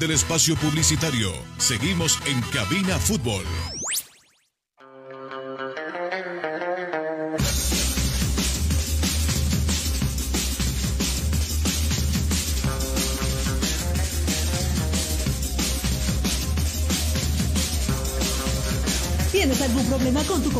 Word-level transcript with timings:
Del 0.00 0.10
espacio 0.12 0.56
publicitario. 0.56 1.30
Seguimos 1.58 2.18
en 2.26 2.40
Cabina 2.50 2.98
Fútbol. 2.98 3.44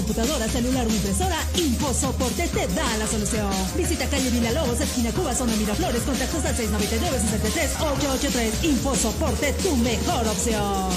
Computadora, 0.01 0.49
celular 0.49 0.87
o 0.87 0.91
impresora? 0.91 1.37
InfoSoporte 1.57 2.49
te 2.49 2.67
da 2.69 2.97
la 2.97 3.07
solución. 3.07 3.51
Visita 3.77 4.09
calle 4.09 4.31
Villalobos, 4.31 4.81
esquina 4.81 5.13
Cuba, 5.13 5.35
zona 5.35 5.55
Miraflores, 5.57 6.01
contactos 6.03 6.43
al 6.47 6.57
699-63-883. 6.57 8.65
InfoSoporte, 8.65 9.53
tu 9.63 9.77
mejor 9.77 10.27
opción. 10.27 10.89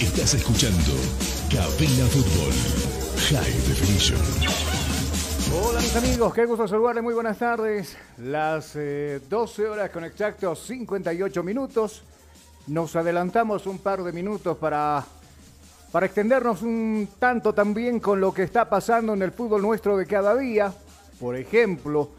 Estás 0.00 0.34
escuchando 0.34 0.92
Cabina 1.50 2.06
Fútbol 2.06 2.52
High 3.30 3.52
Definition. 3.66 4.20
Hola 5.54 5.80
mis 5.80 5.94
amigos, 5.96 6.32
qué 6.32 6.46
gusto 6.46 6.66
saludarles, 6.68 7.02
muy 7.02 7.14
buenas 7.14 7.38
tardes. 7.38 7.96
Las 8.18 8.74
12 8.74 8.80
eh, 8.80 9.20
horas 9.66 9.90
con 9.90 10.04
exactos 10.04 10.60
58 10.66 11.42
minutos. 11.42 12.04
Nos 12.68 12.94
adelantamos 12.94 13.66
un 13.66 13.78
par 13.78 14.04
de 14.04 14.12
minutos 14.12 14.56
para 14.56 15.04
para 15.92 16.06
extendernos 16.06 16.62
un 16.62 17.06
tanto 17.18 17.52
también 17.52 18.00
con 18.00 18.18
lo 18.18 18.32
que 18.32 18.44
está 18.44 18.68
pasando 18.68 19.12
en 19.12 19.20
el 19.20 19.30
fútbol 19.30 19.60
nuestro 19.60 19.98
de 19.98 20.06
cada 20.06 20.34
día. 20.34 20.72
Por 21.20 21.36
ejemplo, 21.36 22.10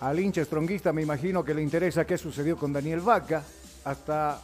al 0.00 0.20
hincha 0.20 0.44
stronguista 0.44 0.92
me 0.92 1.02
imagino 1.02 1.44
que 1.44 1.54
le 1.54 1.62
interesa 1.62 2.06
qué 2.06 2.16
sucedió 2.16 2.56
con 2.56 2.72
Daniel 2.72 3.00
Vaca. 3.00 3.42
Hasta 3.84 4.40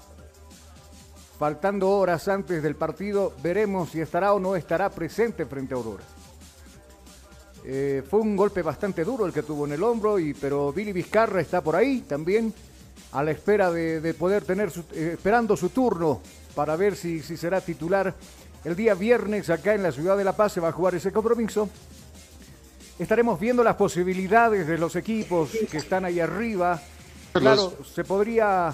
faltando 1.38 1.90
horas 1.90 2.26
antes 2.26 2.60
del 2.60 2.74
partido, 2.74 3.32
veremos 3.40 3.90
si 3.90 4.00
estará 4.00 4.34
o 4.34 4.40
no 4.40 4.56
estará 4.56 4.90
presente 4.90 5.46
frente 5.46 5.74
a 5.74 5.76
Aurora. 5.76 6.04
Eh, 7.66 8.02
fue 8.08 8.20
un 8.20 8.36
golpe 8.36 8.62
bastante 8.62 9.04
duro 9.04 9.26
el 9.26 9.32
que 9.32 9.42
tuvo 9.42 9.64
en 9.66 9.72
el 9.72 9.82
hombro, 9.82 10.18
y, 10.18 10.34
pero 10.34 10.72
Billy 10.72 10.92
Vizcarra 10.92 11.40
está 11.40 11.60
por 11.62 11.76
ahí 11.76 12.00
también, 12.00 12.52
a 13.12 13.22
la 13.22 13.30
espera 13.30 13.70
de, 13.70 14.14
poder 14.14 14.44
tener, 14.44 14.70
eh, 14.92 15.10
esperando 15.14 15.56
su 15.56 15.70
turno 15.70 16.20
para 16.54 16.76
ver 16.76 16.96
si, 16.96 17.20
si 17.20 17.36
será 17.36 17.60
titular 17.60 18.14
El 18.64 18.76
día 18.76 18.94
viernes 18.94 19.50
acá 19.50 19.74
en 19.74 19.82
la 19.82 19.92
ciudad 19.92 20.16
de 20.16 20.24
La 20.24 20.34
Paz 20.34 20.52
se 20.52 20.60
va 20.60 20.68
a 20.68 20.72
jugar 20.72 20.94
ese 20.94 21.12
compromiso. 21.12 21.68
Estaremos 22.98 23.38
viendo 23.38 23.62
las 23.62 23.74
posibilidades 23.74 24.66
de 24.66 24.78
los 24.78 24.96
equipos 24.96 25.50
que 25.70 25.76
están 25.76 26.04
ahí 26.04 26.20
arriba. 26.20 26.80
Claro, 27.32 27.76
se 27.84 28.04
podría, 28.04 28.72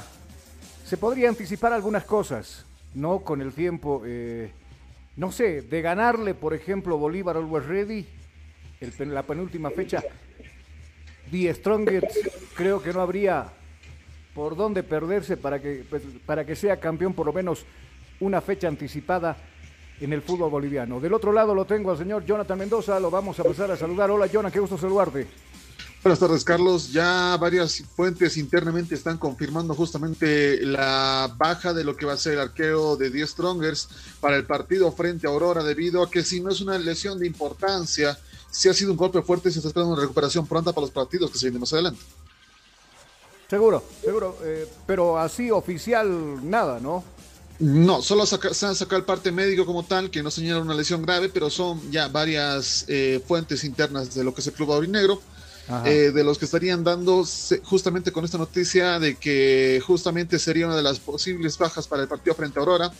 se 0.86 0.96
podría 0.96 1.28
anticipar 1.30 1.72
algunas 1.72 2.04
cosas, 2.04 2.64
¿no? 2.94 3.20
Con 3.20 3.40
el 3.40 3.52
tiempo, 3.52 4.02
eh, 4.04 4.52
no 5.16 5.32
sé, 5.32 5.62
de 5.62 5.82
ganarle, 5.82 6.34
por 6.34 6.54
ejemplo, 6.54 6.98
Bolívar 6.98 7.36
Always 7.36 7.66
Ready, 7.66 8.06
el, 8.80 9.14
la 9.14 9.22
penúltima 9.22 9.70
fecha, 9.70 10.04
The 11.30 11.54
Strongest, 11.54 12.14
creo 12.54 12.82
que 12.82 12.92
no 12.92 13.00
habría 13.00 13.46
por 14.34 14.56
dónde 14.56 14.82
perderse 14.82 15.36
para 15.36 15.60
que, 15.60 15.84
pues, 15.88 16.02
para 16.26 16.44
que 16.44 16.56
sea 16.56 16.78
campeón 16.78 17.14
por 17.14 17.26
lo 17.26 17.32
menos 17.32 17.64
una 18.20 18.40
fecha 18.40 18.68
anticipada 18.68 19.36
en 20.00 20.12
el 20.12 20.22
fútbol 20.22 20.50
boliviano. 20.50 21.00
Del 21.00 21.14
otro 21.14 21.32
lado 21.32 21.54
lo 21.54 21.64
tengo 21.64 21.90
al 21.90 21.98
señor 21.98 22.24
Jonathan 22.24 22.58
Mendoza, 22.58 22.98
lo 23.00 23.10
vamos 23.10 23.38
a 23.40 23.44
pasar 23.44 23.70
a 23.70 23.76
saludar. 23.76 24.10
Hola 24.10 24.26
Jonathan, 24.26 24.52
qué 24.52 24.60
gusto 24.60 24.78
saludarte. 24.78 25.26
Buenas 26.02 26.18
tardes, 26.18 26.44
Carlos. 26.44 26.92
Ya 26.92 27.36
varias 27.38 27.82
fuentes 27.94 28.38
internamente 28.38 28.94
están 28.94 29.18
confirmando 29.18 29.74
justamente 29.74 30.64
la 30.64 31.34
baja 31.36 31.74
de 31.74 31.84
lo 31.84 31.94
que 31.94 32.06
va 32.06 32.14
a 32.14 32.16
ser 32.16 32.34
el 32.34 32.40
arqueo 32.40 32.96
de 32.96 33.10
10 33.10 33.28
Strongers 33.28 33.88
para 34.18 34.36
el 34.36 34.46
partido 34.46 34.90
frente 34.92 35.26
a 35.26 35.30
Aurora, 35.30 35.62
debido 35.62 36.02
a 36.02 36.10
que 36.10 36.22
si 36.22 36.40
no 36.40 36.50
es 36.50 36.62
una 36.62 36.78
lesión 36.78 37.18
de 37.18 37.26
importancia, 37.26 38.18
si 38.50 38.70
ha 38.70 38.72
sido 38.72 38.92
un 38.92 38.96
golpe 38.96 39.20
fuerte 39.20 39.50
se 39.50 39.58
está 39.58 39.68
esperando 39.68 39.92
una 39.92 40.00
recuperación 40.00 40.46
pronta 40.46 40.72
para 40.72 40.86
los 40.86 40.90
partidos 40.90 41.30
que 41.30 41.38
se 41.38 41.46
vienen 41.46 41.60
más 41.60 41.72
adelante. 41.74 42.00
Seguro, 43.50 43.82
seguro, 44.00 44.38
eh, 44.44 44.68
pero 44.86 45.18
así 45.18 45.50
oficial 45.50 46.48
nada, 46.48 46.78
¿no? 46.78 47.02
No, 47.58 48.00
solo 48.00 48.24
se 48.24 48.66
han 48.66 48.76
sacado 48.76 48.98
el 48.98 49.04
parte 49.04 49.32
médico 49.32 49.66
como 49.66 49.82
tal, 49.82 50.08
que 50.08 50.22
no 50.22 50.30
señala 50.30 50.62
una 50.62 50.72
lesión 50.72 51.02
grave, 51.02 51.28
pero 51.28 51.50
son 51.50 51.90
ya 51.90 52.06
varias 52.06 52.84
eh, 52.86 53.20
fuentes 53.26 53.64
internas 53.64 54.14
de 54.14 54.22
lo 54.22 54.32
que 54.32 54.40
es 54.40 54.46
el 54.46 54.52
Club 54.52 54.72
Aurinegro, 54.72 55.20
eh, 55.84 56.10
de 56.14 56.24
los 56.24 56.38
que 56.38 56.46
estarían 56.46 56.82
dando 56.84 57.24
justamente 57.64 58.12
con 58.12 58.24
esta 58.24 58.38
noticia 58.38 58.98
de 58.98 59.16
que 59.16 59.82
justamente 59.84 60.38
sería 60.38 60.66
una 60.66 60.76
de 60.76 60.82
las 60.82 61.00
posibles 61.00 61.58
bajas 61.58 61.86
para 61.86 62.02
el 62.02 62.08
partido 62.08 62.34
frente 62.34 62.58
a 62.58 62.62
Aurora, 62.62 62.92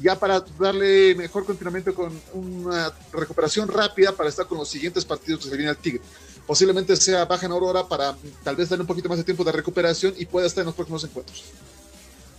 ya 0.00 0.18
para 0.18 0.40
darle 0.58 1.14
mejor 1.14 1.44
continuamiento 1.44 1.94
con 1.94 2.12
una 2.32 2.92
recuperación 3.12 3.68
rápida 3.68 4.12
para 4.12 4.28
estar 4.28 4.46
con 4.46 4.58
los 4.58 4.68
siguientes 4.68 5.04
partidos 5.04 5.44
que 5.44 5.50
se 5.50 5.56
viene 5.56 5.70
al 5.70 5.76
Tigre. 5.76 6.00
Posiblemente 6.46 6.94
sea 6.96 7.24
baja 7.24 7.46
en 7.46 7.52
Aurora 7.52 7.88
para 7.88 8.16
tal 8.44 8.54
vez 8.54 8.68
darle 8.68 8.82
un 8.82 8.86
poquito 8.86 9.08
más 9.08 9.18
de 9.18 9.24
tiempo 9.24 9.42
de 9.42 9.52
recuperación 9.52 10.14
y 10.16 10.26
pueda 10.26 10.46
estar 10.46 10.62
en 10.62 10.66
los 10.66 10.74
próximos 10.74 11.02
encuentros. 11.02 11.44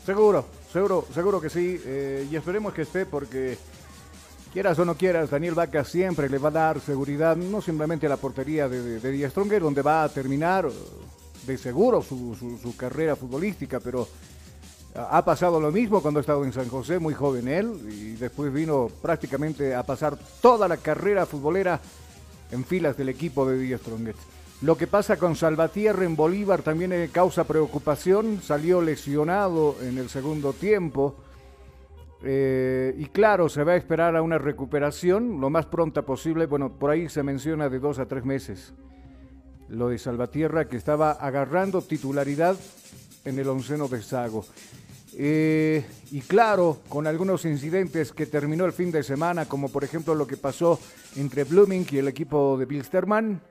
Seguro, 0.05 0.45
seguro, 0.71 1.05
seguro 1.13 1.41
que 1.41 1.49
sí. 1.49 1.81
Eh, 1.85 2.25
y 2.31 2.35
esperemos 2.37 2.73
que 2.73 2.83
esté 2.83 3.05
porque, 3.05 3.57
quieras 4.53 4.79
o 4.79 4.85
no 4.85 4.95
quieras, 4.95 5.29
Daniel 5.29 5.53
Vaca 5.53 5.83
siempre 5.83 6.29
le 6.29 6.37
va 6.37 6.47
a 6.47 6.51
dar 6.51 6.79
seguridad, 6.79 7.35
no 7.35 7.61
simplemente 7.61 8.05
a 8.05 8.09
la 8.09 8.15
portería 8.15 8.69
de, 8.69 9.01
de, 9.01 9.29
Stronger, 9.29 9.61
donde 9.61 9.81
va 9.81 10.05
a 10.05 10.09
terminar 10.09 10.69
de 11.45 11.57
seguro 11.57 12.01
su, 12.01 12.35
su, 12.61 12.75
carrera 12.77 13.17
futbolística, 13.17 13.81
pero 13.81 14.07
ha 14.95 15.23
pasado 15.25 15.59
lo 15.59 15.71
mismo 15.71 16.01
cuando 16.01 16.19
ha 16.19 16.21
estado 16.21 16.45
en 16.45 16.53
San 16.53 16.69
José, 16.69 16.99
muy 16.99 17.13
joven 17.13 17.49
él, 17.49 17.73
y 17.89 18.13
después 18.13 18.53
vino 18.53 18.89
prácticamente 19.01 19.75
a 19.75 19.83
pasar 19.83 20.17
toda 20.41 20.69
la 20.69 20.77
carrera 20.77 21.25
futbolera 21.25 21.81
en 22.51 22.65
filas 22.65 22.97
del 22.97 23.09
equipo 23.09 23.47
de 23.49 23.57
Díaz 23.57 23.81
Strongest. 23.81 24.19
Lo 24.61 24.75
que 24.75 24.87
pasa 24.87 25.17
con 25.17 25.35
Salvatierra 25.35 26.03
en 26.03 26.15
Bolívar 26.15 26.63
también 26.63 27.09
causa 27.11 27.43
preocupación. 27.43 28.41
Salió 28.41 28.81
lesionado 28.81 29.75
en 29.81 29.99
el 29.99 30.09
segundo 30.09 30.53
tiempo. 30.53 31.15
Eh, 32.23 32.95
y 32.97 33.05
claro, 33.05 33.49
se 33.49 33.63
va 33.63 33.73
a 33.73 33.75
esperar 33.75 34.15
a 34.15 34.23
una 34.23 34.39
recuperación 34.39 35.39
lo 35.39 35.51
más 35.51 35.67
pronta 35.67 36.01
posible. 36.01 36.47
Bueno, 36.47 36.71
por 36.71 36.89
ahí 36.89 37.07
se 37.07 37.21
menciona 37.21 37.69
de 37.69 37.77
dos 37.77 37.99
a 37.99 38.07
tres 38.07 38.25
meses. 38.25 38.73
Lo 39.69 39.89
de 39.89 39.99
Salvatierra 39.99 40.67
que 40.67 40.77
estaba 40.77 41.11
agarrando 41.11 41.83
titularidad 41.83 42.57
en 43.25 43.37
el 43.37 43.47
onceno 43.49 43.87
de 43.87 44.01
Sago. 44.01 44.43
Eh, 45.19 45.83
y 46.11 46.21
claro, 46.21 46.79
con 46.87 47.07
algunos 47.07 47.43
incidentes 47.45 48.11
que 48.11 48.27
terminó 48.27 48.65
el 48.65 48.73
fin 48.73 48.91
de 48.91 49.01
semana, 49.01 49.47
como 49.47 49.69
por 49.69 49.83
ejemplo 49.83 50.13
lo 50.13 50.27
que 50.27 50.37
pasó 50.37 50.79
entre 51.15 51.43
Blooming 51.43 51.87
y 51.89 51.97
el 51.97 52.07
equipo 52.07 52.55
de 52.57 52.65
Bilsterman 52.65 53.41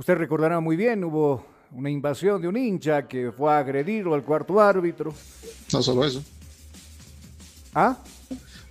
Usted 0.00 0.14
recordará 0.14 0.60
muy 0.60 0.76
bien, 0.76 1.04
hubo 1.04 1.44
una 1.72 1.90
invasión 1.90 2.40
de 2.40 2.48
un 2.48 2.56
hincha 2.56 3.06
que 3.06 3.30
fue 3.32 3.52
a 3.52 3.58
agredirlo 3.58 4.14
al 4.14 4.24
cuarto 4.24 4.58
árbitro. 4.58 5.12
No 5.70 5.82
solo 5.82 6.06
eso. 6.06 6.22
¿Ah? 7.74 7.98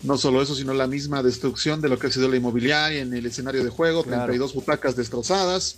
No 0.01 0.17
solo 0.17 0.41
eso, 0.41 0.55
sino 0.55 0.73
la 0.73 0.87
misma 0.87 1.21
destrucción 1.21 1.81
de 1.81 1.89
lo 1.89 1.99
que 1.99 2.07
ha 2.07 2.11
sido 2.11 2.27
la 2.29 2.37
inmobiliaria 2.37 3.01
en 3.01 3.13
el 3.13 3.27
escenario 3.27 3.63
de 3.63 3.69
juego, 3.69 4.03
32 4.03 4.55
butacas 4.55 4.95
destrozadas. 4.95 5.77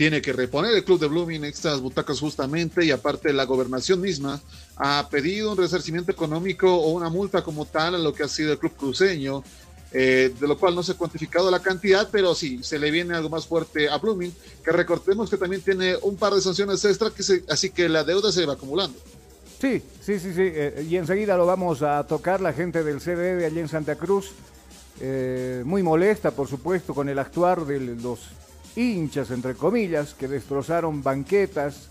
Tiene 0.00 0.22
que 0.22 0.32
reponer 0.32 0.74
el 0.74 0.82
club 0.82 0.98
de 0.98 1.08
Blooming 1.08 1.44
estas 1.44 1.78
butacas 1.78 2.20
justamente 2.20 2.82
y 2.82 2.90
aparte 2.90 3.34
la 3.34 3.44
gobernación 3.44 4.00
misma 4.00 4.40
ha 4.76 5.06
pedido 5.10 5.52
un 5.52 5.58
resarcimiento 5.58 6.10
económico 6.10 6.74
o 6.74 6.92
una 6.92 7.10
multa 7.10 7.42
como 7.42 7.66
tal 7.66 7.96
a 7.96 7.98
lo 7.98 8.14
que 8.14 8.22
ha 8.22 8.28
sido 8.28 8.52
el 8.52 8.58
club 8.58 8.72
cruceño 8.74 9.44
eh, 9.92 10.32
de 10.40 10.48
lo 10.48 10.56
cual 10.56 10.74
no 10.74 10.82
se 10.82 10.92
ha 10.92 10.94
cuantificado 10.94 11.50
la 11.50 11.60
cantidad, 11.60 12.08
pero 12.10 12.34
sí, 12.34 12.60
se 12.62 12.78
le 12.78 12.90
viene 12.90 13.14
algo 13.14 13.28
más 13.28 13.46
fuerte 13.46 13.90
a 13.90 13.98
Blooming, 13.98 14.34
que 14.64 14.72
recordemos 14.72 15.28
que 15.28 15.36
también 15.36 15.60
tiene 15.60 15.94
un 16.00 16.16
par 16.16 16.32
de 16.32 16.40
sanciones 16.40 16.82
extra, 16.82 17.10
que 17.10 17.22
así 17.50 17.68
que 17.68 17.86
la 17.86 18.02
deuda 18.02 18.32
se 18.32 18.46
va 18.46 18.54
acumulando. 18.54 18.98
Sí, 19.60 19.82
sí, 20.00 20.18
sí, 20.18 20.32
sí, 20.32 20.44
eh, 20.44 20.86
y 20.88 20.96
enseguida 20.96 21.36
lo 21.36 21.44
vamos 21.44 21.82
a 21.82 22.02
tocar 22.06 22.40
la 22.40 22.54
gente 22.54 22.82
del 22.84 23.02
CD 23.02 23.36
de 23.36 23.44
allí 23.44 23.58
en 23.58 23.68
Santa 23.68 23.96
Cruz, 23.96 24.30
eh, 24.98 25.62
muy 25.66 25.82
molesta, 25.82 26.30
por 26.30 26.48
supuesto, 26.48 26.94
con 26.94 27.10
el 27.10 27.18
actuar 27.18 27.66
de 27.66 27.80
los 27.80 28.20
hinchas, 28.76 29.30
entre 29.30 29.54
comillas, 29.54 30.14
que 30.14 30.28
destrozaron 30.28 31.02
banquetas 31.02 31.88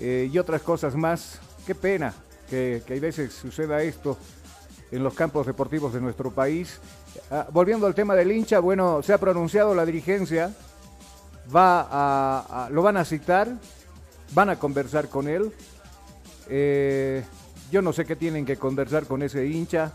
y 0.00 0.38
otras 0.38 0.62
cosas 0.62 0.94
más. 0.94 1.40
Qué 1.66 1.74
pena 1.74 2.14
que, 2.48 2.82
que 2.86 2.94
hay 2.94 3.00
veces 3.00 3.32
suceda 3.34 3.82
esto 3.82 4.16
en 4.90 5.02
los 5.02 5.14
campos 5.14 5.46
deportivos 5.46 5.92
de 5.92 6.00
nuestro 6.00 6.30
país. 6.30 6.80
Ah, 7.30 7.46
volviendo 7.52 7.86
al 7.86 7.94
tema 7.94 8.14
del 8.14 8.32
hincha, 8.32 8.60
bueno, 8.60 9.02
se 9.02 9.12
ha 9.12 9.18
pronunciado 9.18 9.74
la 9.74 9.84
dirigencia, 9.84 10.54
va 11.54 11.86
a, 11.90 12.70
lo 12.70 12.82
van 12.82 12.96
a 12.96 13.04
citar, 13.04 13.48
van 14.32 14.50
a 14.50 14.58
conversar 14.58 15.08
con 15.08 15.28
él. 15.28 15.52
Eh, 16.48 17.22
yo 17.70 17.82
no 17.82 17.92
sé 17.92 18.04
qué 18.04 18.16
tienen 18.16 18.46
que 18.46 18.56
conversar 18.56 19.06
con 19.06 19.22
ese 19.22 19.46
hincha. 19.46 19.92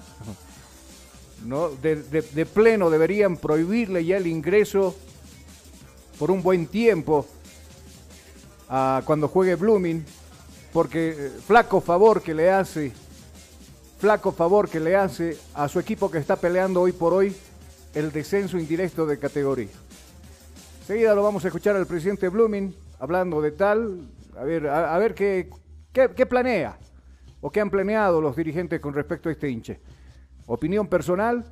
¿no? 1.45 1.69
De, 1.69 2.47
pleno 2.53 2.89
deberían 2.89 3.37
prohibirle 3.37 4.05
ya 4.05 4.17
el 4.17 4.27
ingreso 4.27 4.95
por 6.17 6.31
un 6.31 6.41
buen 6.41 6.67
tiempo 6.67 7.25
a 8.69 9.01
cuando 9.05 9.27
juegue 9.27 9.55
Blooming, 9.55 10.05
porque 10.71 11.09
eh, 11.09 11.31
flaco 11.45 11.81
favor 11.81 12.21
que 12.21 12.33
le 12.33 12.51
hace 12.51 12.91
flaco 14.03 14.33
favor 14.33 14.67
que 14.67 14.81
le 14.81 14.97
hace 14.97 15.37
a 15.53 15.69
su 15.69 15.79
equipo 15.79 16.11
que 16.11 16.17
está 16.17 16.35
peleando 16.35 16.81
hoy 16.81 16.91
por 16.91 17.13
hoy 17.13 17.33
el 17.93 18.11
descenso 18.11 18.57
indirecto 18.57 19.05
de 19.05 19.17
categoría. 19.17 19.69
Seguida 20.85 21.15
lo 21.15 21.23
vamos 21.23 21.45
a 21.45 21.47
escuchar 21.47 21.77
al 21.77 21.87
presidente 21.87 22.27
Blooming 22.27 22.75
hablando 22.99 23.41
de 23.41 23.51
tal, 23.51 24.01
a 24.37 24.43
ver, 24.43 24.67
a, 24.67 24.97
ver 24.97 25.15
qué, 25.15 25.49
qué, 25.93 26.25
planea 26.25 26.77
o 27.39 27.49
qué 27.49 27.61
han 27.61 27.69
planeado 27.69 28.19
los 28.19 28.35
dirigentes 28.35 28.81
con 28.81 28.93
respecto 28.93 29.29
a 29.29 29.31
este 29.31 29.49
hinche. 29.49 29.79
Opinión 30.47 30.87
personal, 30.87 31.45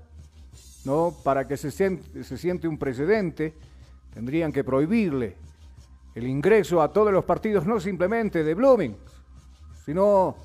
¿no? 0.84 1.16
Para 1.24 1.48
que 1.48 1.56
se 1.56 1.72
siente, 1.72 2.26
se 2.26 2.38
siente 2.38 2.68
un 2.68 2.78
precedente, 2.78 3.54
tendrían 4.14 4.52
que 4.52 4.64
prohibirle 4.64 5.38
el 6.16 6.28
ingreso 6.28 6.82
a 6.82 6.92
todos 6.92 7.12
los 7.12 7.24
partidos, 7.24 7.66
no 7.66 7.80
simplemente 7.80 8.44
de 8.44 8.54
Blooming, 8.54 8.96
sino 9.86 10.36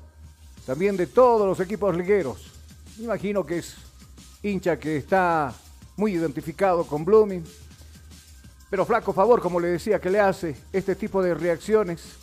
también 0.65 0.95
de 0.97 1.07
todos 1.07 1.45
los 1.45 1.59
equipos 1.59 1.95
ligueros. 1.95 2.51
Me 2.97 3.05
imagino 3.05 3.45
que 3.45 3.59
es 3.59 3.75
hincha 4.43 4.77
que 4.77 4.97
está 4.97 5.53
muy 5.97 6.13
identificado 6.13 6.85
con 6.85 7.03
Blooming. 7.03 7.43
Pero 8.69 8.85
flaco 8.85 9.13
favor, 9.13 9.41
como 9.41 9.59
le 9.59 9.69
decía, 9.69 9.99
que 9.99 10.09
le 10.09 10.19
hace 10.19 10.55
este 10.73 10.95
tipo 10.95 11.21
de 11.21 11.33
reacciones 11.33 12.17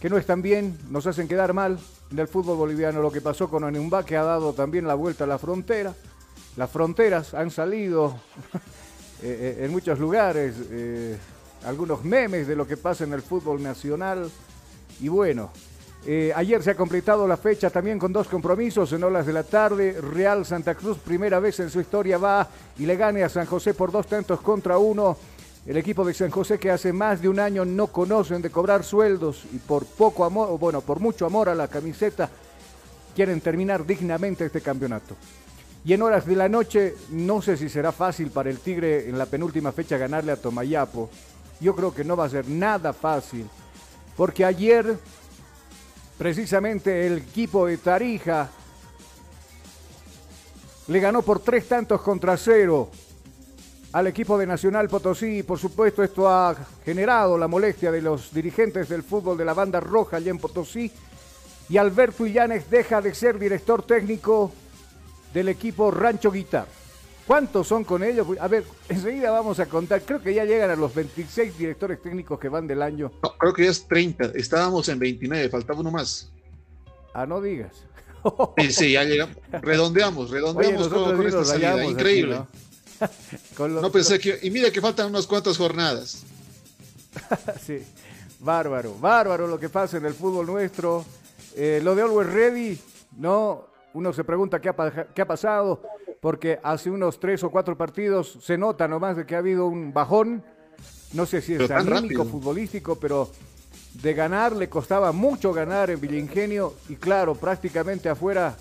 que 0.00 0.10
no 0.10 0.18
están 0.18 0.42
bien, 0.42 0.78
nos 0.90 1.06
hacen 1.06 1.28
quedar 1.28 1.52
mal 1.52 1.78
en 2.10 2.18
el 2.18 2.28
fútbol 2.28 2.56
boliviano. 2.56 3.00
Lo 3.00 3.10
que 3.10 3.20
pasó 3.20 3.48
con 3.48 3.64
Anumba, 3.64 4.04
que 4.04 4.16
ha 4.16 4.22
dado 4.22 4.52
también 4.52 4.86
la 4.86 4.94
vuelta 4.94 5.24
a 5.24 5.26
la 5.26 5.38
frontera. 5.38 5.94
Las 6.56 6.70
fronteras 6.70 7.34
han 7.34 7.50
salido 7.50 8.16
eh, 9.22 9.56
eh, 9.58 9.64
en 9.64 9.72
muchos 9.72 9.98
lugares, 9.98 10.54
eh, 10.70 11.16
algunos 11.64 12.04
memes 12.04 12.46
de 12.46 12.54
lo 12.54 12.66
que 12.66 12.76
pasa 12.76 13.04
en 13.04 13.12
el 13.12 13.22
fútbol 13.22 13.62
nacional. 13.62 14.30
Y 15.00 15.08
bueno, 15.08 15.50
ayer 16.34 16.62
se 16.62 16.70
ha 16.70 16.76
completado 16.76 17.26
la 17.26 17.36
fecha 17.36 17.70
también 17.70 17.98
con 17.98 18.12
dos 18.12 18.28
compromisos 18.28 18.92
en 18.92 19.02
horas 19.02 19.26
de 19.26 19.32
la 19.32 19.42
tarde. 19.42 20.00
Real 20.00 20.46
Santa 20.46 20.74
Cruz, 20.74 20.98
primera 20.98 21.40
vez 21.40 21.58
en 21.60 21.70
su 21.70 21.80
historia, 21.80 22.18
va 22.18 22.48
y 22.78 22.86
le 22.86 22.96
gane 22.96 23.24
a 23.24 23.28
San 23.28 23.46
José 23.46 23.74
por 23.74 23.90
dos 23.90 24.06
tantos 24.06 24.40
contra 24.40 24.78
uno. 24.78 25.16
El 25.66 25.76
equipo 25.76 26.04
de 26.04 26.14
San 26.14 26.30
José 26.30 26.58
que 26.58 26.70
hace 26.70 26.92
más 26.92 27.20
de 27.20 27.28
un 27.28 27.38
año 27.38 27.64
no 27.64 27.88
conocen 27.88 28.40
de 28.40 28.50
cobrar 28.50 28.84
sueldos 28.84 29.44
y 29.52 29.58
por 29.58 29.84
poco 29.84 30.24
amor, 30.24 30.58
bueno, 30.58 30.80
por 30.80 31.00
mucho 31.00 31.26
amor 31.26 31.48
a 31.48 31.54
la 31.54 31.68
camiseta, 31.68 32.30
quieren 33.14 33.40
terminar 33.40 33.84
dignamente 33.84 34.46
este 34.46 34.60
campeonato. 34.60 35.16
Y 35.84 35.92
en 35.92 36.02
horas 36.02 36.26
de 36.26 36.36
la 36.36 36.48
noche, 36.48 36.94
no 37.10 37.40
sé 37.40 37.56
si 37.56 37.68
será 37.68 37.92
fácil 37.92 38.30
para 38.30 38.50
el 38.50 38.58
Tigre 38.58 39.08
en 39.08 39.16
la 39.16 39.26
penúltima 39.26 39.72
fecha 39.72 39.96
ganarle 39.96 40.32
a 40.32 40.36
Tomayapo. 40.36 41.08
Yo 41.60 41.74
creo 41.74 41.94
que 41.94 42.04
no 42.04 42.16
va 42.16 42.24
a 42.26 42.30
ser 42.30 42.48
nada 42.48 42.92
fácil. 42.92 43.48
Porque 44.16 44.44
ayer, 44.44 44.98
precisamente 46.18 47.06
el 47.06 47.18
equipo 47.18 47.66
de 47.66 47.78
Tarija 47.78 48.50
le 50.88 51.00
ganó 51.00 51.22
por 51.22 51.40
tres 51.40 51.68
tantos 51.68 52.00
contra 52.00 52.36
cero 52.36 52.90
al 53.92 54.06
equipo 54.06 54.36
de 54.36 54.46
Nacional 54.46 54.88
Potosí. 54.88 55.42
Por 55.42 55.58
supuesto, 55.58 56.02
esto 56.02 56.28
ha 56.28 56.54
generado 56.84 57.38
la 57.38 57.48
molestia 57.48 57.90
de 57.90 58.02
los 58.02 58.32
dirigentes 58.32 58.88
del 58.88 59.02
fútbol 59.02 59.38
de 59.38 59.44
la 59.44 59.54
banda 59.54 59.80
roja 59.80 60.18
allá 60.18 60.30
en 60.30 60.38
Potosí. 60.38 60.92
Y 61.68 61.76
Alberto 61.76 62.26
Illanes 62.26 62.68
deja 62.70 63.00
de 63.00 63.14
ser 63.14 63.38
director 63.38 63.82
técnico 63.82 64.52
del 65.32 65.48
equipo 65.48 65.90
Rancho 65.90 66.30
Guitar. 66.30 66.66
¿Cuántos 67.26 67.68
son 67.68 67.84
con 67.84 68.02
ellos? 68.02 68.26
A 68.40 68.48
ver, 68.48 68.64
enseguida 68.88 69.30
vamos 69.30 69.60
a 69.60 69.66
contar. 69.66 70.00
Creo 70.00 70.22
que 70.22 70.32
ya 70.32 70.46
llegan 70.46 70.70
a 70.70 70.76
los 70.76 70.94
26 70.94 71.58
directores 71.58 72.00
técnicos 72.00 72.38
que 72.38 72.48
van 72.48 72.66
del 72.66 72.80
año. 72.80 73.12
No, 73.22 73.36
creo 73.36 73.52
que 73.52 73.64
ya 73.64 73.70
es 73.70 73.86
30. 73.86 74.32
Estábamos 74.34 74.88
en 74.88 74.98
29, 74.98 75.50
faltaba 75.50 75.80
uno 75.80 75.90
más. 75.90 76.32
Ah, 77.12 77.26
no 77.26 77.42
digas. 77.42 77.84
Sí, 78.56 78.72
sí 78.72 78.92
ya 78.92 79.04
llegamos. 79.04 79.36
Redondeamos, 79.50 80.30
redondeamos 80.30 80.88
todo 80.88 81.14
con 81.14 81.26
esta 81.26 81.44
salida. 81.44 81.84
Increíble. 81.84 82.40
¿no? 83.58 83.68
no 83.68 83.92
pensé 83.92 84.18
que. 84.18 84.38
Y 84.42 84.50
mira 84.50 84.70
que 84.70 84.80
faltan 84.80 85.08
unas 85.08 85.26
cuantas 85.26 85.58
jornadas. 85.58 86.24
sí, 87.66 87.82
bárbaro, 88.40 88.94
bárbaro 88.98 89.46
lo 89.46 89.58
que 89.58 89.68
pasa 89.68 89.98
en 89.98 90.06
el 90.06 90.14
fútbol 90.14 90.46
nuestro. 90.46 91.04
Eh, 91.54 91.80
lo 91.82 91.94
de 91.94 92.02
Always 92.02 92.28
Ready, 92.32 92.80
¿no? 93.18 93.66
Uno 93.98 94.12
se 94.12 94.22
pregunta 94.22 94.60
qué 94.60 94.68
ha, 94.68 95.06
qué 95.12 95.22
ha 95.22 95.26
pasado, 95.26 95.82
porque 96.20 96.60
hace 96.62 96.88
unos 96.88 97.18
tres 97.18 97.42
o 97.42 97.50
cuatro 97.50 97.76
partidos 97.76 98.38
se 98.40 98.56
nota 98.56 98.86
nomás 98.86 99.16
de 99.16 99.26
que 99.26 99.34
ha 99.34 99.38
habido 99.38 99.66
un 99.66 99.92
bajón. 99.92 100.44
No 101.14 101.26
sé 101.26 101.40
si 101.40 101.54
es 101.54 101.68
anímico, 101.68 102.24
futbolístico, 102.24 102.94
pero 102.94 103.28
de 104.00 104.14
ganar 104.14 104.54
le 104.54 104.68
costaba 104.68 105.10
mucho 105.10 105.52
ganar 105.52 105.90
en 105.90 106.00
Villingenio 106.00 106.74
y 106.88 106.94
claro, 106.94 107.34
prácticamente 107.34 108.08
afuera 108.08 108.56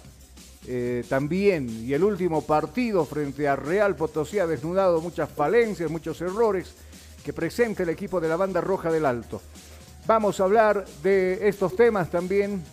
eh, 0.65 1.03
también. 1.07 1.69
Y 1.85 1.93
el 1.93 2.03
último 2.03 2.41
partido 2.41 3.05
frente 3.05 3.47
a 3.47 3.55
Real 3.55 3.95
Potosí 3.95 4.39
ha 4.39 4.47
desnudado 4.47 5.01
muchas 5.01 5.29
falencias, 5.29 5.91
muchos 5.91 6.19
errores 6.19 6.73
que 7.23 7.31
presenta 7.31 7.83
el 7.83 7.89
equipo 7.89 8.19
de 8.19 8.27
la 8.27 8.37
banda 8.37 8.59
roja 8.59 8.91
del 8.91 9.05
Alto. 9.05 9.39
Vamos 10.07 10.39
a 10.39 10.45
hablar 10.45 10.83
de 11.03 11.47
estos 11.47 11.75
temas 11.75 12.09
también 12.09 12.63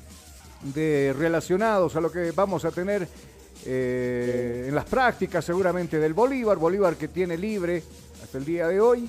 de 0.65 1.15
relacionados 1.17 1.95
a 1.97 2.01
lo 2.01 2.11
que 2.11 2.33
vamos 2.33 2.65
a 2.65 2.71
tener 2.71 3.07
eh, 3.67 4.67
en 4.69 4.75
las 4.75 4.85
prácticas 4.85 5.45
seguramente 5.45 5.99
del 5.99 6.15
Bolívar, 6.15 6.59
Bolívar 6.59 6.97
que 6.97 7.09
tiene 7.09 7.37
libre 7.37 7.83
hasta 8.23 8.39
el 8.39 8.45
día 8.45 8.69
de 8.69 8.81
hoy. 8.81 9.09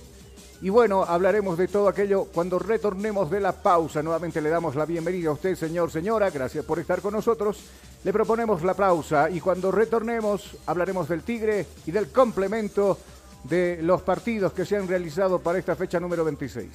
Y 0.61 0.69
bueno, 0.69 1.03
hablaremos 1.03 1.57
de 1.57 1.67
todo 1.67 1.89
aquello 1.89 2.25
cuando 2.25 2.57
retornemos 2.57 3.29
de 3.29 3.41
la 3.41 3.51
pausa. 3.51 4.01
Nuevamente 4.01 4.41
le 4.41 4.49
damos 4.49 4.75
la 4.75 4.85
bienvenida 4.85 5.29
a 5.29 5.33
usted, 5.33 5.55
señor, 5.55 5.91
señora. 5.91 6.29
Gracias 6.29 6.63
por 6.63 6.79
estar 6.79 7.01
con 7.01 7.13
nosotros. 7.13 7.59
Le 8.03 8.13
proponemos 8.13 8.63
la 8.63 8.73
pausa 8.73 9.29
y 9.29 9.41
cuando 9.41 9.71
retornemos 9.71 10.57
hablaremos 10.65 11.09
del 11.09 11.23
Tigre 11.23 11.65
y 11.85 11.91
del 11.91 12.09
complemento 12.09 12.97
de 13.43 13.79
los 13.81 14.01
partidos 14.01 14.53
que 14.53 14.65
se 14.65 14.77
han 14.77 14.87
realizado 14.87 15.39
para 15.39 15.59
esta 15.59 15.75
fecha 15.75 15.99
número 15.99 16.23
26. 16.23 16.69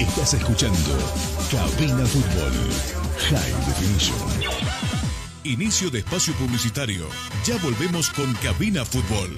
Estás 0.00 0.34
escuchando 0.34 0.78
Cabina 1.50 2.04
Fútbol 2.04 2.52
High 3.30 3.66
Definition. 3.66 4.18
Inicio 5.42 5.88
de 5.88 6.00
espacio 6.00 6.34
publicitario. 6.34 7.08
Ya 7.46 7.56
volvemos 7.62 8.10
con 8.10 8.30
Cabina 8.34 8.84
Fútbol. 8.84 9.34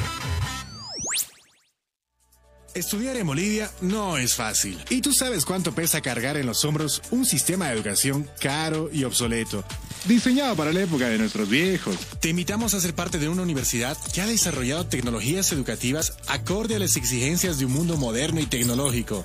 Estudiar 2.75 3.17
en 3.19 3.29
Bolivia 3.29 3.71
no 3.83 4.19
es 4.19 4.35
fácil. 4.35 4.83
Y 4.91 5.01
tú 5.01 5.13
sabes 5.13 5.45
cuánto 5.45 5.77
pesa 5.77 6.01
cargar 6.01 6.37
en 6.37 6.47
los 6.47 6.65
hombros 6.65 7.03
un 7.13 7.25
sistema 7.25 7.69
de 7.69 7.75
educación 7.75 8.29
caro 8.41 8.91
y 8.93 9.05
obsoleto. 9.05 9.63
Diseñado 10.07 10.57
para 10.57 10.73
la 10.73 10.81
época 10.81 11.09
de 11.09 11.19
nuestros 11.19 11.49
viejos. 11.49 11.97
Te 12.19 12.31
invitamos 12.31 12.75
a 12.75 12.81
ser 12.81 12.95
parte 12.95 13.19
de 13.19 13.29
una 13.29 13.43
universidad 13.43 13.97
que 14.13 14.23
ha 14.23 14.27
desarrollado 14.27 14.87
tecnologías 14.87 15.53
educativas 15.53 16.17
acorde 16.27 16.75
a 16.75 16.79
las 16.81 16.97
exigencias 16.97 17.61
de 17.61 17.67
un 17.67 17.73
mundo 17.73 17.97
moderno 17.97 18.41
y 18.41 18.47
tecnológico 18.47 19.25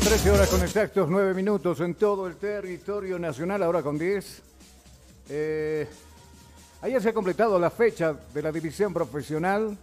13 0.00 0.30
horas 0.30 0.48
con 0.48 0.62
exactos 0.62 1.08
9 1.08 1.34
minutos 1.34 1.80
en 1.80 1.94
todo 1.94 2.26
el 2.26 2.36
territorio 2.36 3.18
nacional, 3.18 3.62
ahora 3.62 3.82
con 3.82 3.98
10. 3.98 4.42
Eh, 5.28 5.88
ayer 6.82 7.02
se 7.02 7.08
ha 7.08 7.12
completado 7.12 7.58
la 7.58 7.70
fecha 7.70 8.14
de 8.32 8.42
la 8.42 8.52
división 8.52 8.94
profesional. 8.94 9.76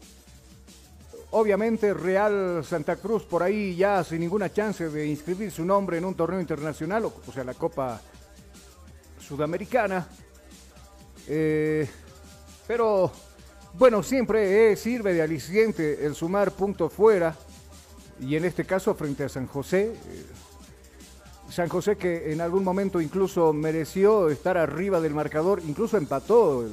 Obviamente 1.32 1.94
Real 1.94 2.64
Santa 2.64 2.96
Cruz 2.96 3.24
por 3.24 3.44
ahí 3.44 3.76
ya 3.76 4.04
sin 4.04 4.22
ninguna 4.22 4.52
chance 4.52 4.90
de 4.90 5.06
inscribir 5.06 5.52
su 5.52 5.66
nombre 5.66 5.98
en 5.98 6.06
un 6.06 6.16
torneo 6.16 6.40
internacional, 6.40 7.06
o, 7.06 7.32
sea, 7.34 7.44
la 7.44 7.54
Copa 7.54 8.02
Sudamericana. 9.20 10.08
Eh, 11.28 11.88
pero 12.68 13.12
bueno, 13.74 14.02
siempre 14.02 14.76
sirve 14.76 15.14
de 15.14 15.22
aliciente 15.22 16.06
el 16.06 16.16
sumar 16.16 16.52
puntos 16.52 16.94
fuera 16.94 17.36
y 18.20 18.36
en 18.36 18.46
este 18.46 18.66
caso 18.66 18.96
frente 18.96 19.24
a 19.24 19.30
San 19.30 19.48
José. 19.48 19.94
Eh, 19.94 20.26
San 21.50 21.70
José 21.70 21.96
que 21.96 22.32
en 22.32 22.42
algún 22.42 22.64
momento 22.64 23.00
incluso 23.00 23.54
mereció 23.54 24.30
estar 24.30 24.58
arriba 24.58 25.00
del 25.00 25.14
marcador, 25.14 25.62
incluso 25.66 25.98
empató. 25.98 26.66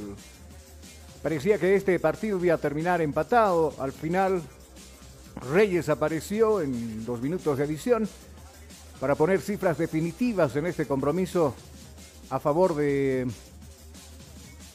parecía 1.22 1.58
que 1.58 1.74
este 1.74 1.98
partido 2.00 2.42
iba 2.42 2.54
a 2.54 2.58
terminar 2.58 3.00
empatado. 3.02 3.74
Al 3.78 3.92
final 3.92 4.42
Reyes 5.52 5.88
apareció 5.88 6.60
en 6.60 7.04
dos 7.04 7.20
minutos 7.20 7.58
de 7.58 7.64
adición 7.64 8.08
para 8.98 9.14
poner 9.14 9.40
cifras 9.40 9.78
definitivas 9.78 10.56
en 10.56 10.66
este 10.66 10.86
compromiso 10.86 11.54
a 12.30 12.38
favor 12.38 12.74
de, 12.74 13.26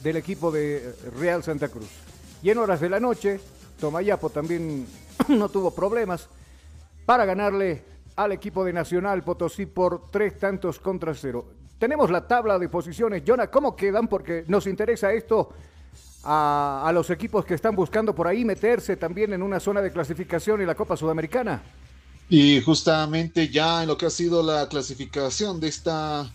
del 0.02 0.18
equipo 0.18 0.52
de 0.52 0.94
Real 1.18 1.44
Santa 1.44 1.70
Cruz. 1.70 1.90
Y 2.44 2.52
en 2.52 2.60
horas 2.60 2.82
de 2.82 2.90
la 2.90 3.00
noche, 3.00 3.40
Tomayapo 3.80 4.30
también 4.30 4.86
no 5.28 5.50
tuvo 5.50 5.72
problemas 5.72 6.28
para 7.08 7.24
ganarle 7.24 7.86
al 8.18 8.34
equipo 8.34 8.66
de 8.66 8.74
Nacional 8.74 9.24
Potosí 9.24 9.66
por 9.66 10.12
tres 10.12 10.38
tantos 10.38 10.78
contra 10.78 11.16
cero. 11.16 11.46
Tenemos 11.80 12.12
la 12.12 12.28
tabla 12.28 12.60
de 12.60 12.68
posiciones. 12.68 13.24
Jonah, 13.26 13.48
¿cómo 13.48 13.78
quedan? 13.78 14.10
Porque 14.10 14.44
nos 14.48 14.68
interesa 14.68 15.14
esto 15.14 15.54
a, 16.26 16.92
los 16.94 17.10
equipos 17.10 17.46
que 17.46 17.54
están 17.54 17.78
buscando 17.78 18.14
por 18.14 18.28
ahí 18.28 18.44
meterse 18.44 18.98
también 18.98 19.32
en 19.32 19.42
una 19.42 19.62
zona 19.62 19.82
de 19.82 19.90
clasificación 19.90 20.60
en 20.60 20.68
la 20.68 20.76
Copa 20.76 20.98
Sudamericana. 20.98 21.64
Y 22.30 22.60
justamente 22.60 23.48
ya 23.48 23.84
en 23.84 23.88
lo 23.88 23.98
que 23.98 24.08
ha 24.08 24.10
sido 24.10 24.44
la 24.44 24.68
clasificación 24.68 25.62
de 25.62 25.70
esta 25.70 26.30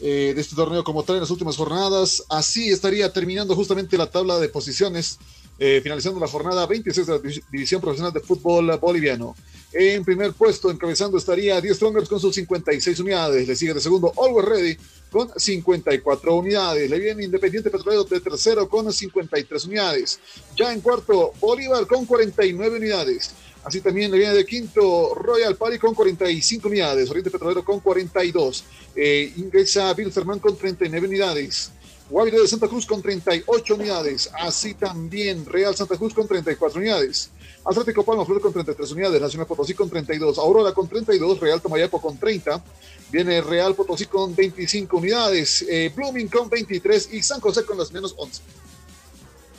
eh, 0.00 0.32
de 0.34 0.40
este 0.40 0.54
torneo 0.54 0.84
como 0.84 1.02
tal 1.02 1.16
en 1.16 1.22
las 1.22 1.30
últimas 1.30 1.56
jornadas, 1.56 2.24
así 2.28 2.68
estaría 2.68 3.10
terminando 3.10 3.56
justamente 3.56 3.96
la 3.96 4.10
tabla 4.10 4.38
de 4.38 4.50
posiciones, 4.50 5.18
eh, 5.58 5.80
finalizando 5.82 6.20
la 6.20 6.28
jornada 6.28 6.66
26 6.66 7.06
de 7.06 7.12
la 7.14 7.20
División 7.50 7.80
Profesional 7.80 8.12
de 8.12 8.20
Fútbol 8.20 8.76
Boliviano. 8.78 9.34
En 9.76 10.04
primer 10.04 10.32
puesto, 10.34 10.70
encabezando 10.70 11.18
estaría 11.18 11.60
10 11.60 11.74
Strongers 11.74 12.08
con 12.08 12.20
sus 12.20 12.32
56 12.36 13.00
unidades. 13.00 13.48
Le 13.48 13.56
sigue 13.56 13.74
de 13.74 13.80
segundo 13.80 14.12
Always 14.16 14.46
Ready 14.46 14.76
con 15.10 15.28
54 15.36 16.32
unidades. 16.32 16.88
Le 16.88 17.00
viene 17.00 17.24
Independiente 17.24 17.70
Petrolero 17.70 18.04
de 18.04 18.20
tercero 18.20 18.68
con 18.68 18.92
53 18.92 19.64
unidades. 19.64 20.20
Ya 20.56 20.72
en 20.72 20.80
cuarto, 20.80 21.32
Bolívar 21.40 21.88
con 21.88 22.06
49 22.06 22.76
unidades. 22.76 23.32
Así 23.64 23.80
también 23.80 24.12
le 24.12 24.18
viene 24.18 24.34
de 24.34 24.46
quinto 24.46 25.12
Royal 25.16 25.56
Party 25.56 25.78
con 25.78 25.92
45 25.92 26.68
unidades. 26.68 27.10
Oriente 27.10 27.32
Petrolero 27.32 27.64
con 27.64 27.80
42. 27.80 28.64
Eh, 28.94 29.32
ingresa 29.38 29.92
Wilstermann 29.92 30.38
con 30.38 30.56
39 30.56 31.08
unidades. 31.08 31.72
Guavirá 32.08 32.38
de 32.38 32.46
Santa 32.46 32.68
Cruz 32.68 32.86
con 32.86 33.02
38 33.02 33.74
unidades. 33.74 34.30
Así 34.34 34.74
también 34.74 35.44
Real 35.46 35.74
Santa 35.74 35.96
Cruz 35.96 36.14
con 36.14 36.28
34 36.28 36.78
unidades. 36.78 37.30
Atlético 37.64 38.04
Palma 38.04 38.26
Flor 38.26 38.42
con 38.42 38.52
33 38.52 38.92
unidades, 38.92 39.20
Nacional 39.22 39.46
Potosí 39.46 39.72
con 39.72 39.88
32, 39.88 40.38
Aurora 40.38 40.72
con 40.72 40.86
32, 40.86 41.40
Real 41.40 41.62
Tomayapo 41.62 42.00
con 42.00 42.18
30, 42.18 42.62
viene 43.10 43.40
Real 43.40 43.74
Potosí 43.74 44.04
con 44.04 44.34
25 44.34 44.98
unidades, 44.98 45.64
eh, 45.68 45.90
Blooming 45.94 46.28
con 46.28 46.50
23 46.50 47.14
y 47.14 47.22
San 47.22 47.40
José 47.40 47.64
con 47.64 47.78
las 47.78 47.90
menos 47.90 48.14
11. 48.18 48.42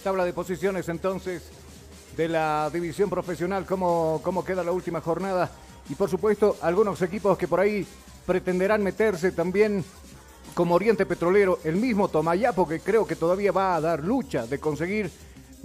Tabla 0.04 0.24
de 0.24 0.34
posiciones 0.34 0.88
entonces 0.88 1.42
de 2.16 2.30
la 2.30 2.70
división 2.72 3.10
profesional, 3.10 3.66
cómo, 3.66 4.22
cómo 4.24 4.46
queda 4.46 4.64
la 4.64 4.72
última 4.72 5.02
jornada 5.02 5.52
y 5.90 5.96
por 5.96 6.10
supuesto 6.10 6.58
algunos 6.62 7.02
equipos 7.02 7.38
que 7.40 7.48
por 7.48 7.60
ahí 7.60 7.88
pretenderán 8.28 8.84
meterse 8.84 9.32
también 9.32 9.84
como 10.54 10.76
Oriente 10.76 11.08
Petrolero, 11.08 11.60
el 11.64 11.76
mismo 11.76 12.08
Tomayapo 12.08 12.68
que 12.68 12.80
creo 12.80 13.08
que 13.08 13.16
todavía 13.16 13.52
va 13.52 13.76
a 13.76 13.82
dar 13.82 14.04
lucha 14.04 14.46
de 14.46 14.60
conseguir 14.60 15.10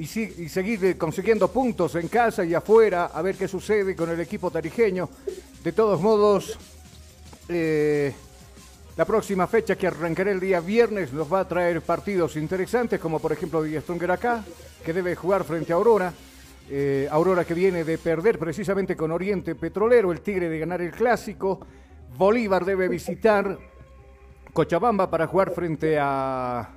y, 0.01 0.49
seguir 0.49 0.97
consiguiendo 0.97 1.49
puntos 1.49 1.95
en 1.95 2.09
casa 2.09 2.43
y 2.43 2.55
afuera, 2.55 3.11
a 3.13 3.21
ver 3.21 3.37
qué 3.37 3.47
sucede 3.47 3.95
con 3.95 4.09
el 4.09 4.19
equipo 4.19 4.51
tarijeño. 4.51 5.11
De 5.63 5.73
todos 5.73 6.01
modos, 6.01 6.59
eh, 7.49 8.11
la 8.97 9.05
próxima 9.05 9.47
fecha 9.47 9.77
que 9.77 9.87
arrancará 9.87 10.31
el 10.31 10.41
día 10.41 10.61
viernes 10.61 11.13
nos 11.13 11.31
va 11.31 11.41
a 11.41 11.49
traer 11.49 11.83
partidos 11.83 12.37
interesantes, 12.37 12.99
como 12.99 13.19
por 13.19 13.33
ejemplo 13.33 13.63
Stronger 13.83 14.11
acá, 14.13 14.43
que 14.83 14.95
debe 14.95 15.15
jugar 15.15 15.45
frente 15.45 15.75
a 15.75 15.77
Aurora. 15.77 16.15
Eh, 16.71 17.07
Aurora 17.11 17.45
que 17.45 17.53
viene 17.53 17.85
de 17.85 17.99
perder 17.99 18.39
precisamente 18.39 18.97
con 18.97 19.11
Oriente 19.11 19.55
Petrolero, 19.55 20.13
el 20.13 20.23
Tigre 20.23 20.49
de 20.49 20.59
ganar 20.59 20.81
el 20.81 20.93
clásico. 20.93 21.61
Bolívar 22.17 22.65
debe 22.65 22.89
visitar 22.89 23.59
Cochabamba 24.55 25.11
para 25.11 25.27
jugar 25.27 25.51
frente 25.51 25.99
a, 25.99 26.61
a 26.61 26.71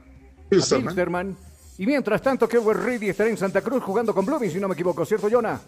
Y 1.77 1.85
mientras 1.85 2.21
tanto, 2.21 2.47
Kewer 2.47 2.77
Ready 2.77 3.09
estará 3.09 3.29
en 3.29 3.37
Santa 3.37 3.61
Cruz 3.61 3.83
jugando 3.83 4.13
con 4.13 4.25
Blooming, 4.25 4.51
si 4.51 4.59
no 4.59 4.67
me 4.67 4.75
equivoco, 4.75 5.05
¿cierto, 5.05 5.27
Jonah? 5.29 5.59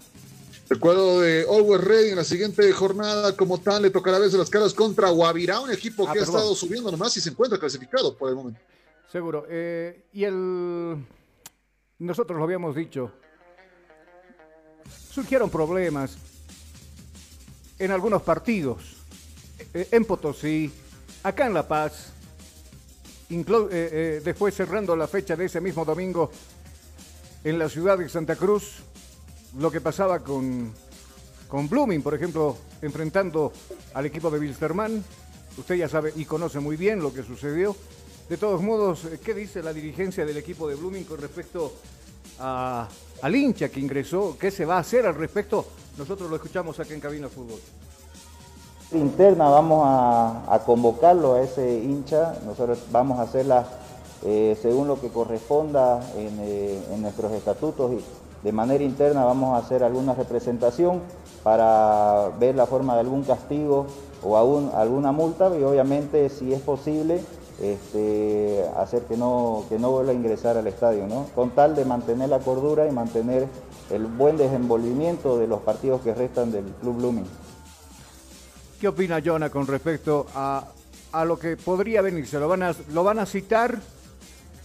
El 0.69 0.79
cuadro 0.79 1.19
de 1.19 1.45
Always 1.49 1.83
Ready 1.83 2.09
en 2.09 2.15
la 2.15 2.23
siguiente 2.23 2.71
jornada, 2.71 3.35
como 3.35 3.59
tal, 3.59 3.83
le 3.83 3.91
tocará 3.91 4.17
a 4.17 4.19
veces 4.19 4.39
las 4.39 4.49
caras 4.49 4.73
contra 4.73 5.09
Guavirá, 5.09 5.59
un 5.59 5.71
equipo 5.71 6.07
ah, 6.07 6.13
que 6.13 6.19
ha 6.19 6.23
estado 6.23 6.55
subiendo 6.55 6.91
nomás 6.91 7.15
y 7.17 7.21
se 7.21 7.29
encuentra 7.29 7.59
clasificado 7.59 8.15
por 8.15 8.29
el 8.29 8.35
momento. 8.35 8.59
Seguro. 9.11 9.45
Eh, 9.47 10.05
y 10.11 10.23
el. 10.23 11.05
Nosotros 11.99 12.37
lo 12.37 12.43
habíamos 12.43 12.75
dicho. 12.75 13.11
Surgieron 15.11 15.49
problemas 15.49 16.17
en 17.77 17.91
algunos 17.91 18.23
partidos. 18.23 18.97
Eh, 19.73 19.87
en 19.91 20.03
Potosí, 20.03 20.71
acá 21.23 21.45
en 21.45 21.53
La 21.53 21.67
Paz. 21.67 22.11
Eh, 23.27 24.21
después 24.23 24.53
cerrando 24.53 24.95
la 24.95 25.07
fecha 25.07 25.35
de 25.35 25.45
ese 25.45 25.59
mismo 25.59 25.83
domingo 25.83 26.29
en 27.43 27.57
la 27.57 27.67
ciudad 27.67 27.97
de 27.97 28.07
Santa 28.07 28.35
Cruz 28.35 28.83
lo 29.57 29.71
que 29.71 29.81
pasaba 29.81 30.19
con, 30.19 30.71
con 31.47 31.67
Blooming, 31.69 32.03
por 32.03 32.13
ejemplo, 32.13 32.57
enfrentando 32.81 33.51
al 33.93 34.05
equipo 34.05 34.29
de 34.29 34.39
Wilstermann. 34.39 35.03
Usted 35.57 35.75
ya 35.75 35.89
sabe 35.89 36.13
y 36.15 36.25
conoce 36.25 36.59
muy 36.59 36.75
bien 36.75 36.99
lo 36.99 37.13
que 37.13 37.23
sucedió. 37.23 37.75
De 38.29 38.37
todos 38.37 38.61
modos, 38.61 39.07
¿qué 39.23 39.33
dice 39.33 39.63
la 39.63 39.73
dirigencia 39.73 40.25
del 40.25 40.37
equipo 40.37 40.67
de 40.67 40.75
Blooming 40.75 41.05
con 41.05 41.19
respecto 41.19 41.73
a, 42.39 42.87
al 43.21 43.35
hincha 43.35 43.69
que 43.69 43.79
ingresó? 43.79 44.37
¿Qué 44.39 44.51
se 44.51 44.65
va 44.65 44.77
a 44.77 44.79
hacer 44.79 45.05
al 45.05 45.15
respecto? 45.15 45.65
Nosotros 45.97 46.29
lo 46.29 46.35
escuchamos 46.35 46.79
aquí 46.79 46.93
en 46.93 46.99
Cabina 46.99 47.29
Fútbol. 47.29 47.59
Interna 48.91 49.49
vamos 49.49 49.83
a, 49.85 50.59
convocarlo 50.65 51.33
a 51.33 51.41
ese 51.41 51.79
hincha, 51.79 52.35
nosotros 52.45 52.79
vamos 52.91 53.19
a 53.19 53.23
hacerla 53.23 53.65
eh, 54.23 54.57
según 54.61 54.87
lo 54.87 55.01
que 55.01 55.09
corresponda 55.09 56.01
en, 56.15 56.39
eh, 56.39 56.83
en 56.91 57.01
nuestros 57.01 57.31
estatutos 57.31 57.91
y, 57.93 58.03
de 58.45 58.51
manera 58.51 58.83
interna 58.83 59.25
vamos 59.25 59.55
a 59.55 59.65
hacer 59.65 59.83
alguna 59.83 60.13
representación 60.13 61.01
para 61.41 62.29
ver 62.39 62.53
la 62.53 62.67
forma 62.67 62.93
de 62.93 62.99
algún 62.99 63.23
castigo 63.23 63.87
o 64.23 64.37
alguna 64.37 65.11
multa 65.11 65.49
y 65.59 65.63
obviamente 65.63 66.29
si 66.29 66.53
es 66.53 66.61
posible 66.61 67.21
este, 67.59 68.63
hacer 68.77 69.01
que 69.03 69.17
no, 69.17 69.63
que 69.67 69.79
no 69.79 69.89
vuelva 69.89 70.11
a 70.11 70.15
ingresar 70.15 70.57
al 70.57 70.67
estadio, 70.67 71.07
¿no? 71.07 71.25
con 71.33 71.51
tal 71.51 71.75
de 71.75 71.85
mantener 71.85 72.29
la 72.29 72.37
cordura 72.37 72.87
y 72.87 72.91
mantener 72.91 73.47
el 73.89 74.05
buen 74.05 74.37
desenvolvimiento 74.37 75.39
de 75.39 75.47
los 75.47 75.61
partidos 75.61 76.01
que 76.01 76.13
restan 76.13 76.51
del 76.51 76.65
Club 76.81 76.97
Blooming. 76.97 77.25
¿Qué 78.85 78.89
opina 78.89 79.19
Jonah 79.19 79.49
con 79.49 79.65
respecto 79.65 80.27
a, 80.35 80.63
a 81.11 81.25
lo 81.25 81.39
que 81.39 81.57
podría 81.57 82.03
venirse? 82.03 82.37
¿Lo 82.37 82.47
van, 82.47 82.61
a, 82.61 82.75
¿Lo 82.93 83.03
van 83.03 83.17
a 83.17 83.25
citar? 83.25 83.81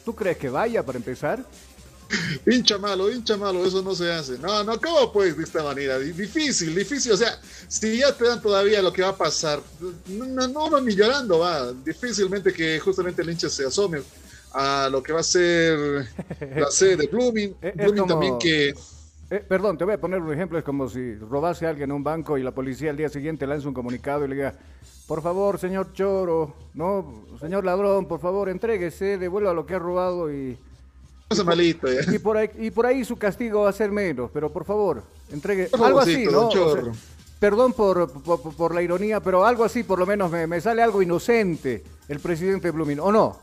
¿Tú 0.04 0.14
crees 0.14 0.36
que 0.36 0.50
vaya 0.50 0.84
para 0.84 0.98
empezar? 0.98 1.42
hincha 2.46 2.76
malo, 2.76 3.10
hincha 3.10 3.38
malo, 3.38 3.64
eso 3.64 3.80
no 3.80 3.94
se 3.94 4.12
hace. 4.12 4.36
No, 4.36 4.62
no, 4.62 4.78
¿cómo 4.78 5.10
puedes 5.10 5.38
de 5.38 5.44
esta 5.44 5.62
manera? 5.62 5.98
Difícil, 5.98 6.74
difícil. 6.74 7.12
O 7.12 7.16
sea, 7.16 7.40
si 7.66 7.96
ya 7.96 8.14
te 8.14 8.26
dan 8.26 8.42
todavía 8.42 8.82
lo 8.82 8.92
que 8.92 9.00
va 9.00 9.08
a 9.08 9.16
pasar, 9.16 9.58
no, 10.08 10.48
no, 10.48 10.80
ni 10.82 10.94
llorando 10.94 11.38
va. 11.38 11.72
Difícilmente 11.72 12.52
que 12.52 12.78
justamente 12.78 13.22
el 13.22 13.30
hincha 13.30 13.48
se 13.48 13.64
asome 13.64 14.02
a 14.52 14.90
lo 14.92 15.02
que 15.02 15.14
va 15.14 15.20
a 15.20 15.22
ser 15.22 16.06
la 16.56 16.70
sede 16.70 16.96
de 16.96 17.06
Blooming. 17.06 17.56
Blooming 17.74 18.06
también 18.06 18.38
que. 18.38 18.74
Eh, 19.30 19.44
perdón, 19.46 19.78
te 19.78 19.84
voy 19.84 19.94
a 19.94 20.00
poner 20.00 20.20
un 20.20 20.32
ejemplo. 20.32 20.58
Es 20.58 20.64
como 20.64 20.88
si 20.88 21.14
robase 21.14 21.66
a 21.66 21.70
alguien 21.70 21.90
en 21.90 21.96
un 21.96 22.04
banco 22.04 22.36
y 22.36 22.42
la 22.42 22.50
policía 22.50 22.90
al 22.90 22.96
día 22.96 23.08
siguiente 23.08 23.46
lanza 23.46 23.68
un 23.68 23.74
comunicado 23.74 24.24
y 24.24 24.28
le 24.28 24.34
diga: 24.34 24.54
Por 25.06 25.22
favor, 25.22 25.58
señor 25.58 25.92
Choro, 25.92 26.54
no, 26.74 27.24
señor 27.40 27.64
ladrón, 27.64 28.06
por 28.06 28.20
favor, 28.20 28.48
entréguese, 28.48 29.18
devuelva 29.18 29.54
lo 29.54 29.64
que 29.64 29.74
ha 29.74 29.78
robado 29.78 30.32
y 30.32 30.58
y, 32.12 32.18
por 32.18 32.36
ahí, 32.36 32.50
y 32.58 32.70
por 32.72 32.86
ahí 32.86 33.04
su 33.04 33.16
castigo 33.16 33.62
va 33.62 33.70
a 33.70 33.72
ser 33.72 33.92
menos, 33.92 34.30
pero 34.34 34.50
por 34.50 34.64
favor, 34.64 35.04
entregue 35.30 35.68
algo 35.80 36.00
así, 36.00 36.24
¿no? 36.24 36.50
perdón 37.38 37.72
por, 37.72 38.10
por, 38.12 38.74
la 38.74 38.82
ironía, 38.82 39.20
pero 39.20 39.46
algo 39.46 39.64
así 39.64 39.84
por 39.84 39.98
lo 39.98 40.06
menos 40.06 40.30
me, 40.30 40.60
sale 40.60 40.82
algo 40.82 41.00
inocente 41.00 41.84
el 42.08 42.18
presidente 42.18 42.70
Blumin, 42.72 42.98
¿o 42.98 43.12
no? 43.12 43.38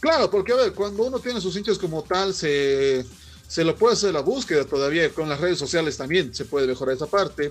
Claro, 0.00 0.28
porque 0.28 0.52
a 0.52 0.56
ver, 0.56 0.72
cuando 0.74 1.04
uno 1.04 1.20
tiene 1.20 1.40
sus 1.40 1.56
hinchas 1.56 1.78
como 1.78 2.02
tal, 2.02 2.34
se, 2.34 3.06
se 3.48 3.64
lo 3.64 3.74
puede 3.74 3.94
hacer 3.94 4.12
la 4.12 4.20
búsqueda 4.20 4.64
todavía, 4.64 5.08
con 5.10 5.28
las 5.28 5.40
redes 5.40 5.58
sociales 5.58 5.96
también 5.96 6.34
se 6.34 6.44
puede 6.44 6.66
mejorar 6.66 6.94
esa 6.94 7.06
parte. 7.06 7.50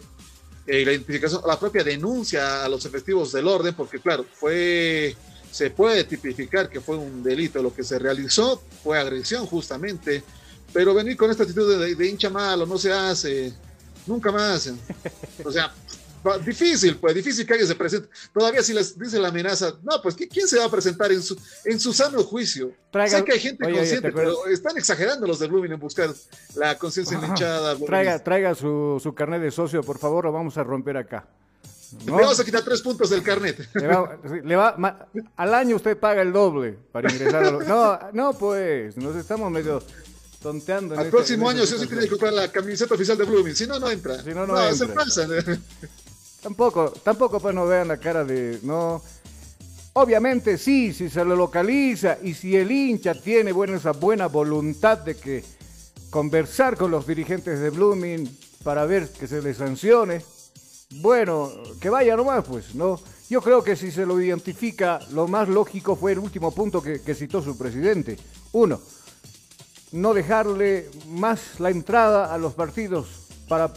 Eh, 0.68 0.86
la 0.86 0.92
identificación, 0.92 1.42
la 1.46 1.60
propia 1.60 1.84
denuncia 1.84 2.64
a 2.64 2.70
los 2.70 2.86
efectivos 2.86 3.32
del 3.32 3.48
orden, 3.48 3.74
porque 3.74 4.00
claro, 4.00 4.24
fue 4.32 5.16
se 5.52 5.72
puede 5.72 6.04
tipificar 6.04 6.70
que 6.70 6.82
fue 6.82 6.98
un 6.98 7.24
delito. 7.24 7.64
Lo 7.64 7.74
que 7.74 7.84
se 7.84 7.98
realizó 7.98 8.62
fue 8.84 9.00
agresión 9.00 9.48
justamente, 9.48 10.24
pero 10.72 10.94
venir 10.94 11.18
con 11.18 11.32
esta 11.32 11.44
actitud 11.44 11.84
de, 11.84 12.08
hincha 12.08 12.30
malo 12.30 12.68
no 12.68 12.78
se 12.78 12.94
hace, 12.94 13.52
nunca 14.06 14.32
más. 14.32 14.72
O 15.44 15.52
sea, 15.52 15.74
difícil, 16.38 16.98
pues 16.98 17.16
difícil 17.16 17.46
que 17.46 17.54
alguien 17.54 17.68
se 17.68 17.76
presente. 17.76 18.10
Todavía 18.34 18.64
si 18.64 18.74
les 18.74 18.98
dice 18.98 19.20
la 19.20 19.30
amenaza, 19.30 19.74
no, 19.84 20.02
pues 20.02 20.16
¿quién 20.16 20.48
se 20.48 20.60
va 20.60 20.66
a 20.66 20.72
presentar 20.72 21.12
en 21.12 21.22
su, 21.22 21.40
en 21.66 21.80
su 21.80 21.94
sano 21.94 22.24
juicio? 22.24 22.72
sé 23.08 23.24
que 23.24 23.34
hay 23.34 23.40
gente 23.40 23.72
consciente, 23.72 24.12
pero 24.12 24.48
están 24.48 24.78
exagerando 24.78 25.28
los 25.28 25.40
de 25.40 25.48
Blooming 25.48 25.74
en 25.74 25.80
buscar 25.80 26.10
la 26.56 26.78
conciencia 26.78 27.18
hinchada. 27.18 27.76
Traiga, 27.78 28.24
traiga 28.24 28.56
su, 28.56 29.00
su 29.02 29.14
carnet 29.14 29.42
de 29.42 29.52
socio, 29.52 29.84
por 29.84 30.00
favor, 30.00 30.26
lo 30.26 30.32
vamos 30.32 30.58
a 30.58 30.64
romper 30.64 30.98
acá. 30.98 31.28
Le 32.06 32.12
vamos 32.12 32.40
a 32.40 32.44
quitar 32.44 32.64
tres 32.64 32.82
puntos 32.82 33.10
del 33.10 33.24
carnet. 33.24 33.70
Le 34.44 34.56
va, 34.56 35.08
al 35.38 35.54
año 35.54 35.78
usted 35.78 35.98
paga 35.98 36.22
el 36.22 36.34
doble 36.34 36.78
para 36.92 37.12
ingresar 37.12 37.46
a 37.46 37.52
No, 37.52 38.00
no, 38.14 38.34
pues, 38.34 38.98
nos 38.98 39.16
estamos 39.16 39.50
medio 39.52 39.82
tonteando. 40.42 40.96
Al 40.96 41.06
este- 41.06 41.12
próximo 41.12 41.50
año 41.50 41.64
este 41.64 41.80
sí 41.80 41.88
tiene 41.88 42.04
que 42.04 42.10
comprar 42.10 42.34
la 42.34 42.52
camiseta 42.52 42.94
oficial 42.94 43.18
de 43.18 43.24
Blooming, 43.24 43.56
si 43.56 43.68
no, 43.68 43.80
no 43.80 43.90
entra. 43.90 44.22
Si 44.22 44.30
no, 44.30 44.46
no, 44.46 44.54
no 44.56 44.74
se 44.76 44.88
pasa. 44.88 45.28
Tampoco, 46.48 46.92
tampoco 47.04 47.42
pues 47.42 47.54
no 47.54 47.68
vean 47.68 47.90
la 47.90 47.98
cara 47.98 48.24
de... 48.24 48.60
no 48.64 49.02
Obviamente 49.92 50.58
sí, 50.58 50.94
si 50.94 51.10
se 51.10 51.26
lo 51.26 51.36
localiza 51.36 52.20
y 52.24 52.36
si 52.36 52.56
el 52.56 52.72
hincha 52.72 53.14
tiene 53.16 53.52
buena, 53.52 53.76
esa 53.76 53.92
buena 53.92 54.28
voluntad 54.28 55.00
de 55.00 55.18
que 55.18 55.44
conversar 56.10 56.78
con 56.78 56.90
los 56.90 57.06
dirigentes 57.06 57.60
de 57.60 57.70
Blooming 57.70 58.34
para 58.64 58.86
ver 58.86 59.10
que 59.10 59.28
se 59.28 59.42
les 59.42 59.58
sancione, 59.58 60.22
bueno, 61.02 61.52
que 61.82 61.90
vaya 61.90 62.16
nomás, 62.16 62.46
pues, 62.48 62.76
¿no? 62.76 62.98
Yo 63.30 63.42
creo 63.42 63.62
que 63.62 63.76
si 63.76 63.92
se 63.92 64.06
lo 64.06 64.22
identifica, 64.22 65.00
lo 65.12 65.28
más 65.28 65.50
lógico 65.50 65.98
fue 65.98 66.14
el 66.14 66.20
último 66.20 66.52
punto 66.52 66.82
que, 66.82 67.14
citó 67.14 67.42
su 67.42 67.58
presidente. 67.58 68.18
Uno, 68.54 68.80
no 69.92 70.14
dejarle 70.14 70.90
más 71.10 71.60
la 71.60 71.72
entrada 71.72 72.34
a 72.34 72.38
los 72.38 72.54
partidos 72.54 73.28
para 73.50 73.74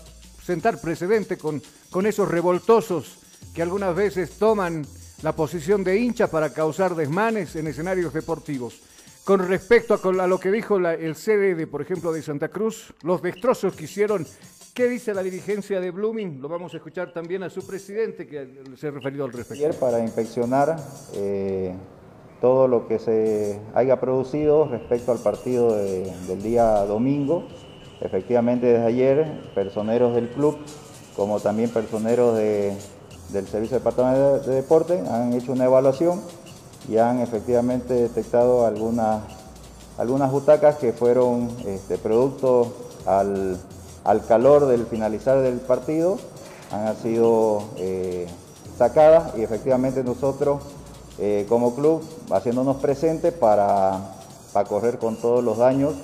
sentar 0.50 0.80
precedente 0.80 1.38
con, 1.38 1.62
con 1.90 2.06
esos 2.06 2.28
revoltosos 2.28 3.20
que 3.54 3.62
algunas 3.62 3.94
veces 3.94 4.32
toman 4.32 4.84
la 5.22 5.30
posición 5.36 5.84
de 5.84 5.96
hincha 5.96 6.26
para 6.26 6.52
causar 6.52 6.96
desmanes 6.96 7.54
en 7.54 7.68
escenarios 7.68 8.12
deportivos. 8.12 8.80
Con 9.22 9.46
respecto 9.46 9.94
a, 9.94 10.26
lo 10.26 10.40
que 10.40 10.50
dijo 10.50 10.78
el 10.78 11.14
sede 11.14 11.54
de, 11.54 11.68
por 11.68 11.82
ejemplo, 11.82 12.12
de 12.12 12.20
Santa 12.20 12.48
Cruz, 12.48 12.92
los 13.02 13.22
destrozos 13.22 13.76
que 13.76 13.84
hicieron 13.84 14.26
¿Qué 14.74 14.88
dice 14.88 15.12
la 15.12 15.22
dirigencia 15.22 15.80
de 15.80 15.90
Blooming? 15.90 16.40
Lo 16.40 16.48
vamos 16.48 16.72
a 16.74 16.76
escuchar 16.78 17.12
también 17.12 17.42
a 17.42 17.50
su 17.50 17.66
presidente 17.66 18.26
que 18.26 18.62
se 18.76 18.86
ha 18.86 18.90
referido 18.92 19.24
al 19.24 19.32
respecto. 19.32 19.78
Para 19.80 19.98
inspeccionar 19.98 20.76
eh, 21.14 21.74
todo 22.40 22.68
lo 22.68 22.86
que 22.86 23.00
se 23.00 23.60
haya 23.74 24.00
producido 24.00 24.68
respecto 24.68 25.10
al 25.10 25.18
partido 25.18 25.76
del 25.76 26.40
día 26.40 26.84
domingo. 26.86 27.48
Efectivamente, 28.00 28.66
desde 28.66 28.86
ayer, 28.86 29.40
personeros 29.54 30.14
del 30.14 30.28
club, 30.28 30.56
como 31.16 31.40
también 31.40 31.70
personeros 31.70 32.36
del 32.36 33.46
Servicio 33.46 33.78
Departamental 33.78 34.42
de, 34.44 34.54
Deporte, 34.54 35.02
han 35.10 35.32
hecho 35.32 35.52
una 35.52 35.64
evaluación 35.64 36.20
y 36.88 36.96
han 36.96 37.20
efectivamente 37.20 37.94
detectado 37.94 38.66
algunas, 38.66 39.22
algunas 39.98 40.30
butacas 40.32 40.76
que 40.76 40.92
fueron 40.92 41.48
este, 41.66 41.98
producto 41.98 42.74
al 43.06 43.58
al 44.04 44.24
calor 44.24 44.66
del 44.66 44.86
finalizar 44.86 45.40
del 45.40 45.58
partido 45.58 46.18
han 46.72 46.96
sido 46.96 47.62
eh, 47.76 48.26
sacadas 48.78 49.36
y 49.36 49.42
efectivamente 49.42 50.02
nosotros 50.04 50.62
eh, 51.18 51.44
como 51.48 51.74
club 51.74 52.02
haciéndonos 52.30 52.76
presentes 52.76 53.32
para, 53.32 54.14
para, 54.52 54.68
correr 54.68 54.98
con 54.98 55.16
todos 55.16 55.44
los 55.44 55.58
daños 55.58 55.94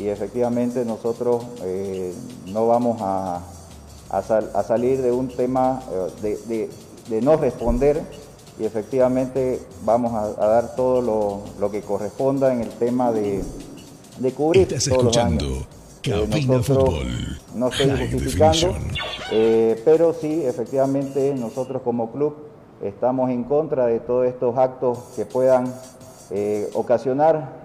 y 0.00 0.08
efectivamente 0.08 0.84
nosotros 0.84 1.44
eh, 1.62 2.14
no 2.46 2.66
vamos 2.66 3.02
a, 3.02 3.42
a, 4.08 4.62
salir 4.62 5.02
de 5.02 5.12
un 5.12 5.28
tema 5.28 5.82
de, 6.22 6.70
no 7.20 7.36
responder 7.36 8.02
y 8.58 8.64
efectivamente 8.64 9.60
vamos 9.84 10.14
a, 10.14 10.46
dar 10.46 10.74
todo 10.74 11.44
lo, 11.58 11.70
que 11.70 11.82
corresponda 11.82 12.52
en 12.52 12.62
el 12.62 12.70
tema 12.70 13.12
de, 13.12 13.44
de 14.18 14.32
cubrir 14.32 14.68
todos 14.68 15.04
los 15.04 15.16
años. 15.18 15.66
no 17.54 17.68
estoy 17.68 18.10
justificando, 18.10 18.74
pero 19.84 20.14
sí, 20.14 20.42
efectivamente, 20.46 21.34
nosotros 21.34 21.82
como 21.82 22.10
club 22.10 22.36
estamos 22.82 23.28
en 23.28 23.44
contra 23.44 23.84
de 23.86 24.00
todos 24.00 24.26
estos 24.26 24.56
actos 24.56 24.98
que 25.14 25.26
puedan 25.26 25.70
eh, 26.30 26.70
ocasionar 26.72 27.59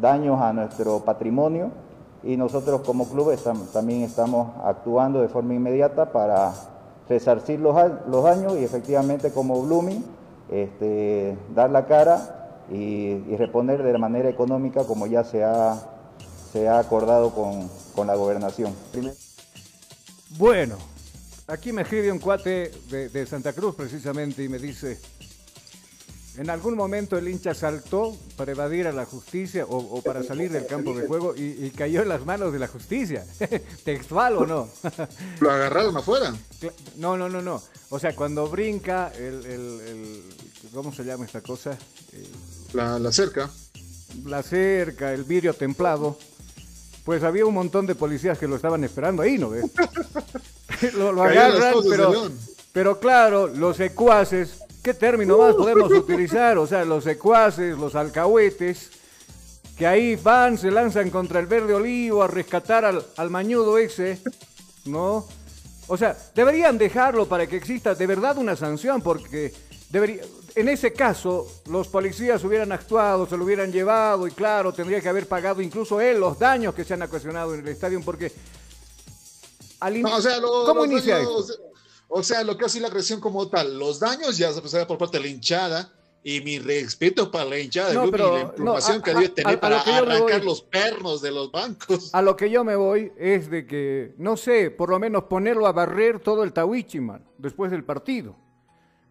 daños 0.00 0.40
a 0.40 0.52
nuestro 0.52 1.00
patrimonio 1.04 1.70
y 2.22 2.36
nosotros 2.36 2.82
como 2.82 3.08
club 3.08 3.36
también 3.72 4.02
estamos 4.02 4.52
actuando 4.64 5.20
de 5.20 5.28
forma 5.28 5.54
inmediata 5.54 6.12
para 6.12 6.52
resarcir 7.08 7.60
los, 7.60 7.76
los 8.08 8.24
daños 8.24 8.54
y 8.58 8.64
efectivamente 8.64 9.30
como 9.30 9.62
Blooming 9.62 10.04
este, 10.50 11.36
dar 11.54 11.70
la 11.70 11.86
cara 11.86 12.66
y, 12.70 13.36
responder 13.36 13.82
de 13.82 13.96
manera 13.98 14.28
económica 14.28 14.84
como 14.84 15.06
ya 15.06 15.24
se 15.24 15.44
ha, 15.44 15.76
se 16.52 16.68
ha 16.68 16.78
acordado 16.78 17.30
con, 17.30 17.68
con 17.94 18.06
la 18.06 18.14
gobernación. 18.14 18.74
Bueno, 20.38 20.76
Aquí 21.48 21.72
me 21.72 21.80
escribe 21.80 22.12
un 22.12 22.18
cuate 22.18 22.70
de, 22.90 23.26
Santa 23.26 23.54
Cruz 23.54 23.74
precisamente 23.74 24.44
y 24.44 24.50
me 24.50 24.58
dice, 24.58 25.00
en 26.38 26.50
algún 26.50 26.76
momento 26.76 27.18
el 27.18 27.28
hincha 27.28 27.52
saltó 27.52 28.16
para 28.36 28.52
evadir 28.52 28.86
a 28.86 28.92
la 28.92 29.04
justicia 29.04 29.66
o, 29.68 30.00
para 30.02 30.22
salir 30.22 30.52
del 30.52 30.66
campo 30.66 30.96
de 30.96 31.06
juego 31.06 31.34
y, 31.36 31.70
cayó 31.70 32.02
en 32.02 32.08
las 32.08 32.24
manos 32.24 32.52
de 32.52 32.60
la 32.60 32.68
justicia. 32.68 33.26
¿Textual 33.84 34.36
o 34.36 34.46
no? 34.46 34.68
¿Lo 35.40 35.50
agarraron 35.50 35.96
afuera? 35.96 36.32
No, 36.96 37.16
no, 37.16 37.28
no, 37.28 37.42
no. 37.42 37.60
O 37.90 37.98
sea, 37.98 38.14
cuando 38.14 38.46
brinca 38.48 39.12
el, 39.18 40.22
¿cómo 40.72 40.92
se 40.92 41.04
llama 41.04 41.24
esta 41.24 41.40
cosa? 41.40 41.76
La, 42.72 43.00
la 43.00 43.10
cerca. 43.10 43.50
La 44.24 44.42
cerca, 44.44 45.12
el 45.12 45.24
vidrio 45.24 45.54
templado. 45.54 46.16
Pues 47.04 47.24
había 47.24 47.46
un 47.46 47.54
montón 47.54 47.86
de 47.86 47.96
policías 47.96 48.38
que 48.38 48.46
lo 48.46 48.56
estaban 48.56 48.84
esperando 48.84 49.22
ahí, 49.22 49.38
¿no 49.38 49.50
ves? 49.50 49.64
lo, 50.94 51.20
agarran, 51.20 51.74
pero, 51.88 52.30
pero 52.72 53.00
claro, 53.00 53.48
los 53.48 53.76
secuaces, 53.76 54.60
¿qué 54.82 54.94
término 54.94 55.38
más 55.38 55.54
podemos 55.54 55.92
utilizar? 55.92 56.58
O 56.58 56.66
sea, 56.66 56.84
los 56.84 57.04
secuaces, 57.04 57.76
los 57.78 57.94
alcahuetes, 57.94 58.90
que 59.76 59.86
ahí 59.86 60.16
van, 60.16 60.58
se 60.58 60.70
lanzan 60.70 61.10
contra 61.10 61.40
el 61.40 61.46
verde 61.46 61.74
olivo 61.74 62.22
a 62.22 62.26
rescatar 62.26 62.84
al, 62.84 63.04
al 63.16 63.30
mañudo 63.30 63.78
ese, 63.78 64.20
¿no? 64.86 65.26
O 65.86 65.96
sea, 65.96 66.16
deberían 66.34 66.76
dejarlo 66.76 67.26
para 67.26 67.46
que 67.46 67.56
exista 67.56 67.94
de 67.94 68.06
verdad 68.06 68.36
una 68.38 68.56
sanción, 68.56 69.00
porque 69.00 69.54
debería, 69.90 70.22
en 70.54 70.68
ese 70.68 70.92
caso 70.92 71.46
los 71.66 71.88
policías 71.88 72.42
hubieran 72.44 72.72
actuado, 72.72 73.26
se 73.26 73.36
lo 73.36 73.44
hubieran 73.44 73.72
llevado 73.72 74.26
y 74.26 74.32
claro, 74.32 74.72
tendría 74.72 75.00
que 75.00 75.08
haber 75.08 75.26
pagado 75.26 75.62
incluso 75.62 76.00
él 76.00 76.18
los 76.18 76.38
daños 76.38 76.74
que 76.74 76.84
se 76.84 76.94
han 76.94 77.02
ocasionado 77.02 77.54
en 77.54 77.60
el 77.60 77.68
estadio, 77.68 78.00
porque 78.04 78.32
o 79.80 80.20
sea, 80.20 80.40
¿Cómo 80.40 80.84
inicia 80.84 81.20
O 82.08 82.22
sea, 82.22 82.42
lo 82.42 82.56
que 82.56 82.64
hace 82.64 82.80
la 82.80 82.88
agresión 82.88 83.20
como 83.20 83.48
tal, 83.48 83.78
los 83.78 84.00
daños 84.00 84.38
ya 84.38 84.52
se 84.52 84.62
pasaron 84.62 84.86
por 84.86 84.98
parte 84.98 85.18
de 85.18 85.24
la 85.24 85.30
hinchada 85.30 85.92
y 86.22 86.40
mi 86.40 86.58
respeto 86.58 87.30
para 87.30 87.44
la 87.44 87.58
hinchada 87.58 87.92
no, 87.92 88.06
y 88.06 88.10
la 88.10 88.40
información 88.40 89.02
que 89.02 89.14
debe 89.14 89.28
tener 89.28 89.60
para 89.60 89.80
arrancar 89.80 90.44
los 90.44 90.62
pernos 90.62 91.22
de 91.22 91.30
los 91.30 91.52
bancos. 91.52 92.10
A 92.12 92.22
lo 92.22 92.36
que 92.36 92.50
yo 92.50 92.64
me 92.64 92.76
voy 92.76 93.12
es 93.18 93.50
de 93.50 93.66
que, 93.66 94.14
no 94.18 94.36
sé, 94.36 94.70
por 94.70 94.90
lo 94.90 94.98
menos 94.98 95.24
ponerlo 95.24 95.66
a 95.66 95.72
barrer 95.72 96.20
todo 96.20 96.42
el 96.42 96.52
Tawichiman 96.52 97.24
después 97.38 97.70
del 97.70 97.84
partido. 97.84 98.36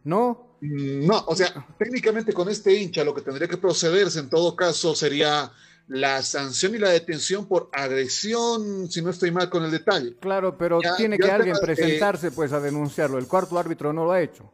¿No? 0.03 0.57
Mm, 0.61 1.05
no, 1.05 1.23
o 1.27 1.35
sea, 1.35 1.67
técnicamente 1.77 2.33
con 2.33 2.49
este 2.49 2.73
hincha 2.73 3.03
lo 3.03 3.13
que 3.13 3.21
tendría 3.21 3.47
que 3.47 3.57
procederse 3.57 4.19
en 4.19 4.29
todo 4.29 4.55
caso 4.55 4.95
sería 4.95 5.51
la 5.87 6.21
sanción 6.21 6.75
y 6.75 6.79
la 6.79 6.89
detención 6.89 7.45
por 7.45 7.69
agresión, 7.71 8.91
si 8.91 9.01
no 9.01 9.09
estoy 9.09 9.31
mal 9.31 9.49
con 9.49 9.63
el 9.63 9.71
detalle. 9.71 10.15
Claro, 10.19 10.57
pero 10.57 10.79
tiene 10.97 11.17
que 11.17 11.31
alguien 11.31 11.55
presentarse 11.61 12.31
pues 12.31 12.51
a 12.51 12.59
denunciarlo. 12.59 13.17
El 13.17 13.27
cuarto 13.27 13.57
árbitro 13.57 13.93
no 13.93 14.05
lo 14.05 14.11
ha 14.11 14.21
hecho. 14.21 14.51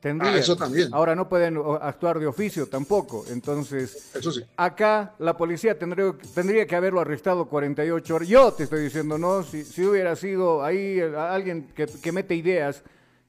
Tendría. 0.00 0.32
Ah, 0.32 0.38
eso 0.38 0.56
también. 0.56 0.88
Ahora 0.92 1.14
no 1.14 1.28
pueden 1.28 1.58
actuar 1.82 2.18
de 2.18 2.26
oficio 2.26 2.66
tampoco. 2.66 3.26
Entonces, 3.28 4.10
eso 4.14 4.32
sí. 4.32 4.42
acá 4.56 5.14
la 5.18 5.36
policía 5.36 5.78
tendría, 5.78 6.14
tendría 6.34 6.66
que 6.66 6.74
haberlo 6.74 7.00
arrestado 7.00 7.44
48 7.44 8.14
horas. 8.14 8.28
Yo 8.28 8.52
te 8.54 8.64
estoy 8.64 8.82
diciendo, 8.82 9.18
no, 9.18 9.42
si, 9.42 9.62
si 9.62 9.84
hubiera 9.84 10.16
sido 10.16 10.64
ahí 10.64 11.00
alguien 11.00 11.68
que, 11.74 11.86
que 11.86 12.12
mete 12.12 12.34
ideas, 12.34 12.82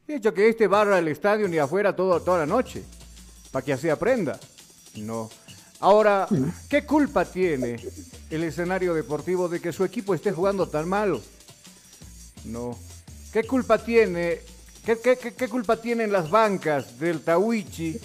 he 0.08 0.16
hecho 0.16 0.34
que 0.34 0.48
este 0.48 0.68
barra 0.68 1.00
el 1.00 1.10
estadio 1.10 1.50
ni 1.50 1.58
afuera 1.58 1.94
todo, 1.94 2.22
toda 2.22 2.40
la 2.40 2.46
noche, 2.46 2.84
para 3.52 3.66
que 3.66 3.74
así 3.74 3.90
aprenda. 3.90 4.40
No. 4.96 5.30
Ahora, 5.82 6.28
¿qué 6.70 6.86
culpa 6.86 7.26
tiene 7.26 7.76
el 8.30 8.44
escenario 8.44 8.94
deportivo 8.94 9.50
de 9.50 9.60
que 9.60 9.74
su 9.74 9.84
equipo 9.84 10.14
esté 10.14 10.32
jugando 10.32 10.68
tan 10.70 10.88
mal? 10.88 11.20
No. 12.46 12.78
¿Qué 13.34 13.44
culpa 13.46 13.80
tiene, 13.80 14.42
qué, 14.86 15.00
qué, 15.36 15.48
culpa 15.48 15.82
tienen 15.82 16.12
las 16.12 16.30
bancas 16.30 17.00
del 17.00 17.22
Tawichi 17.22 18.00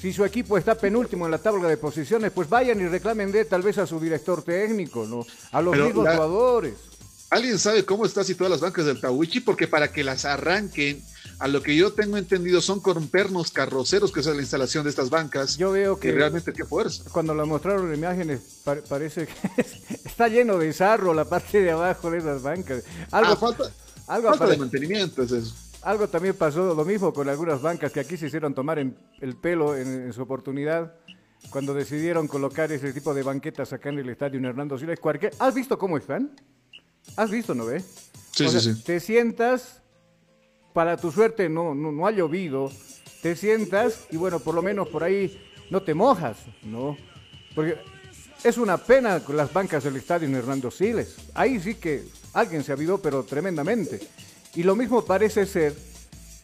si 0.00 0.12
su 0.12 0.24
equipo 0.24 0.56
está 0.56 0.74
penúltimo 0.74 1.26
en 1.26 1.32
la 1.32 1.38
tabla 1.38 1.68
de 1.68 1.76
posiciones? 1.76 2.32
Pues 2.32 2.48
vayan 2.48 2.80
y 2.80 2.86
reclamen 2.86 3.30
de 3.30 3.44
tal 3.44 3.60
vez 3.60 3.76
a 3.76 3.86
su 3.86 4.00
director 4.00 4.42
técnico, 4.42 5.06
¿no? 5.06 5.26
A 5.52 5.60
los 5.60 5.76
mismos 5.76 6.08
jugadores. 6.08 6.74
¿Alguien 7.28 7.58
sabe 7.58 7.84
cómo 7.84 8.06
están 8.06 8.24
situadas 8.24 8.52
las 8.52 8.60
bancas 8.62 8.86
del 8.86 9.00
Tawichi? 9.00 9.40
Porque 9.40 9.68
para 9.68 9.92
que 9.92 10.02
las 10.02 10.24
arranquen 10.24 11.02
a 11.38 11.48
lo 11.48 11.62
que 11.62 11.76
yo 11.76 11.92
tengo 11.92 12.16
entendido 12.16 12.60
son 12.60 12.80
con 12.80 13.08
pernos 13.08 13.50
carroceros 13.50 14.12
que 14.12 14.20
es 14.20 14.26
la 14.26 14.40
instalación 14.40 14.84
de 14.84 14.90
estas 14.90 15.10
bancas. 15.10 15.56
Yo 15.56 15.72
veo 15.72 15.98
que 15.98 16.12
realmente 16.12 16.52
qué 16.52 16.64
fuerza. 16.64 17.04
Cuando 17.12 17.34
lo 17.34 17.46
mostraron 17.46 17.92
en 17.92 17.98
imágenes 17.98 18.62
parece 18.88 19.26
que 19.26 19.62
está 20.04 20.28
lleno 20.28 20.58
de 20.58 20.72
sarro 20.72 21.14
la 21.14 21.24
parte 21.24 21.60
de 21.60 21.72
abajo 21.72 22.10
de 22.10 22.18
esas 22.18 22.42
bancas. 22.42 22.84
Algo, 23.10 23.32
ah, 23.32 23.36
falta, 23.36 23.70
algo 24.06 24.28
falta 24.30 24.46
de 24.46 24.56
mantenimiento 24.56 25.22
es 25.22 25.32
eso. 25.32 25.54
Algo 25.82 26.08
también 26.08 26.34
pasó 26.34 26.74
lo 26.74 26.84
mismo 26.84 27.12
con 27.12 27.28
algunas 27.28 27.60
bancas 27.60 27.92
que 27.92 28.00
aquí 28.00 28.16
se 28.16 28.26
hicieron 28.26 28.54
tomar 28.54 28.78
en 28.78 28.96
el 29.20 29.36
pelo 29.36 29.76
en, 29.76 30.12
su 30.12 30.22
oportunidad 30.22 30.94
cuando 31.50 31.74
decidieron 31.74 32.26
colocar 32.26 32.72
ese 32.72 32.92
tipo 32.94 33.12
de 33.12 33.22
banquetas 33.22 33.72
acá 33.74 33.90
en 33.90 33.98
el 33.98 34.08
estadio 34.08 34.38
en 34.38 34.46
Hernando 34.46 34.78
Siles. 34.78 34.98
¿Has 35.38 35.54
visto 35.54 35.76
cómo 35.76 35.98
están? 35.98 36.34
¿Has 37.16 37.30
visto, 37.30 37.54
no 37.54 37.66
ves? 37.66 38.10
Sí, 38.30 38.48
sí, 38.48 38.60
sí. 38.60 38.82
Te 38.82 38.98
sientas 38.98 39.82
para 40.74 40.96
tu 40.96 41.10
suerte 41.12 41.48
no, 41.48 41.74
no, 41.74 42.06
ha 42.06 42.10
llovido, 42.10 42.70
te 43.22 43.36
sientas 43.36 44.00
y 44.10 44.18
bueno, 44.18 44.40
por 44.40 44.54
lo 44.54 44.60
menos 44.60 44.88
por 44.88 45.04
ahí 45.04 45.40
no 45.70 45.80
te 45.80 45.94
mojas, 45.94 46.36
¿no? 46.64 46.98
Porque 47.54 47.78
es 48.42 48.58
una 48.58 48.76
pena 48.76 49.20
con 49.20 49.36
las 49.36 49.52
bancas 49.52 49.84
del 49.84 49.96
estadio 49.96 50.26
en 50.26 50.34
Hernando 50.34 50.72
Siles. 50.72 51.14
Ahí 51.32 51.60
sí 51.60 51.76
que 51.76 52.02
alguien 52.34 52.64
se 52.64 52.72
ha 52.72 52.76
pero 53.00 53.22
tremendamente. 53.22 54.00
Y 54.56 54.64
lo 54.64 54.74
mismo 54.74 55.04
parece 55.04 55.46
ser, 55.46 55.74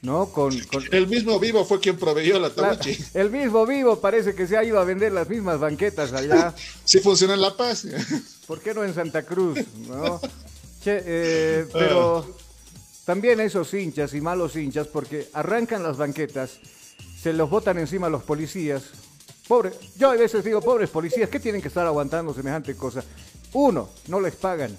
¿no? 0.02 0.26
Con, 0.26 0.56
El 0.92 1.08
mismo 1.08 1.40
Vivo 1.40 1.64
fue 1.64 1.80
quien 1.80 1.98
proveyó 1.98 2.38
la 2.38 2.50
tabuchi. 2.50 2.96
El 3.14 3.30
mismo 3.30 3.66
Vivo 3.66 4.00
parece 4.00 4.36
que 4.36 4.46
se 4.46 4.56
ha 4.56 4.62
ido 4.62 4.78
a 4.78 4.84
vender 4.84 5.10
las 5.12 5.28
mismas 5.28 5.58
banquetas 5.58 6.12
allá. 6.12 6.54
sí 6.84 7.00
funciona 7.00 7.34
en 7.34 7.40
La 7.40 7.56
Paz. 7.56 7.84
¿Por 8.46 8.60
qué 8.60 8.74
no 8.74 8.84
en 8.84 8.94
Santa 8.94 9.24
Cruz? 9.24 9.58
¿no? 9.88 10.20
Eh, 10.86 11.66
pero 11.72 12.24
también 13.04 13.40
esos 13.40 13.72
hinchas 13.74 14.14
y 14.14 14.20
malos 14.20 14.56
hinchas, 14.56 14.86
porque 14.86 15.28
arrancan 15.32 15.82
las 15.82 15.96
banquetas, 15.96 16.60
se 17.20 17.32
los 17.32 17.50
botan 17.50 17.78
encima 17.78 18.06
a 18.06 18.10
los 18.10 18.22
policías. 18.22 18.84
Pobre, 19.48 19.72
yo 19.96 20.10
a 20.10 20.14
veces 20.14 20.44
digo, 20.44 20.60
pobres 20.60 20.90
policías, 20.90 21.28
¿qué 21.28 21.40
tienen 21.40 21.60
que 21.60 21.68
estar 21.68 21.86
aguantando 21.86 22.32
semejante 22.32 22.76
cosa? 22.76 23.02
Uno, 23.52 23.90
no 24.08 24.20
les 24.20 24.36
pagan, 24.36 24.76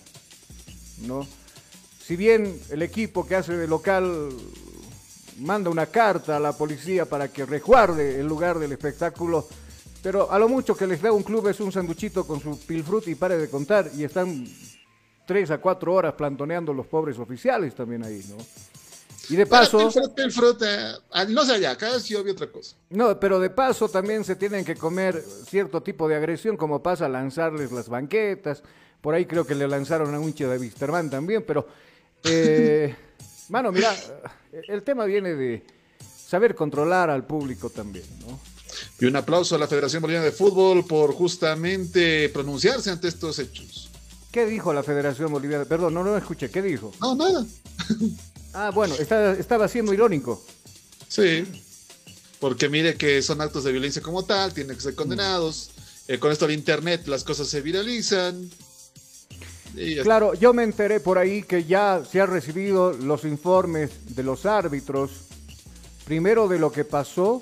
¿no? 1.02 1.28
Si 2.06 2.16
bien 2.16 2.60
el 2.70 2.82
equipo 2.82 3.28
que 3.28 3.36
hace 3.36 3.54
de 3.54 3.68
local 3.68 4.30
manda 5.40 5.70
una 5.70 5.88
carta 5.88 6.38
a 6.38 6.40
la 6.40 6.54
policía 6.54 7.06
para 7.06 7.28
que 7.28 7.46
resguarde 7.46 8.20
el 8.20 8.28
lugar 8.28 8.60
del 8.60 8.72
espectáculo, 8.72 9.48
pero 10.02 10.32
a 10.32 10.40
lo 10.40 10.50
mucho 10.50 10.76
que 10.76 10.88
les 10.88 11.02
da 11.02 11.12
un 11.12 11.24
club 11.24 11.48
es 11.48 11.60
un 11.60 11.72
sanduchito 11.72 12.26
con 12.26 12.40
su 12.40 12.60
pilfrut 12.60 13.08
y 13.08 13.16
pare 13.16 13.38
de 13.38 13.50
contar 13.50 13.92
y 13.96 14.04
están 14.04 14.48
tres 15.32 15.50
a 15.50 15.60
cuatro 15.60 15.94
horas 15.94 16.14
plantoneando 16.14 16.74
los 16.74 16.86
pobres 16.88 17.18
oficiales 17.18 17.74
también 17.74 18.04
ahí, 18.04 18.22
¿no? 18.28 18.36
Y 19.30 19.38
de 19.38 19.46
paso. 19.46 19.90
Ah, 21.10 21.24
no 21.24 21.46
sé 21.46 21.54
allá, 21.54 21.78
vez 21.80 22.10
yo 22.10 22.22
vi 22.22 22.32
otra 22.32 22.48
cosa. 22.48 22.76
No, 22.90 23.18
pero 23.18 23.40
de 23.40 23.50
paso 23.50 23.88
también 23.88 24.26
se 24.26 24.36
tienen 24.36 24.66
que 24.66 24.76
comer 24.76 25.24
cierto 25.48 25.82
tipo 25.82 26.10
de 26.10 26.16
agresión, 26.16 26.58
como 26.58 26.84
pasa 26.84 27.08
lanzarles 27.08 27.72
las 27.72 27.88
banquetas. 27.88 28.62
Por 29.00 29.14
ahí 29.14 29.26
creo 29.26 29.48
que 29.48 29.56
le 29.56 29.70
lanzaron 29.70 30.14
a 30.14 30.20
un 30.20 30.34
de 30.34 30.58
Wisterman 30.58 31.10
también, 31.10 31.46
pero. 31.48 31.66
Eh, 32.26 32.94
mano, 33.48 33.72
mira, 33.72 33.96
el 34.68 34.84
tema 34.84 35.06
viene 35.06 35.34
de 35.34 35.64
saber 36.04 36.56
controlar 36.56 37.10
al 37.10 37.26
público 37.26 37.70
también, 37.70 38.06
¿no? 38.28 38.38
Y 39.00 39.06
un 39.06 39.16
aplauso 39.16 39.56
a 39.56 39.60
la 39.60 39.68
Federación 39.68 40.02
Boliviana 40.02 40.26
de 40.26 40.34
Fútbol 40.34 40.86
por 40.86 41.14
justamente 41.14 42.28
pronunciarse 42.28 42.90
ante 42.90 43.08
estos 43.08 43.40
hechos. 43.40 43.91
¿Qué 44.32 44.46
dijo 44.46 44.74
la 44.74 44.82
Federación 44.82 45.32
Boliviana? 45.32 45.66
Perdón, 45.66 45.94
no 45.94 46.04
lo 46.04 46.18
escuché. 46.18 46.50
¿Qué 46.50 46.62
dijo? 46.62 46.94
No, 47.02 47.16
nada. 47.16 47.46
ah, 48.54 48.72
bueno, 48.74 48.96
estaba 48.96 49.68
siendo 49.68 49.94
irónico. 49.94 50.42
Sí, 51.08 51.46
porque 52.40 52.70
mire 52.70 52.96
que 52.96 53.22
son 53.22 53.42
actos 53.42 53.66
de 53.66 53.74
violencia 53.74 54.02
como 54.02 54.24
tal, 54.24 54.54
tienen 54.54 54.78
que 54.78 54.82
ser 54.82 54.96
condenados. 54.96 55.72
Eh, 56.08 56.18
con 56.18 56.32
esto 56.32 56.48
del 56.48 56.58
Internet 56.58 57.08
las 57.08 57.24
cosas 57.24 57.48
se 57.50 57.62
viralizan. 57.62 58.50
Claro, 60.04 60.34
yo 60.34 60.54
me 60.54 60.64
enteré 60.64 61.00
por 61.00 61.18
ahí 61.18 61.44
que 61.44 61.64
ya 61.64 62.04
se 62.10 62.20
han 62.20 62.30
recibido 62.30 62.92
los 62.92 63.24
informes 63.24 64.16
de 64.16 64.24
los 64.24 64.46
árbitros, 64.46 65.12
primero 66.06 66.48
de 66.48 66.60
lo 66.60 66.72
que 66.72 66.84
pasó, 66.84 67.42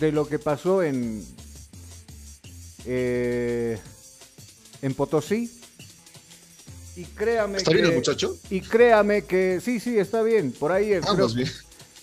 de 0.00 0.10
lo 0.10 0.26
que 0.26 0.40
pasó 0.40 0.82
en, 0.82 1.24
eh, 2.86 3.78
en 4.82 4.94
Potosí. 4.94 5.60
Y 6.96 7.04
créame 7.04 7.58
¿Está 7.58 7.72
bien 7.72 7.86
el 7.86 7.94
muchacho? 7.94 8.36
Y 8.50 8.60
créame 8.60 9.24
que 9.24 9.60
sí, 9.62 9.80
sí, 9.80 9.98
está 9.98 10.22
bien. 10.22 10.52
Por 10.52 10.72
ahí 10.72 10.92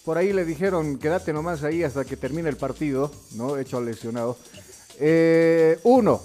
por 0.04 0.18
ahí 0.18 0.34
le 0.34 0.46
dijeron, 0.46 0.98
quédate 0.98 1.32
nomás 1.32 1.64
ahí 1.64 1.84
hasta 1.84 2.06
que 2.06 2.18
termine 2.18 2.50
el 2.50 2.58
partido, 2.58 3.12
¿no? 3.36 3.58
Hecho 3.58 3.78
al 3.78 3.86
lesionado. 3.86 4.38
Eh, 5.00 5.80
uno, 5.84 6.22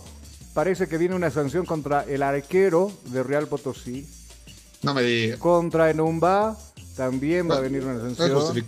parece 0.55 0.89
que 0.89 0.97
viene 0.97 1.15
una 1.15 1.31
sanción 1.31 1.67
contra 1.67 2.05
el 2.05 2.23
arquero 2.23 2.91
de 3.07 3.23
Real 3.23 3.47
Potosí. 3.47 4.09
No 4.83 4.95
me 4.95 5.03
digas. 5.03 5.39
Contra 5.39 5.91
Enumba 5.91 6.57
también 6.97 7.51
va 7.51 7.59
a 7.59 7.61
venir 7.61 7.85
una 7.85 8.01
sanción. 8.01 8.65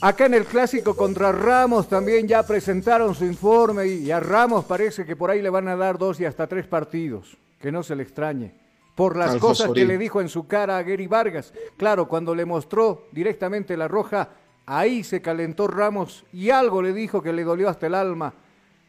Acá 0.00 0.26
en 0.26 0.34
el 0.34 0.44
clásico 0.46 0.96
contra 0.96 1.30
Ramos 1.30 1.88
también 1.88 2.26
ya 2.26 2.44
presentaron 2.44 3.14
su 3.14 3.24
informe 3.24 3.86
y 3.86 4.10
a 4.10 4.18
Ramos 4.18 4.64
parece 4.64 5.06
que 5.06 5.14
por 5.14 5.30
ahí 5.30 5.40
le 5.40 5.48
van 5.48 5.68
a 5.68 5.76
dar 5.76 5.96
dos 5.96 6.18
y 6.18 6.24
hasta 6.24 6.48
tres 6.48 6.66
partidos. 6.66 7.36
Que 7.62 7.72
no 7.72 7.82
se 7.82 7.96
le 7.96 8.02
extrañe. 8.02 8.52
Por 8.94 9.16
las 9.16 9.36
cosas 9.36 9.70
que 9.72 9.86
le 9.86 9.96
dijo 9.96 10.20
en 10.20 10.28
su 10.28 10.46
cara 10.46 10.76
a 10.76 10.82
Gary 10.82 11.06
Vargas. 11.06 11.54
Claro, 11.78 12.08
cuando 12.08 12.34
le 12.34 12.44
mostró 12.44 13.06
directamente 13.12 13.76
la 13.76 13.88
roja, 13.88 14.28
ahí 14.66 15.02
se 15.02 15.22
calentó 15.22 15.66
Ramos 15.68 16.26
y 16.32 16.50
algo 16.50 16.82
le 16.82 16.92
dijo 16.92 17.22
que 17.22 17.32
le 17.32 17.44
dolió 17.44 17.70
hasta 17.70 17.86
el 17.86 17.94
alma 17.94 18.34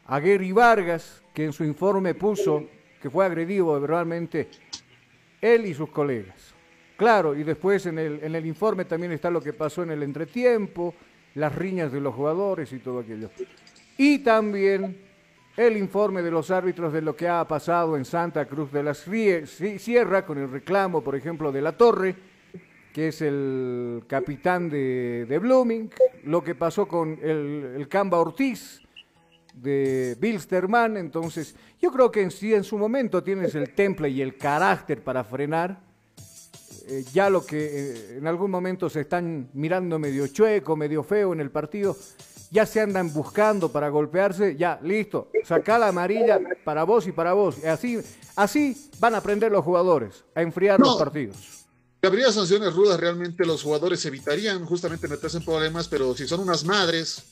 a 0.06 0.20
Gary 0.20 0.52
Vargas, 0.52 1.22
que 1.32 1.44
en 1.44 1.52
su 1.52 1.64
informe 1.64 2.14
puso 2.14 2.64
que 3.00 3.08
fue 3.08 3.24
agredido 3.24 3.80
verbalmente 3.80 4.48
él 5.40 5.66
y 5.66 5.74
sus 5.74 5.90
colegas. 5.90 6.54
Claro, 6.96 7.34
y 7.34 7.44
después 7.44 7.86
en 7.86 7.98
el, 7.98 8.20
en 8.22 8.34
el 8.34 8.44
informe 8.44 8.84
también 8.84 9.12
está 9.12 9.30
lo 9.30 9.40
que 9.40 9.52
pasó 9.52 9.82
en 9.82 9.90
el 9.92 10.02
entretiempo, 10.02 10.94
las 11.34 11.54
riñas 11.54 11.92
de 11.92 12.00
los 12.00 12.14
jugadores 12.14 12.72
y 12.72 12.78
todo 12.78 13.00
aquello. 13.00 13.30
Y 13.96 14.18
también 14.18 15.03
el 15.56 15.76
informe 15.76 16.22
de 16.22 16.30
los 16.30 16.50
árbitros 16.50 16.92
de 16.92 17.00
lo 17.00 17.14
que 17.14 17.28
ha 17.28 17.46
pasado 17.46 17.96
en 17.96 18.04
Santa 18.04 18.44
Cruz 18.46 18.72
de 18.72 18.82
la 18.82 18.94
Sierra 18.94 20.26
con 20.26 20.38
el 20.38 20.50
reclamo, 20.50 21.02
por 21.02 21.14
ejemplo, 21.14 21.52
de 21.52 21.62
la 21.62 21.76
Torre, 21.76 22.16
que 22.92 23.08
es 23.08 23.22
el 23.22 24.02
capitán 24.06 24.68
de, 24.68 25.26
de 25.28 25.38
Blooming, 25.38 25.90
lo 26.24 26.42
que 26.42 26.54
pasó 26.54 26.86
con 26.86 27.18
el, 27.22 27.74
el 27.76 27.88
Camba 27.88 28.18
Ortiz, 28.18 28.80
de 29.54 30.16
Bilsterman. 30.20 30.96
Entonces, 30.96 31.54
yo 31.80 31.92
creo 31.92 32.10
que 32.10 32.22
en, 32.22 32.30
si 32.30 32.52
en 32.52 32.64
su 32.64 32.76
momento 32.76 33.22
tienes 33.22 33.54
el 33.54 33.74
temple 33.74 34.08
y 34.08 34.22
el 34.22 34.36
carácter 34.36 35.02
para 35.02 35.22
frenar, 35.22 35.80
eh, 36.88 37.04
ya 37.12 37.30
lo 37.30 37.46
que 37.46 37.58
eh, 37.58 38.18
en 38.18 38.26
algún 38.26 38.50
momento 38.50 38.90
se 38.90 39.02
están 39.02 39.50
mirando 39.54 39.98
medio 39.98 40.26
chueco, 40.26 40.76
medio 40.76 41.02
feo 41.02 41.32
en 41.32 41.40
el 41.40 41.50
partido, 41.50 41.96
ya 42.50 42.66
se 42.66 42.80
andan 42.80 43.12
buscando 43.12 43.70
para 43.70 43.88
golpearse, 43.88 44.56
ya, 44.56 44.78
listo, 44.82 45.28
saca 45.44 45.78
la 45.78 45.88
amarilla 45.88 46.40
para 46.64 46.84
vos 46.84 47.06
y 47.06 47.12
para 47.12 47.32
vos. 47.32 47.62
Así, 47.64 48.00
así 48.36 48.90
van 49.00 49.14
a 49.14 49.18
aprender 49.18 49.50
los 49.50 49.64
jugadores 49.64 50.24
a 50.34 50.42
enfriar 50.42 50.80
los 50.80 50.96
partidos. 50.96 51.36
Si 52.00 52.06
habría 52.06 52.30
sanciones 52.30 52.74
rudas, 52.74 53.00
realmente 53.00 53.46
los 53.46 53.62
jugadores 53.62 54.04
evitarían 54.04 54.64
justamente 54.66 55.08
meterse 55.08 55.38
en 55.38 55.44
problemas, 55.44 55.88
pero 55.88 56.14
si 56.14 56.28
son 56.28 56.40
unas 56.40 56.64
madres, 56.64 57.24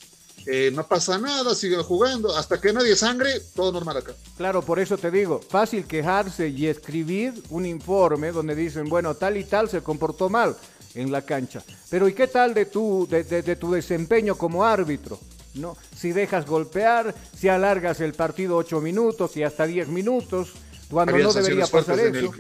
eh, 0.47 0.73
no 0.75 0.87
pasa 0.87 1.19
nada, 1.19 1.55
siguen 1.55 1.83
jugando, 1.83 2.35
hasta 2.37 2.61
que 2.61 2.73
nadie 2.73 2.97
sangre, 2.97 3.41
todo 3.55 3.71
normal 3.71 3.99
acá. 3.99 4.15
Claro, 4.37 4.63
por 4.63 4.79
eso 4.81 4.99
te 4.99 5.11
digo, 5.11 5.41
fácil 5.47 5.87
quejarse 5.87 6.49
y 6.49 6.67
escribir 6.67 7.35
un 7.51 7.67
informe 7.67 8.33
donde 8.33 8.57
dicen, 8.57 8.89
bueno, 8.89 9.15
tal 9.15 9.37
y 9.37 9.45
tal 9.45 9.69
se 9.69 9.83
comportó 9.83 10.29
mal 10.29 10.57
en 10.95 11.13
la 11.13 11.23
cancha. 11.23 11.63
Pero 11.91 12.09
¿y 12.09 12.15
qué 12.15 12.27
tal 12.27 12.55
de 12.55 12.67
tu, 12.67 13.07
de, 13.09 13.57
tu 13.57 13.73
desempeño 13.73 14.37
como 14.37 14.65
árbitro? 14.65 15.19
¿No? 15.55 15.77
Si 15.97 16.13
dejas 16.13 16.47
golpear, 16.47 17.15
si 17.39 17.49
alargas 17.49 18.01
el 18.01 18.15
partido 18.15 18.57
ocho 18.57 18.81
minutos 18.81 19.37
y 19.37 19.43
hasta 19.43 19.67
diez 19.67 19.89
minutos, 19.89 20.53
cuando 20.91 21.17
no 21.19 21.33
debería 21.33 21.67
pasar 21.67 22.01
eso. 22.01 22.33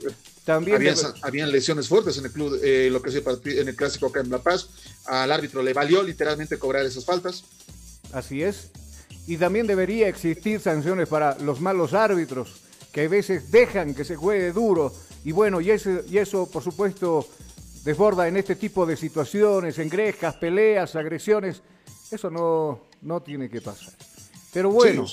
También 0.44 0.82
habían, 1.22 1.52
lesiones 1.52 1.86
fuertes 1.86 2.18
en 2.18 2.24
el 2.24 2.32
club, 2.32 2.58
eh, 2.64 2.88
lo 2.90 3.00
que 3.00 3.10
en 3.60 3.68
el 3.68 3.76
clásico 3.76 4.06
acá 4.06 4.20
en 4.20 4.30
La 4.30 4.42
Paz. 4.42 4.68
Al 5.04 5.30
árbitro 5.30 5.62
le 5.62 5.72
valió 5.72 6.02
literalmente 6.02 6.58
cobrar 6.58 6.84
esas 6.84 7.04
faltas. 7.04 7.44
Así 8.12 8.42
es. 8.42 8.70
Y 9.28 9.36
también 9.36 9.68
debería 9.68 10.08
existir 10.08 10.60
sanciones 10.60 11.08
para 11.08 11.38
los 11.38 11.60
malos 11.60 11.92
árbitros, 11.92 12.56
que 12.92 13.04
a 13.04 13.08
veces 13.08 13.52
dejan 13.52 13.94
que 13.94 14.04
se 14.04 14.16
juegue 14.16 14.52
duro. 14.52 14.92
Y 15.24 15.30
bueno, 15.30 15.60
y, 15.60 15.68
y 15.68 16.18
eso, 16.18 16.50
por 16.50 16.64
supuesto, 16.64 17.28
desborda 17.84 18.28
en 18.28 18.36
este 18.36 18.56
tipo 18.56 18.86
de 18.86 18.96
situaciones, 18.96 19.78
en 19.78 19.88
grejas, 19.88 20.36
peleas, 20.36 20.96
agresiones. 20.96 21.62
Eso 22.10 22.30
no, 22.30 22.88
no 23.02 23.22
tiene 23.22 23.48
que 23.48 23.60
pasar. 23.60 23.94
Pero 24.52 24.70
bueno, 24.70 25.06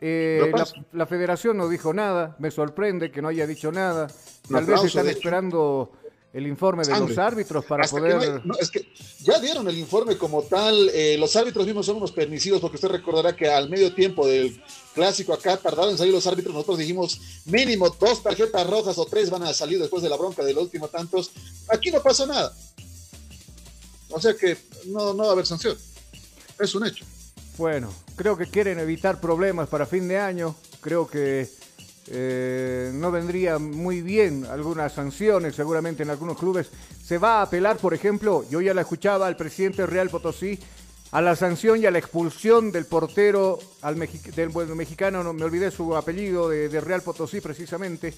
eh, 0.00 0.52
la, 0.92 1.06
federación 1.06 1.56
no 1.56 1.68
dijo 1.68 1.92
nada, 1.92 2.36
me 2.38 2.50
sorprende 2.50 3.10
que 3.10 3.22
no 3.22 3.28
haya 3.28 3.46
dicho 3.46 3.72
nada. 3.72 4.08
Tal 4.50 4.64
vez 4.64 4.84
están 4.84 5.08
esperando 5.08 5.92
el 6.32 6.46
informe 6.46 6.82
de 6.84 6.98
los 6.98 7.18
árbitros 7.18 7.64
para 7.66 7.86
poder. 7.86 8.40
es 8.58 8.70
que 8.70 8.86
ya 9.20 9.38
dieron 9.38 9.68
el 9.68 9.78
informe 9.78 10.16
como 10.16 10.42
tal. 10.42 10.88
Eh, 10.94 11.16
los 11.18 11.36
árbitros 11.36 11.66
mismos 11.66 11.84
son 11.84 11.96
unos 11.96 12.12
permisivos, 12.12 12.60
porque 12.60 12.76
usted 12.76 12.88
recordará 12.88 13.36
que 13.36 13.50
al 13.50 13.68
medio 13.68 13.94
tiempo 13.94 14.26
del 14.26 14.62
clásico 14.94 15.34
acá 15.34 15.58
tardaron 15.58 15.90
en 15.90 15.98
salir 15.98 16.14
los 16.14 16.26
árbitros. 16.26 16.54
Nosotros 16.54 16.78
dijimos 16.78 17.20
mínimo 17.44 17.90
dos 17.90 18.22
tarjetas 18.22 18.66
rojas 18.66 18.96
o 18.96 19.04
tres 19.04 19.28
van 19.28 19.42
a 19.42 19.52
salir 19.52 19.78
después 19.78 20.02
de 20.02 20.08
la 20.08 20.16
bronca 20.16 20.42
del 20.42 20.56
último 20.56 20.88
tantos. 20.88 21.30
Aquí 21.68 21.90
no 21.90 22.02
pasó 22.02 22.26
nada. 22.26 22.52
O 24.08 24.20
sea 24.20 24.34
que 24.34 24.56
no, 24.86 25.12
no 25.12 25.24
va 25.24 25.28
a 25.30 25.32
haber 25.32 25.46
sanción. 25.46 25.76
Es 26.58 26.74
un 26.74 26.86
hecho. 26.86 27.04
Bueno, 27.58 27.92
creo 28.16 28.38
que 28.38 28.46
quieren 28.46 28.78
evitar 28.78 29.20
problemas 29.20 29.68
para 29.68 29.84
fin 29.84 30.08
de 30.08 30.18
año. 30.18 30.54
Creo 30.80 31.06
que 31.06 31.48
eh, 32.08 32.90
no 32.94 33.12
vendría 33.12 33.58
muy 33.58 34.02
bien 34.02 34.44
algunas 34.46 34.92
sanciones, 34.92 35.54
seguramente 35.54 36.02
en 36.02 36.10
algunos 36.10 36.38
clubes. 36.38 36.68
Se 37.02 37.18
va 37.18 37.38
a 37.38 37.42
apelar, 37.42 37.76
por 37.76 37.94
ejemplo, 37.94 38.44
yo 38.50 38.60
ya 38.60 38.74
la 38.74 38.80
escuchaba 38.80 39.26
al 39.26 39.36
presidente 39.36 39.86
Real 39.86 40.10
Potosí, 40.10 40.58
a 41.12 41.20
la 41.20 41.36
sanción 41.36 41.80
y 41.80 41.86
a 41.86 41.90
la 41.90 41.98
expulsión 41.98 42.72
del 42.72 42.86
portero 42.86 43.58
al 43.82 43.98
del 43.98 44.48
bueno, 44.48 44.74
mexicano, 44.74 45.22
no 45.22 45.32
me 45.32 45.44
olvidé 45.44 45.70
su 45.70 45.94
apellido, 45.94 46.48
de, 46.48 46.80
Real 46.80 47.02
Potosí 47.02 47.40
precisamente, 47.40 48.14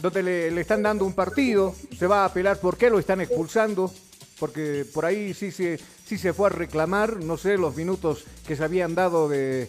donde 0.00 0.22
le, 0.22 0.60
están 0.60 0.82
dando 0.82 1.04
un 1.04 1.12
partido, 1.12 1.74
se 1.96 2.06
va 2.06 2.22
a 2.22 2.26
apelar 2.26 2.58
por 2.58 2.78
qué 2.78 2.88
lo 2.88 2.98
están 2.98 3.20
expulsando, 3.20 3.92
porque 4.38 4.86
por 4.94 5.04
ahí 5.04 5.34
sí, 5.34 5.52
sí, 5.52 5.76
sí 6.06 6.16
se 6.16 6.32
fue 6.32 6.46
a 6.46 6.50
reclamar, 6.50 7.16
no 7.18 7.36
sé 7.36 7.58
los 7.58 7.76
minutos 7.76 8.24
que 8.46 8.56
se 8.56 8.64
habían 8.64 8.94
dado 8.94 9.28
de 9.28 9.68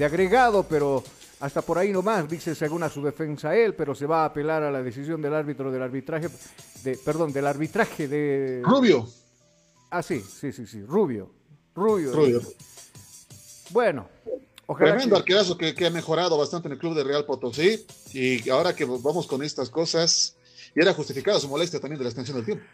agregado, 0.00 0.64
pero 0.64 1.04
hasta 1.40 1.62
por 1.62 1.78
ahí 1.78 1.92
nomás, 1.92 2.28
dice 2.28 2.54
según 2.54 2.82
a 2.82 2.88
su 2.88 3.02
defensa 3.02 3.54
él, 3.54 3.74
pero 3.74 3.94
se 3.94 4.06
va 4.06 4.22
a 4.22 4.26
apelar 4.26 4.62
a 4.62 4.70
la 4.70 4.82
decisión 4.82 5.22
del 5.22 5.34
árbitro 5.34 5.70
del 5.70 5.82
arbitraje, 5.82 6.28
de, 6.82 6.96
perdón, 6.96 7.32
del 7.32 7.46
arbitraje 7.46 8.08
de... 8.08 8.62
Rubio. 8.64 9.08
Ah, 9.90 10.02
sí, 10.02 10.20
sí, 10.20 10.52
sí, 10.52 10.66
sí, 10.66 10.82
Rubio. 10.84 11.30
Rubio. 11.74 12.12
Rubio. 12.12 12.42
Bueno. 13.70 14.08
Ojalá 14.66 14.90
Tremendo 14.90 15.16
arquerazo 15.16 15.56
que, 15.56 15.74
que, 15.74 15.86
ha 15.86 15.90
mejorado 15.90 16.36
bastante 16.36 16.68
en 16.68 16.72
el 16.72 16.78
club 16.78 16.94
de 16.94 17.02
Real 17.02 17.24
Potosí 17.24 17.86
y 18.12 18.50
ahora 18.50 18.76
que 18.76 18.84
vamos 18.84 19.26
con 19.26 19.42
estas 19.42 19.70
cosas, 19.70 20.36
y 20.74 20.82
era 20.82 20.92
justificada 20.92 21.40
su 21.40 21.48
molestia 21.48 21.80
también 21.80 21.98
de 21.98 22.04
la 22.04 22.10
extensión 22.10 22.36
del 22.36 22.44
tiempo. 22.44 22.64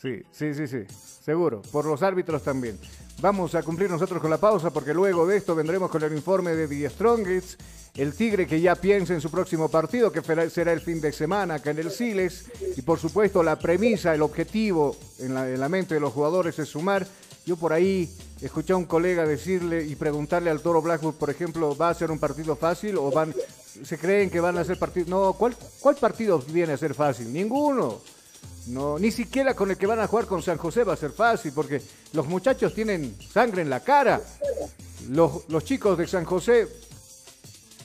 Sí, 0.00 0.22
sí, 0.30 0.54
sí, 0.54 0.68
sí, 0.68 0.78
seguro. 1.24 1.60
Por 1.72 1.84
los 1.84 2.02
árbitros 2.02 2.42
también. 2.44 2.78
Vamos 3.20 3.56
a 3.56 3.64
cumplir 3.64 3.90
nosotros 3.90 4.22
con 4.22 4.30
la 4.30 4.38
pausa 4.38 4.70
porque 4.70 4.94
luego 4.94 5.26
de 5.26 5.36
esto 5.36 5.56
vendremos 5.56 5.90
con 5.90 6.00
el 6.04 6.12
informe 6.12 6.54
de 6.54 6.68
The 6.68 6.88
Strongest, 6.88 7.60
el 7.96 8.14
Tigre 8.14 8.46
que 8.46 8.60
ya 8.60 8.76
piensa 8.76 9.12
en 9.12 9.20
su 9.20 9.28
próximo 9.28 9.68
partido, 9.68 10.12
que 10.12 10.22
será 10.50 10.72
el 10.72 10.80
fin 10.80 11.00
de 11.00 11.10
semana 11.10 11.54
acá 11.54 11.72
en 11.72 11.80
el 11.80 11.90
Siles. 11.90 12.44
Y 12.76 12.82
por 12.82 13.00
supuesto 13.00 13.42
la 13.42 13.58
premisa, 13.58 14.14
el 14.14 14.22
objetivo 14.22 14.96
en 15.18 15.34
la, 15.34 15.68
mente 15.68 15.94
de 15.94 16.00
los 16.00 16.12
jugadores 16.12 16.56
es 16.60 16.68
sumar. 16.68 17.04
Yo 17.44 17.56
por 17.56 17.72
ahí 17.72 18.08
escuché 18.40 18.74
a 18.74 18.76
un 18.76 18.84
colega 18.84 19.26
decirle 19.26 19.84
y 19.84 19.96
preguntarle 19.96 20.50
al 20.50 20.60
Toro 20.60 20.80
Blackwood, 20.80 21.14
por 21.14 21.30
ejemplo, 21.30 21.76
¿va 21.76 21.88
a 21.88 21.94
ser 21.94 22.12
un 22.12 22.20
partido 22.20 22.54
fácil 22.54 22.98
o 22.98 23.10
van, 23.10 23.34
se 23.82 23.98
creen 23.98 24.30
que 24.30 24.38
van 24.38 24.58
a 24.58 24.64
ser 24.64 24.78
partidos? 24.78 25.08
No, 25.08 25.32
¿cuál, 25.32 25.56
¿cuál 25.80 25.96
partido 25.96 26.38
viene 26.38 26.74
a 26.74 26.76
ser 26.76 26.94
fácil? 26.94 27.32
Ninguno. 27.32 28.00
No, 28.68 28.98
ni 28.98 29.10
siquiera 29.10 29.54
con 29.54 29.70
el 29.70 29.78
que 29.78 29.86
van 29.86 30.00
a 30.00 30.06
jugar 30.06 30.26
con 30.26 30.42
San 30.42 30.58
José 30.58 30.84
va 30.84 30.92
a 30.92 30.96
ser 30.96 31.10
fácil, 31.10 31.52
porque 31.54 31.80
los 32.12 32.26
muchachos 32.26 32.74
tienen 32.74 33.16
sangre 33.32 33.62
en 33.62 33.70
la 33.70 33.80
cara. 33.80 34.20
Los, 35.08 35.64
chicos 35.64 35.96
de 35.96 36.06
San 36.06 36.26
José, 36.26 36.68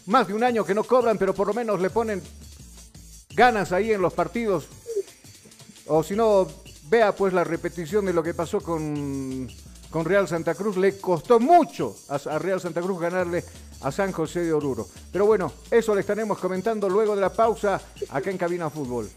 más 0.08 0.28
de 0.28 0.34
un 0.34 0.44
año 0.44 0.66
que 0.66 0.74
no 0.74 0.84
cobran, 0.84 1.18
pero 1.18 1.34
por 1.34 1.48
lo 1.48 1.54
menos 1.54 1.80
le 1.80 1.90
ponen 1.90 2.22
ganas 3.34 3.72
ahí 3.72 3.94
en 3.94 4.02
los 4.02 4.14
partidos. 4.14 4.66
O 5.88 6.04
si 6.04 6.16
no, 6.16 6.48
vea 6.90 7.16
pues 7.16 7.32
la 7.32 7.46
repetición 7.46 8.06
de 8.06 8.14
lo 8.14 8.22
que 8.22 8.34
pasó 8.34 8.60
con, 8.60 9.50
con 9.90 10.04
Real 10.04 10.28
Santa 10.28 10.54
Cruz. 10.54 10.76
Le 10.76 10.98
costó 10.98 11.40
mucho 11.40 11.96
a, 12.10 12.16
a 12.16 12.40
Real 12.40 12.60
Santa 12.60 12.82
Cruz 12.82 13.00
ganarle 13.00 13.46
a 13.80 13.92
San 13.92 14.12
José 14.12 14.42
de 14.42 14.52
Oruro. 14.52 14.86
Pero 15.14 15.26
bueno, 15.26 15.54
eso 15.72 15.96
le 15.96 16.02
estaremos 16.02 16.40
comentando 16.40 16.90
luego 16.90 17.16
de 17.16 17.22
la 17.22 17.32
pausa 17.32 17.82
acá 18.10 18.30
en 18.30 18.38
Cabina 18.38 18.70
Fútbol. 18.70 19.10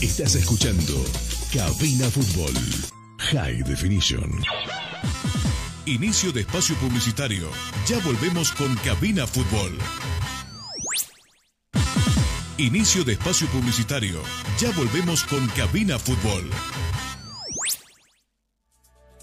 Estás 0.00 0.36
escuchando 0.36 0.94
Cabina 1.52 2.08
Fútbol 2.08 2.54
High 3.18 3.64
Definition. 3.64 4.30
Inicio 5.86 6.30
de 6.30 6.42
espacio 6.42 6.76
publicitario. 6.76 7.50
Ya 7.88 7.98
volvemos 7.98 8.52
con 8.52 8.76
Cabina 8.76 9.26
Fútbol. 9.26 9.76
Inicio 12.58 13.02
de 13.02 13.14
espacio 13.14 13.48
publicitario. 13.48 14.22
Ya 14.60 14.70
volvemos 14.70 15.24
con 15.24 15.44
Cabina 15.48 15.98
Fútbol. 15.98 16.48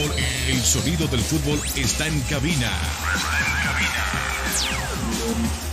Fútbol, 0.00 0.16
el 0.48 0.60
sonido 0.62 1.06
del 1.08 1.20
fútbol 1.20 1.60
está 1.76 2.06
en 2.06 2.18
cabina. 2.22 2.72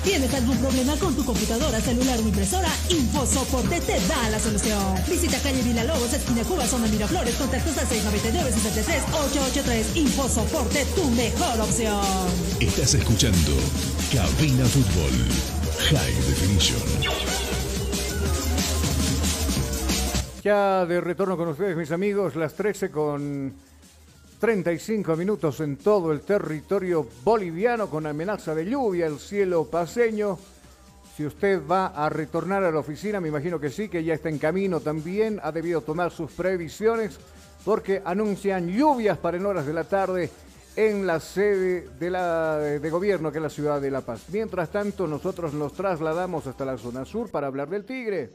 ¿Tienes 0.04 0.34
algún 0.34 0.58
problema 0.58 0.98
con 0.98 1.16
tu 1.16 1.24
computadora, 1.26 1.80
celular 1.82 2.20
o 2.20 2.22
impresora? 2.22 2.70
InfoSoporte 2.90 3.82
te 3.82 4.00
da 4.08 4.30
la 4.30 4.40
solución. 4.40 4.96
Visita 5.10 5.38
calle 5.40 5.64
Vila 5.64 5.84
Lobos, 5.84 6.14
esquina 6.14 6.44
Cuba, 6.44 6.66
zona 6.66 6.88
Miraflores, 6.88 7.36
contactos 7.36 7.78
al 7.78 7.88
699-63-883. 7.88 9.96
InfoSoporte, 9.96 10.86
tu 10.96 11.10
mejor 11.12 11.62
opción. 11.62 12.02
Estás 12.60 12.94
escuchando 12.94 13.52
Cabina 14.14 14.66
Fútbol 14.66 15.12
High 15.90 16.16
Definition. 16.28 16.82
Ya 20.44 20.86
de 20.86 21.02
retorno 21.02 21.36
con 21.36 21.48
ustedes, 21.50 21.76
mis 21.76 21.92
amigos, 21.92 22.36
las 22.38 22.54
13 22.54 22.90
con 22.90 23.54
35 24.40 25.16
minutos 25.16 25.60
en 25.62 25.78
todo 25.78 26.12
el 26.12 26.22
territorio 26.22 27.08
boliviano 27.24 27.90
con 27.90 28.06
amenaza 28.06 28.54
de 28.54 28.66
lluvia, 28.66 29.08
el 29.08 29.20
cielo 29.20 29.66
paseño. 29.66 30.38
Si 31.16 31.26
usted 31.26 31.62
va 31.66 31.88
a 31.88 32.10
retornar 32.10 32.64
a 32.64 32.72
la 32.72 32.80
oficina, 32.80 33.20
me 33.20 33.30
imagino 33.30 33.60
que 33.60 33.72
sí, 33.72 33.90
que 33.90 34.04
ya 34.04 34.14
está 34.14 34.30
en 34.30 34.38
camino 34.38 34.80
también, 34.80 35.40
ha 35.42 35.52
debido 35.52 35.82
tomar 35.82 36.12
sus 36.12 36.32
previsiones 36.32 37.20
porque 37.66 38.02
anuncian 38.06 38.68
lluvias 38.68 39.18
para 39.18 39.38
en 39.38 39.46
horas 39.46 39.66
de 39.66 39.74
la 39.74 39.84
tarde 39.84 40.30
en 40.76 41.08
la 41.08 41.20
sede 41.20 41.90
de, 42.00 42.12
la, 42.12 42.58
de 42.60 42.90
gobierno, 42.92 43.32
que 43.32 43.40
es 43.40 43.42
la 43.42 43.50
ciudad 43.50 43.82
de 43.82 43.90
La 43.90 44.02
Paz. 44.02 44.26
Mientras 44.32 44.70
tanto, 44.70 45.08
nosotros 45.08 45.54
nos 45.54 45.74
trasladamos 45.74 46.46
hasta 46.46 46.64
la 46.64 46.78
zona 46.78 47.04
sur 47.04 47.32
para 47.32 47.48
hablar 47.48 47.68
del 47.68 47.84
Tigre. 47.84 48.30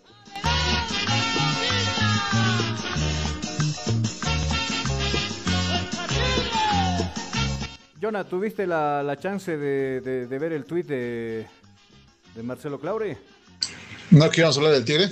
Jonah, 8.03 8.24
¿tuviste 8.24 8.66
la, 8.66 9.03
la 9.03 9.16
chance 9.16 9.57
de, 9.57 10.00
de- 10.00 10.26
de 10.26 10.38
ver 10.38 10.53
el 10.53 10.64
tuit 10.64 10.84
de, 10.86 11.46
de 12.34 12.42
Marcelo 12.42 12.80
Claure? 12.80 13.16
No 14.11 14.28
que 14.28 14.40
íbamos 14.40 14.57
a 14.57 14.61
hablar 14.61 14.72
del 14.74 14.84
Tigre. 14.84 15.09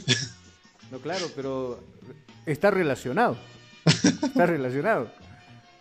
No, 0.91 0.99
claro, 0.99 1.27
pero 1.37 1.81
está 2.45 2.71
relacionado. 2.73 3.37
Está 3.87 4.45
relacionado. 4.47 5.09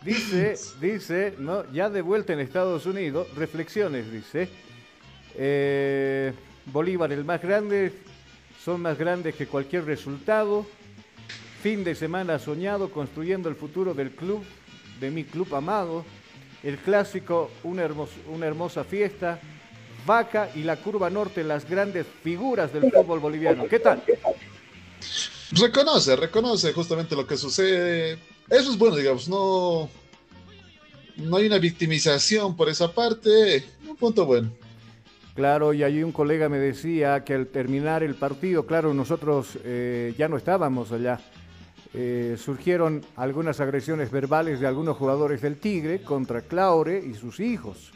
Dice, 0.02 0.56
dice, 0.80 1.34
¿no? 1.38 1.70
ya 1.72 1.90
de 1.90 2.00
vuelta 2.00 2.32
en 2.32 2.38
Estados 2.40 2.86
Unidos, 2.86 3.26
reflexiones, 3.34 4.10
dice. 4.12 4.48
eh, 5.34 6.32
Bolívar, 6.66 7.12
el 7.12 7.24
más 7.24 7.42
grande, 7.42 7.92
son 8.64 8.80
más 8.82 8.96
grandes 8.96 9.34
que 9.34 9.46
cualquier 9.48 9.84
resultado. 9.84 10.64
Fin 11.62 11.82
de 11.84 11.94
semana 11.96 12.38
soñado, 12.38 12.90
construyendo 12.90 13.48
el 13.48 13.56
futuro 13.56 13.92
del 13.94 14.12
club, 14.12 14.42
de 15.00 15.10
mi 15.10 15.24
club 15.24 15.52
amado. 15.56 16.04
El 16.62 16.78
clásico, 16.78 17.50
una, 17.64 17.82
hermos- 17.84 18.10
una 18.28 18.46
hermosa 18.46 18.84
fiesta. 18.84 19.40
Vaca 20.06 20.48
y 20.54 20.62
la 20.62 20.76
curva 20.76 21.10
norte, 21.10 21.44
las 21.44 21.68
grandes 21.68 22.06
figuras 22.22 22.72
del 22.72 22.90
fútbol 22.90 23.20
boliviano. 23.20 23.68
¿Qué 23.68 23.78
tal? 23.80 24.02
Reconoce, 25.52 26.16
reconoce 26.16 26.72
justamente 26.72 27.14
lo 27.14 27.26
que 27.26 27.36
sucede. 27.36 28.12
Eso 28.48 28.70
es 28.72 28.78
bueno, 28.78 28.96
digamos, 28.96 29.28
no, 29.28 29.88
no 31.16 31.36
hay 31.36 31.46
una 31.46 31.58
victimización 31.58 32.56
por 32.56 32.68
esa 32.68 32.90
parte. 32.92 33.64
Un 33.86 33.96
punto 33.96 34.24
bueno. 34.24 34.50
Claro, 35.34 35.72
y 35.72 35.82
allí 35.84 36.02
un 36.02 36.12
colega 36.12 36.48
me 36.48 36.58
decía 36.58 37.22
que 37.24 37.34
al 37.34 37.46
terminar 37.46 38.02
el 38.02 38.14
partido, 38.14 38.66
claro, 38.66 38.92
nosotros 38.94 39.58
eh, 39.64 40.14
ya 40.18 40.28
no 40.28 40.36
estábamos 40.36 40.92
allá. 40.92 41.20
Eh, 41.92 42.36
surgieron 42.38 43.04
algunas 43.16 43.58
agresiones 43.60 44.10
verbales 44.10 44.60
de 44.60 44.66
algunos 44.66 44.96
jugadores 44.96 45.40
del 45.40 45.56
Tigre 45.56 46.02
contra 46.02 46.42
Claure 46.42 46.98
y 47.04 47.14
sus 47.14 47.40
hijos, 47.40 47.92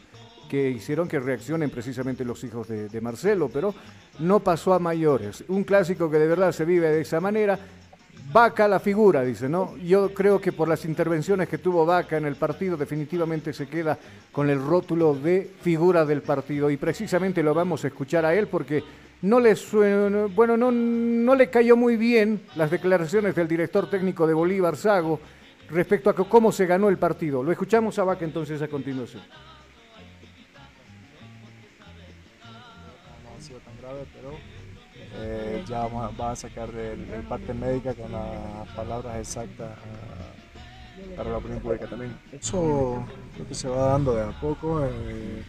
que 0.48 0.70
hicieron 0.70 1.06
que 1.06 1.20
reaccionen 1.20 1.70
precisamente 1.70 2.24
los 2.24 2.42
hijos 2.42 2.66
de, 2.66 2.88
de 2.88 3.00
Marcelo, 3.00 3.48
pero 3.52 3.74
no 4.18 4.40
pasó 4.40 4.74
a 4.74 4.78
mayores. 4.78 5.44
Un 5.48 5.64
clásico 5.64 6.10
que 6.10 6.18
de 6.18 6.26
verdad 6.26 6.52
se 6.52 6.64
vive 6.64 6.88
de 6.88 7.02
esa 7.02 7.20
manera. 7.20 7.58
Vaca 8.32 8.66
la 8.66 8.80
figura, 8.80 9.22
dice, 9.22 9.48
¿no? 9.48 9.76
Yo 9.76 10.12
creo 10.12 10.40
que 10.40 10.50
por 10.50 10.66
las 10.66 10.84
intervenciones 10.86 11.48
que 11.48 11.58
tuvo 11.58 11.84
Vaca 11.86 12.16
en 12.16 12.24
el 12.24 12.36
partido 12.36 12.76
definitivamente 12.76 13.52
se 13.52 13.68
queda 13.68 13.98
con 14.32 14.50
el 14.50 14.60
rótulo 14.60 15.14
de 15.14 15.52
figura 15.60 16.04
del 16.04 16.22
partido 16.22 16.70
y 16.70 16.76
precisamente 16.76 17.42
lo 17.42 17.54
vamos 17.54 17.84
a 17.84 17.88
escuchar 17.88 18.24
a 18.24 18.34
él 18.34 18.48
porque 18.48 18.82
no 19.22 19.40
le 19.40 19.54
bueno, 20.34 20.56
no, 20.56 20.70
no 20.70 21.34
le 21.34 21.50
cayó 21.50 21.76
muy 21.76 21.96
bien 21.96 22.42
las 22.56 22.70
declaraciones 22.70 23.34
del 23.34 23.48
director 23.48 23.88
técnico 23.88 24.26
de 24.26 24.34
Bolívar, 24.34 24.76
Sago, 24.76 25.20
respecto 25.70 26.10
a 26.10 26.14
cómo 26.14 26.52
se 26.52 26.66
ganó 26.66 26.88
el 26.88 26.98
partido. 26.98 27.42
Lo 27.42 27.50
escuchamos 27.52 27.98
a 27.98 28.04
Vaca 28.04 28.24
entonces 28.24 28.60
a 28.62 28.68
continuación. 28.68 29.22
no 33.22 33.36
ha 33.36 33.40
sido 33.40 33.58
tan 33.60 33.76
grave, 33.78 34.04
pero 34.14 34.36
eh, 35.16 35.64
ya 35.66 35.80
vamos 35.86 36.20
va 36.20 36.32
a 36.32 36.36
sacar 36.36 36.70
del, 36.72 37.08
del 37.08 37.22
parte 37.22 37.54
médica 37.54 37.94
con 37.94 38.10
las 38.10 38.68
palabras 38.74 39.16
exactas 39.18 39.70
ah, 39.70 41.14
para 41.16 41.30
la 41.30 41.38
opinión 41.38 41.60
pública 41.60 41.86
también. 41.86 42.16
Eso 42.32 43.04
creo 43.34 43.48
que 43.48 43.54
se 43.54 43.68
va 43.68 43.92
dando 43.92 44.14
de 44.14 44.22
a 44.22 44.40
poco 44.40 44.84
eh, 44.84 45.42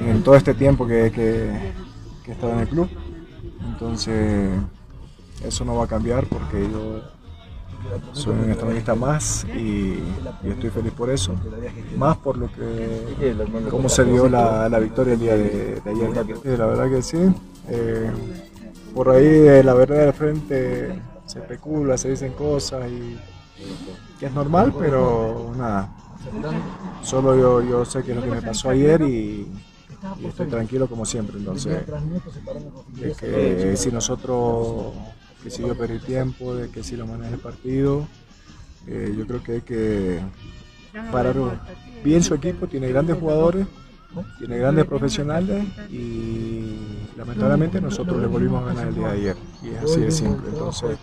en 0.00 0.22
todo 0.22 0.36
este 0.36 0.54
tiempo 0.54 0.86
que, 0.86 1.10
que, 1.10 1.50
que 2.26 2.32
he 2.32 2.34
estado 2.34 2.52
en 2.54 2.58
el 2.58 2.68
club. 2.68 2.88
Entonces, 3.64 4.50
eso 5.44 5.64
no 5.64 5.76
va 5.76 5.84
a 5.84 5.86
cambiar 5.86 6.26
porque 6.26 6.68
yo 6.68 7.00
soy 8.12 8.34
un 8.34 8.50
extrañista 8.50 8.96
más 8.96 9.46
y, 9.54 10.02
estoy 10.44 10.70
feliz 10.70 10.92
por 10.92 11.08
eso. 11.08 11.34
Más 11.96 12.16
por 12.16 12.36
lo 12.36 12.48
que, 12.48 13.36
cómo 13.70 13.88
se 13.88 14.04
dio 14.04 14.28
la, 14.28 14.68
la 14.68 14.78
victoria 14.80 15.14
el 15.14 15.20
día 15.20 15.36
de, 15.36 15.82
ayer. 15.86 16.58
La 16.58 16.66
verdad 16.66 16.90
que 16.90 17.02
sí. 17.02 17.18
Eh, 17.68 18.10
por 18.92 19.10
ahí 19.10 19.26
de 19.26 19.62
la 19.62 19.74
verdad 19.74 19.98
del 19.98 20.12
frente 20.12 21.00
se 21.26 21.38
especula, 21.38 21.96
se 21.98 22.10
dicen 22.10 22.32
cosas 22.32 22.90
y 22.90 23.18
que 24.18 24.26
es 24.26 24.32
normal, 24.32 24.74
pero 24.76 25.52
nada. 25.56 25.94
Solo 27.02 27.36
yo, 27.36 27.62
yo 27.62 27.84
sé 27.84 28.02
que 28.02 28.10
es 28.10 28.16
lo 28.16 28.22
que 28.24 28.30
me 28.30 28.42
pasó 28.42 28.70
ayer 28.70 29.00
y, 29.02 29.46
y 30.20 30.26
estoy 30.26 30.46
tranquilo 30.46 30.86
como 30.88 31.04
siempre. 31.04 31.36
Entonces, 31.38 31.86
de 33.00 33.12
que 33.14 33.76
si 33.76 33.90
nosotros, 33.92 34.92
que 35.42 35.50
si 35.50 35.62
yo 35.66 35.76
perdí 35.76 35.98
tiempo, 36.00 36.54
de 36.54 36.70
que 36.70 36.82
si 36.82 36.96
lo 36.96 37.06
maneja 37.06 37.34
el 37.34 37.40
partido, 37.40 38.06
eh, 38.86 39.14
yo 39.16 39.26
creo 39.26 39.42
que 39.42 39.52
hay 39.52 39.60
que 39.62 40.20
parar 41.10 41.36
bien 42.02 42.22
su 42.22 42.34
equipo, 42.34 42.66
tiene 42.66 42.88
grandes 42.88 43.16
jugadores, 43.18 43.66
tiene 44.38 44.58
grandes 44.58 44.84
profesionales 44.86 45.64
y 45.90 46.76
lamentablemente 47.16 47.80
nosotros 47.80 48.20
le 48.20 48.26
volvimos 48.26 48.62
a 48.62 48.66
ganar 48.66 48.88
el 48.88 48.94
día 48.94 49.08
de 49.08 49.12
ayer 49.18 49.36
y 49.62 49.68
es 49.70 49.82
así 49.82 50.00
de 50.00 50.10
simple. 50.10 50.48
Entonces, 50.50 50.98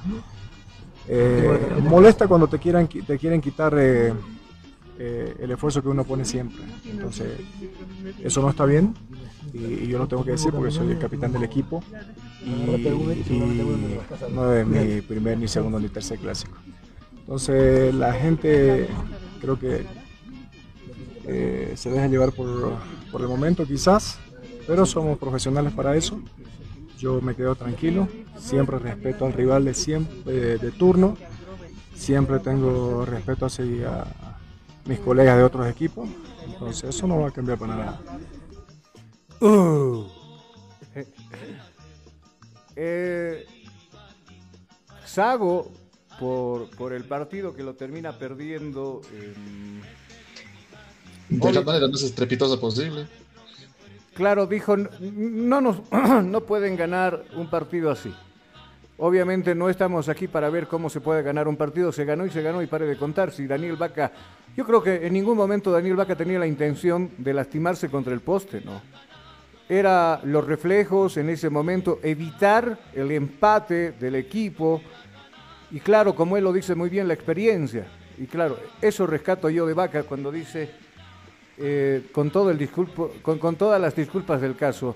eh, 1.07 1.73
molesta 1.81 2.27
cuando 2.27 2.47
te 2.47 2.59
quieran, 2.59 2.87
qui- 2.87 3.05
te 3.05 3.17
quieren 3.17 3.41
quitar 3.41 3.73
eh, 3.77 4.13
eh, 5.05 5.35
el 5.37 5.51
esfuerzo 5.51 5.81
que 5.81 5.89
uno 5.89 6.05
pone 6.05 6.23
siempre. 6.23 6.63
Entonces, 6.89 7.27
eso 8.23 8.41
no 8.41 8.49
está 8.49 8.63
bien 8.63 8.93
y, 9.53 9.87
yo 9.87 9.97
lo 9.97 10.07
tengo 10.07 10.23
que 10.23 10.31
decir 10.31 10.53
porque 10.53 10.71
soy 10.71 10.91
el 10.91 10.97
capitán 10.97 11.33
del 11.33 11.43
equipo 11.43 11.83
y, 12.41 12.51
y 12.51 13.43
no 14.31 14.53
es 14.53 14.65
mi 14.65 15.01
primer, 15.01 15.37
ni 15.37 15.49
segundo, 15.49 15.77
ni 15.77 15.89
tercer 15.89 16.19
clásico. 16.19 16.57
Entonces, 17.19 17.93
la 17.93 18.13
gente 18.13 18.87
creo 19.41 19.59
que 19.59 19.85
eh, 21.25 21.73
se 21.75 21.89
deja 21.89 22.07
llevar 22.07 22.31
por, 22.31 22.77
por 23.11 23.19
el 23.19 23.27
momento 23.27 23.65
quizás, 23.65 24.19
pero 24.65 24.85
somos 24.85 25.17
profesionales 25.17 25.73
para 25.73 25.97
eso. 25.97 26.21
Yo 26.97 27.19
me 27.19 27.35
quedo 27.35 27.55
tranquilo, 27.55 28.07
siempre 28.37 28.79
respeto 28.79 29.25
al 29.25 29.33
rival 29.33 29.65
de, 29.65 29.73
siempre, 29.73 30.31
de, 30.31 30.57
de 30.59 30.71
turno, 30.71 31.17
siempre 31.93 32.39
tengo 32.39 33.05
respeto 33.05 33.45
hacia 33.45 34.05
mis 34.85 34.99
colegas 34.99 35.37
de 35.37 35.43
otros 35.43 35.67
equipos, 35.67 36.09
entonces 36.45 36.95
eso 36.95 37.07
no 37.07 37.21
va 37.21 37.27
a 37.29 37.31
cambiar 37.31 37.57
para 37.57 37.75
nada. 37.75 38.01
Uh. 39.41 40.05
Eh, 42.75 43.45
Sago, 45.05 45.71
por, 46.19 46.71
por 46.71 46.91
el 46.91 47.03
partido 47.03 47.53
que 47.53 47.61
lo 47.61 47.75
termina 47.75 48.17
perdiendo. 48.17 49.01
de 51.29 51.51
la 51.51 51.61
manera 51.61 51.87
más 51.87 52.01
estrepitosa 52.01 52.59
posible. 52.59 53.07
Claro, 54.15 54.47
dijo, 54.47 54.75
no, 54.77 55.61
nos, 55.61 55.81
no 56.23 56.41
pueden 56.41 56.75
ganar 56.75 57.25
un 57.35 57.47
partido 57.47 57.91
así. 57.91 58.11
Obviamente 58.97 59.55
no 59.55 59.69
estamos 59.69 60.07
aquí 60.07 60.27
para 60.27 60.49
ver 60.49 60.67
cómo 60.67 60.89
se 60.89 61.01
puede 61.01 61.23
ganar 61.23 61.47
un 61.47 61.57
partido, 61.57 61.91
se 61.91 62.05
ganó 62.05 62.25
y 62.25 62.29
se 62.29 62.43
ganó 62.43 62.61
y 62.61 62.67
pare 62.67 62.85
de 62.85 62.95
contar. 62.95 63.31
Si 63.31 63.47
Daniel 63.47 63.75
Vaca, 63.75 64.11
yo 64.55 64.65
creo 64.65 64.83
que 64.83 65.07
en 65.07 65.13
ningún 65.13 65.35
momento 65.35 65.71
Daniel 65.71 65.95
Vaca 65.95 66.15
tenía 66.15 66.37
la 66.37 66.45
intención 66.45 67.09
de 67.17 67.33
lastimarse 67.33 67.89
contra 67.89 68.13
el 68.13 68.21
poste, 68.21 68.61
¿no? 68.61 68.81
Era 69.67 70.19
los 70.23 70.45
reflejos 70.45 71.17
en 71.17 71.29
ese 71.29 71.49
momento, 71.49 71.99
evitar 72.03 72.77
el 72.93 73.11
empate 73.11 73.93
del 73.93 74.15
equipo 74.15 74.81
y 75.71 75.79
claro, 75.79 76.13
como 76.13 76.37
él 76.37 76.43
lo 76.43 76.53
dice 76.53 76.75
muy 76.75 76.89
bien, 76.89 77.07
la 77.07 77.15
experiencia. 77.15 77.87
Y 78.19 78.27
claro, 78.27 78.59
eso 78.79 79.07
rescato 79.07 79.49
yo 79.49 79.65
de 79.65 79.73
Vaca 79.73 80.03
cuando 80.03 80.31
dice, 80.31 80.69
eh, 81.57 82.09
con, 82.11 82.29
todo 82.29 82.51
el 82.51 82.59
disculpo, 82.59 83.11
con 83.23 83.55
todas 83.55 83.81
las 83.81 83.95
disculpas 83.95 84.39
del 84.39 84.55
caso, 84.55 84.95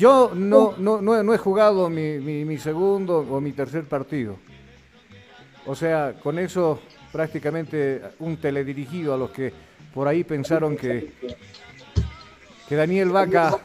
yo 0.00 0.32
no, 0.34 0.74
no, 0.78 1.02
no, 1.02 1.34
he 1.34 1.36
jugado 1.36 1.90
mi, 1.90 2.56
segundo 2.56 3.18
o 3.18 3.38
mi 3.38 3.52
tercer 3.52 3.84
partido. 3.84 4.38
O 5.66 5.74
sea, 5.74 6.14
con 6.22 6.38
eso 6.38 6.80
prácticamente 7.12 8.00
un 8.20 8.38
teledirigido 8.38 9.12
a 9.12 9.18
los 9.18 9.30
que 9.30 9.52
por 9.92 10.08
ahí 10.08 10.24
pensaron 10.24 10.74
que, 10.74 11.12
que 12.66 12.76
Daniel 12.76 13.10
Vaca 13.10 13.58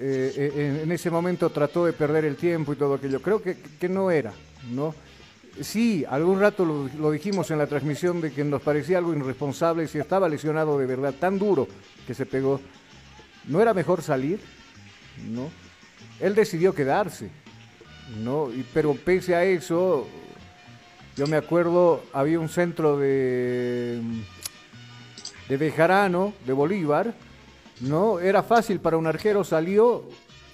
eh, 0.00 0.32
eh, 0.36 0.80
en, 0.82 0.90
ese 0.90 1.12
momento 1.12 1.48
trató 1.50 1.86
de 1.86 1.92
perder 1.92 2.24
el 2.24 2.34
tiempo 2.34 2.72
y 2.72 2.76
todo 2.76 2.94
aquello. 2.94 3.22
Creo 3.22 3.40
que, 3.40 3.88
no 3.88 4.10
era, 4.10 4.32
¿no? 4.72 4.96
Sí, 5.60 6.04
algún 6.08 6.40
rato 6.40 6.64
lo, 6.64 6.88
lo, 6.98 7.12
dijimos 7.12 7.52
en 7.52 7.58
la 7.58 7.68
transmisión 7.68 8.20
de 8.20 8.32
que 8.32 8.42
nos 8.42 8.62
parecía 8.62 8.98
algo 8.98 9.14
irresponsable 9.14 9.86
si 9.86 9.98
estaba 9.98 10.28
lesionado 10.28 10.76
de 10.76 10.86
verdad, 10.86 11.14
tan 11.14 11.38
duro 11.38 11.68
que 12.04 12.14
se 12.14 12.26
pegó. 12.26 12.60
¿No 13.46 13.60
era 13.60 13.72
mejor 13.72 14.02
salir? 14.02 14.40
¿No? 15.30 15.67
Él 16.20 16.34
decidió 16.34 16.74
quedarse, 16.74 17.30
¿no? 18.22 18.52
Y, 18.52 18.64
pero 18.74 18.94
pese 18.94 19.34
a 19.34 19.44
eso, 19.44 20.06
yo 21.16 21.26
me 21.26 21.36
acuerdo, 21.36 22.02
había 22.12 22.40
un 22.40 22.48
centro 22.48 22.98
de, 22.98 24.00
de 25.48 25.56
Bejarano, 25.56 26.32
de 26.46 26.52
Bolívar, 26.52 27.14
¿no? 27.80 28.18
Era 28.20 28.42
fácil 28.42 28.80
para 28.80 28.96
un 28.96 29.06
arquero, 29.06 29.44
salió, 29.44 30.04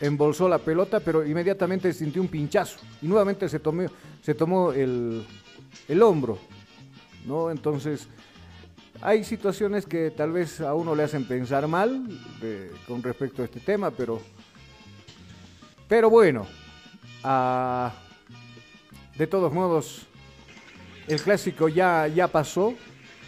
embolsó 0.01 0.49
la 0.49 0.59
pelota, 0.59 1.01
pero 1.01 1.25
inmediatamente 1.25 1.93
sintió 1.93 2.21
un 2.21 2.29
pinchazo 2.29 2.79
y 3.01 3.07
nuevamente 3.07 3.49
se 3.49 3.59
tomó, 3.59 3.87
se 4.23 4.35
tomó 4.35 4.73
el, 4.73 5.27
el 5.89 6.03
hombro, 6.03 6.39
¿no? 7.27 7.51
Entonces, 7.51 8.09
hay 9.01 9.25
situaciones 9.25 9.87
que 9.87 10.11
tal 10.11 10.33
vez 10.33 10.61
a 10.61 10.75
uno 10.75 10.95
le 10.95 11.03
hacen 11.03 11.27
pensar 11.27 11.67
mal 11.69 12.09
con 12.87 13.03
respecto 13.03 13.43
a 13.43 13.45
este 13.45 13.61
tema, 13.61 13.91
pero 13.91 14.21
pero 15.89 16.11
bueno, 16.11 16.47
ah, 17.23 17.93
de 19.17 19.27
todos 19.27 19.53
modos, 19.53 20.07
el 21.09 21.21
clásico 21.21 21.69
ya, 21.69 22.09
ya 22.09 22.29
pasó, 22.29 22.75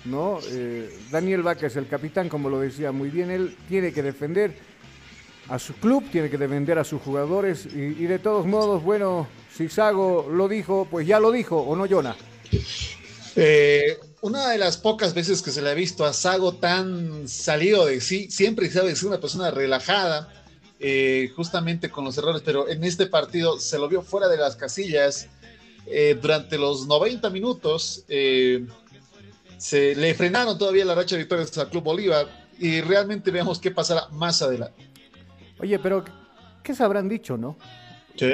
¿no? 0.04 0.38
Eh, 0.50 0.98
Daniel 1.10 1.44
es 1.60 1.76
el 1.76 1.88
capitán, 1.88 2.28
como 2.28 2.48
lo 2.48 2.60
decía 2.60 2.92
muy 2.92 3.10
bien, 3.10 3.30
él 3.30 3.56
tiene 3.68 3.92
que 3.92 4.02
defender 4.02 4.54
a 5.48 5.58
su 5.58 5.74
club, 5.74 6.04
tiene 6.10 6.28
que 6.28 6.38
defender 6.38 6.78
a 6.78 6.84
sus 6.84 7.00
jugadores 7.00 7.66
y, 7.66 8.06
de 8.06 8.18
todos 8.18 8.46
modos, 8.46 8.82
bueno, 8.82 9.28
si 9.54 9.68
Sago 9.68 10.28
lo 10.30 10.48
dijo, 10.48 10.88
pues 10.90 11.06
ya 11.06 11.20
lo 11.20 11.30
dijo, 11.30 11.58
¿o 11.58 11.76
no, 11.76 11.86
Jonah? 11.88 12.16
Eh, 13.36 13.98
una 14.22 14.50
de 14.50 14.58
las 14.58 14.76
pocas 14.76 15.14
veces 15.14 15.42
que 15.42 15.50
se 15.50 15.62
le 15.62 15.70
ha 15.70 15.74
visto 15.74 16.04
a 16.04 16.12
Sago 16.12 16.54
tan 16.54 17.28
salido 17.28 17.86
de 17.86 18.00
sí, 18.00 18.28
siempre 18.30 18.70
sabe 18.70 18.96
ser 18.96 19.08
una 19.08 19.20
persona 19.20 19.50
relajada, 19.50 20.45
eh, 20.78 21.32
justamente 21.34 21.88
con 21.88 22.04
los 22.04 22.18
errores, 22.18 22.42
pero 22.44 22.68
en 22.68 22.84
este 22.84 23.06
partido 23.06 23.58
se 23.58 23.78
lo 23.78 23.88
vio 23.88 24.02
fuera 24.02 24.28
de 24.28 24.36
las 24.36 24.56
casillas. 24.56 25.28
Eh, 25.86 26.18
durante 26.20 26.58
los 26.58 26.86
90 26.86 27.30
minutos 27.30 28.04
eh, 28.08 28.66
se 29.56 29.94
le 29.94 30.12
frenaron 30.14 30.58
todavía 30.58 30.84
la 30.84 30.94
racha 30.94 31.14
de 31.14 31.22
victorias 31.22 31.56
al 31.56 31.70
Club 31.70 31.84
Bolívar 31.84 32.48
y 32.58 32.82
realmente 32.82 33.30
veamos 33.30 33.58
qué 33.58 33.70
pasará 33.70 34.08
más 34.10 34.42
adelante. 34.42 34.86
Oye, 35.58 35.78
pero 35.78 36.04
¿qué 36.62 36.74
se 36.74 36.84
habrán 36.84 37.08
dicho, 37.08 37.38
no? 37.38 37.56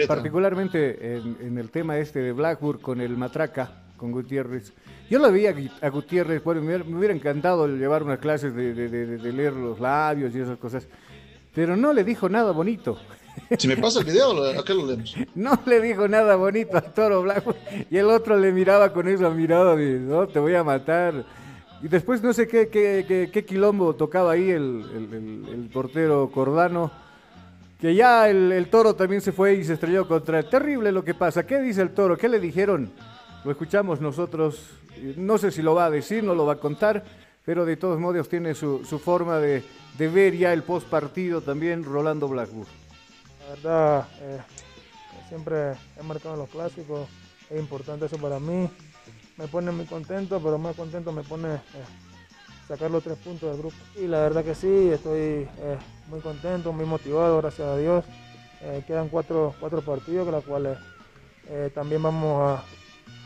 Particularmente 0.09 1.17
en, 1.17 1.59
el 1.59 1.71
tema 1.71 1.99
este 1.99 2.21
de 2.21 2.33
Blackburn 2.33 2.81
con 2.81 3.01
el 3.01 3.17
Matraca, 3.17 3.83
con 3.97 4.11
Gutiérrez. 4.11 4.73
Yo 5.11 5.19
lo 5.19 5.31
veía 5.31 5.55
a 5.81 5.89
Gutiérrez, 5.91 6.43
bueno, 6.43 6.63
me 6.63 6.97
hubiera, 6.97 7.15
encantado 7.15 7.69
llevar 7.69 8.03
unas 8.03 8.19
clases 8.19 8.55
de 8.55 9.33
leer 9.33 9.53
los 9.53 9.79
labios 9.79 10.35
y 10.35 10.41
esas 10.41 10.59
cosas 10.59 10.89
pero 11.55 11.77
no 11.77 11.93
le 11.93 12.05
dijo 12.05 12.29
nada 12.29 12.53
bonito. 12.53 12.99
Si 13.59 13.69
me 13.69 13.77
pasa 13.77 14.01
el 14.01 14.07
video, 14.07 14.45
acá 14.59 14.75
lo 14.75 14.87
leemos. 14.87 15.15
No 15.35 15.59
le 15.67 15.81
dijo 15.81 16.09
nada 16.09 16.37
bonito 16.37 16.77
al 16.77 16.93
toro 16.93 17.23
blanco 17.23 17.55
y 17.91 17.97
el 17.97 18.07
otro 18.07 18.39
le 18.39 18.53
miraba 18.53 18.93
con 18.93 19.09
esa 19.09 19.31
mirada 19.31 19.77
de, 19.77 19.99
no, 19.99 20.27
te 20.27 20.39
voy 20.39 20.55
a 20.55 20.65
matar. 20.65 21.25
Y 21.83 21.89
después 21.89 22.23
no 22.23 22.33
sé 22.33 22.47
qué, 22.47 22.69
qué, 22.69 23.31
qué, 23.33 23.45
quilombo 23.45 23.95
tocaba 23.95 24.33
ahí 24.33 24.51
el, 24.51 24.85
el, 25.51 25.69
portero 25.73 26.31
Cordano, 26.33 26.93
que 27.81 27.95
ya 27.95 28.29
el, 28.29 28.69
toro 28.71 28.95
también 28.95 29.21
se 29.21 29.33
fue 29.33 29.55
y 29.55 29.65
se 29.65 29.75
estrelló 29.75 30.07
contra 30.07 30.39
él. 30.39 30.49
Terrible 30.49 30.93
lo 30.93 31.03
que 31.03 31.15
pasa. 31.15 31.45
¿Qué 31.45 31.61
dice 31.61 31.83
el 31.83 31.91
toro? 31.91 32.17
¿Qué 32.17 32.29
le 32.29 32.39
dijeron? 32.39 32.93
Lo 33.45 33.51
escuchamos 33.51 34.01
nosotros. 34.01 34.61
No 35.17 35.39
sé 35.39 35.51
si 35.51 35.61
lo 35.61 35.75
va 35.75 35.87
a 35.87 35.91
decir, 35.91 36.23
no 36.23 36.35
lo 36.37 36.47
va 36.47 36.53
a 36.53 36.61
contar, 36.61 37.03
pero 37.45 37.65
de 37.65 37.77
todos 37.77 37.99
modos 37.99 38.29
tiene 38.29 38.55
su, 38.55 38.85
su 38.85 38.99
forma 38.99 39.39
de, 39.39 39.63
de 39.99 40.09
ver 40.09 40.37
ya 40.37 40.53
el 40.53 40.63
post 40.63 40.89
partido 40.89 41.41
también 41.41 41.85
Rolando 41.85 42.29
Blackburn? 42.29 42.67
La 43.41 43.49
verdad, 43.55 44.09
eh, 44.21 44.41
siempre 45.29 45.73
he 45.99 46.03
marcado 46.03 46.37
los 46.37 46.49
clásicos, 46.49 47.09
es 47.51 47.61
importante 47.61 48.07
eso 48.07 48.19
para 48.19 48.39
mí. 48.39 48.69
Me 49.37 49.49
pone 49.49 49.71
muy 49.73 49.87
contento, 49.87 50.41
pero 50.43 50.59
más 50.59 50.77
contento 50.77 51.11
me 51.11 51.23
pone 51.23 51.55
eh, 51.55 51.59
sacar 52.69 52.91
los 52.91 53.03
tres 53.03 53.19
puntos 53.19 53.51
del 53.51 53.59
grupo. 53.59 53.77
Y 53.97 54.07
la 54.07 54.21
verdad 54.21 54.45
que 54.45 54.55
sí, 54.55 54.91
estoy 54.91 55.49
eh, 55.59 55.79
muy 56.09 56.21
contento, 56.21 56.73
muy 56.73 56.85
motivado, 56.85 57.39
gracias 57.39 57.69
a 57.69 57.77
Dios. 57.77 58.05
quedan 58.87 59.09
cuatro, 59.09 59.55
cuatro 59.59 59.83
partidos, 59.83 60.25
con 60.25 60.35
los 60.35 60.45
cuales 60.45 60.79
también 61.75 62.01
vamos 62.03 62.61
a, 62.61 62.65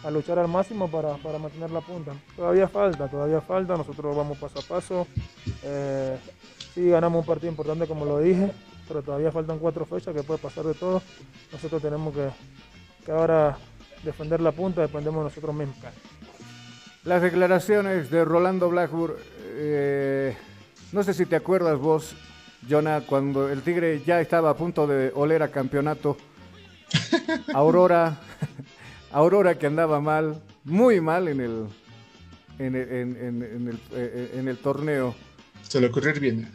a, 0.07 0.11
luchar 0.11 0.39
al 0.39 0.49
máximo 0.49 0.91
para, 0.91 1.15
para, 1.17 1.39
mantener 1.39 1.71
la 1.71 1.81
punta. 1.81 2.13
Todavía 2.37 2.69
falta, 2.69 3.09
todavía 3.09 3.41
falta, 3.41 3.77
nosotros 3.77 4.17
vamos 4.17 4.39
paso 4.39 4.59
a 4.59 4.63
paso. 4.63 5.07
Sí, 6.77 6.91
ganamos 6.91 7.21
un 7.21 7.27
partido 7.27 7.51
importante 7.51 7.87
como 7.87 8.05
lo 8.05 8.19
dije, 8.19 8.53
pero 8.87 9.03
todavía 9.03 9.33
faltan 9.33 9.59
cuatro 9.59 9.87
fechas 9.87 10.15
que 10.15 10.23
puede 10.23 10.39
pasar 10.39 10.65
de 10.67 10.75
todo. 10.75 11.01
Nosotros 11.51 11.81
tenemos 11.81 12.15
que, 12.15 13.11
ahora 13.11 13.57
defender 14.05 14.43
la 14.43 14.53
punta, 14.53 14.83
dependemos 14.83 15.21
de 15.21 15.25
nosotros 15.25 15.55
mismos. 15.55 15.77
Las 17.05 17.23
declaraciones 17.23 18.11
de 18.11 18.27
Rolando 18.27 18.69
Blackburn, 18.69 19.15
eh, 19.55 20.37
no 20.93 21.03
sé 21.03 21.15
si 21.15 21.25
te 21.25 21.37
acuerdas 21.37 21.79
vos, 21.79 22.15
Jonah, 22.69 23.01
cuando 23.01 23.49
el 23.49 23.63
Tigre 23.63 24.03
ya 24.05 24.21
estaba 24.21 24.51
a 24.51 24.55
punto 24.55 24.87
de 24.87 25.13
oler 25.15 25.43
a 25.43 25.49
campeonato. 25.49 26.19
Aurora, 27.55 28.19
Aurora 29.13 29.59
que 29.59 29.67
andaba 29.67 30.01
mal, 30.01 30.43
muy 30.65 31.01
mal 31.01 31.29
en 31.29 31.41
el, 31.41 31.67
en 32.59 32.75
el, 32.75 33.81
eh, 33.93 34.33
en 34.35 34.49
el 34.49 34.59
torneo. 34.59 35.15
Se 35.63 35.81
le 35.81 35.89
ocurrió 35.89 36.13
bien 36.21 36.49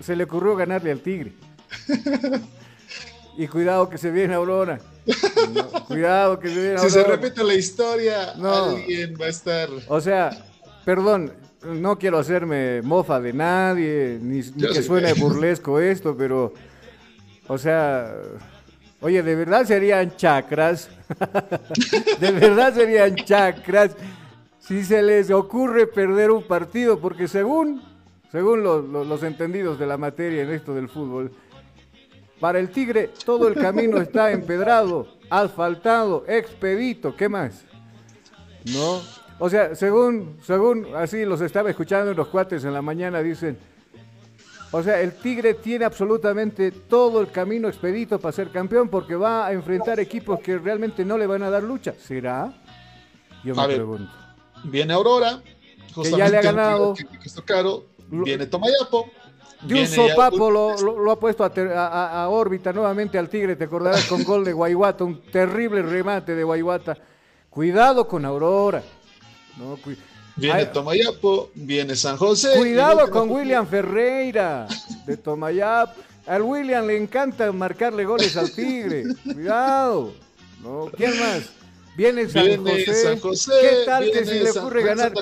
se 0.00 0.16
le 0.16 0.24
ocurrió 0.24 0.56
ganarle 0.56 0.92
al 0.92 1.00
Tigre. 1.00 1.32
y 3.36 3.46
cuidado 3.46 3.88
que 3.88 3.98
se 3.98 4.10
viene 4.10 4.34
Aurora. 4.34 4.80
cuidado 5.88 6.38
que 6.38 6.48
se 6.48 6.54
viene 6.54 6.70
Aurora. 6.76 6.88
Si 6.88 6.94
se 6.94 7.04
repite 7.04 7.44
la 7.44 7.54
historia, 7.54 8.30
alguien 8.32 9.14
va 9.20 9.26
a 9.26 9.28
estar. 9.28 9.68
O 9.88 10.00
sea, 10.00 10.30
perdón, 10.84 11.32
no 11.62 11.98
quiero 11.98 12.18
hacerme 12.18 12.82
mofa 12.82 13.20
de 13.20 13.32
nadie, 13.32 14.18
ni, 14.20 14.42
que 14.42 14.82
suene 14.82 15.12
burlesco 15.14 15.80
esto, 15.80 16.16
pero, 16.16 16.52
o 17.48 17.58
sea, 17.58 18.14
oye, 19.00 19.22
de 19.22 19.34
verdad 19.34 19.64
serían 19.64 20.16
chacras. 20.16 20.88
de 22.20 22.32
verdad 22.32 22.74
serían 22.74 23.14
chacras 23.16 23.96
si 24.58 24.84
se 24.84 25.02
les 25.02 25.30
ocurre 25.30 25.86
perder 25.86 26.30
un 26.30 26.42
partido, 26.42 26.98
porque 26.98 27.28
según 27.28 27.82
según 28.36 28.62
los 28.62 29.22
entendidos 29.22 29.78
de 29.78 29.86
la 29.86 29.96
materia 29.96 30.42
en 30.42 30.50
esto 30.50 30.74
del 30.74 30.88
fútbol, 30.88 31.32
para 32.40 32.58
el 32.58 32.70
Tigre 32.70 33.10
todo 33.24 33.48
el 33.48 33.54
camino 33.54 33.98
está 33.98 34.30
empedrado, 34.30 35.08
asfaltado, 35.30 36.24
expedito, 36.28 37.16
¿qué 37.16 37.28
más? 37.28 37.64
¿No? 38.66 39.00
O 39.38 39.48
sea, 39.48 39.74
según, 39.74 40.36
según 40.42 40.88
así 40.96 41.24
los 41.24 41.40
estaba 41.40 41.70
escuchando 41.70 42.12
los 42.14 42.28
cuates 42.28 42.64
en 42.64 42.74
la 42.74 42.82
mañana, 42.82 43.22
dicen, 43.22 43.56
O 44.72 44.82
sea, 44.82 45.00
el 45.00 45.14
Tigre 45.14 45.54
tiene 45.54 45.84
absolutamente 45.84 46.70
todo 46.70 47.20
el 47.20 47.30
camino 47.30 47.68
expedito 47.68 48.18
para 48.18 48.32
ser 48.32 48.50
campeón 48.50 48.88
porque 48.88 49.14
va 49.14 49.46
a 49.46 49.52
enfrentar 49.52 50.00
equipos 50.00 50.40
que 50.40 50.58
realmente 50.58 51.04
no 51.04 51.16
le 51.16 51.26
van 51.26 51.42
a 51.42 51.50
dar 51.50 51.62
lucha. 51.62 51.94
¿Será? 51.98 52.52
Yo 53.44 53.54
me 53.54 53.66
pregunto. 53.66 54.12
Viene 54.64 54.92
Aurora, 54.92 55.40
que 55.94 56.10
ya 56.10 56.28
le 56.28 56.38
ha 56.38 56.42
ganado. 56.42 56.94
caro. 57.44 57.84
Viene 58.08 58.46
Tomayapo. 58.46 59.10
De 59.62 59.80
un 59.80 59.86
sopapo 59.86 60.50
lo, 60.50 61.10
ha 61.10 61.18
puesto 61.18 61.42
a, 61.44 62.28
órbita 62.28 62.72
nuevamente 62.72 63.18
al 63.18 63.28
Tigre, 63.28 63.56
te 63.56 63.64
acordarás 63.64 64.04
con 64.04 64.22
gol 64.22 64.44
de 64.44 64.52
Guayguata, 64.52 65.02
un 65.02 65.22
terrible 65.22 65.82
remate 65.82 66.34
de 66.34 66.44
Guayguata. 66.44 66.96
Cuidado 67.48 68.06
con 68.06 68.24
Aurora. 68.26 68.82
Viene 70.36 70.66
Tomayapo, 70.66 71.50
viene 71.54 71.96
San 71.96 72.16
José. 72.16 72.52
Cuidado 72.56 73.10
con 73.10 73.30
William 73.30 73.66
Ferreira 73.66 74.66
de 75.06 75.16
Tomayapo. 75.16 76.00
Al 76.26 76.42
William 76.42 76.86
le 76.86 76.96
encanta 76.96 77.50
marcarle 77.52 78.04
goles 78.04 78.36
al 78.36 78.50
Tigre. 78.50 79.04
Cuidado. 79.22 80.12
No, 80.62 80.90
¿Quién 80.96 81.18
más? 81.20 81.50
Viene 81.96 82.28
San, 82.28 83.18
José. 83.20 83.52
¿Qué 83.60 83.76
tal 83.86 84.10
que 84.10 84.26
si 84.26 84.38
le 84.40 84.50
ocurre 84.50 84.82
ganar? 84.82 85.12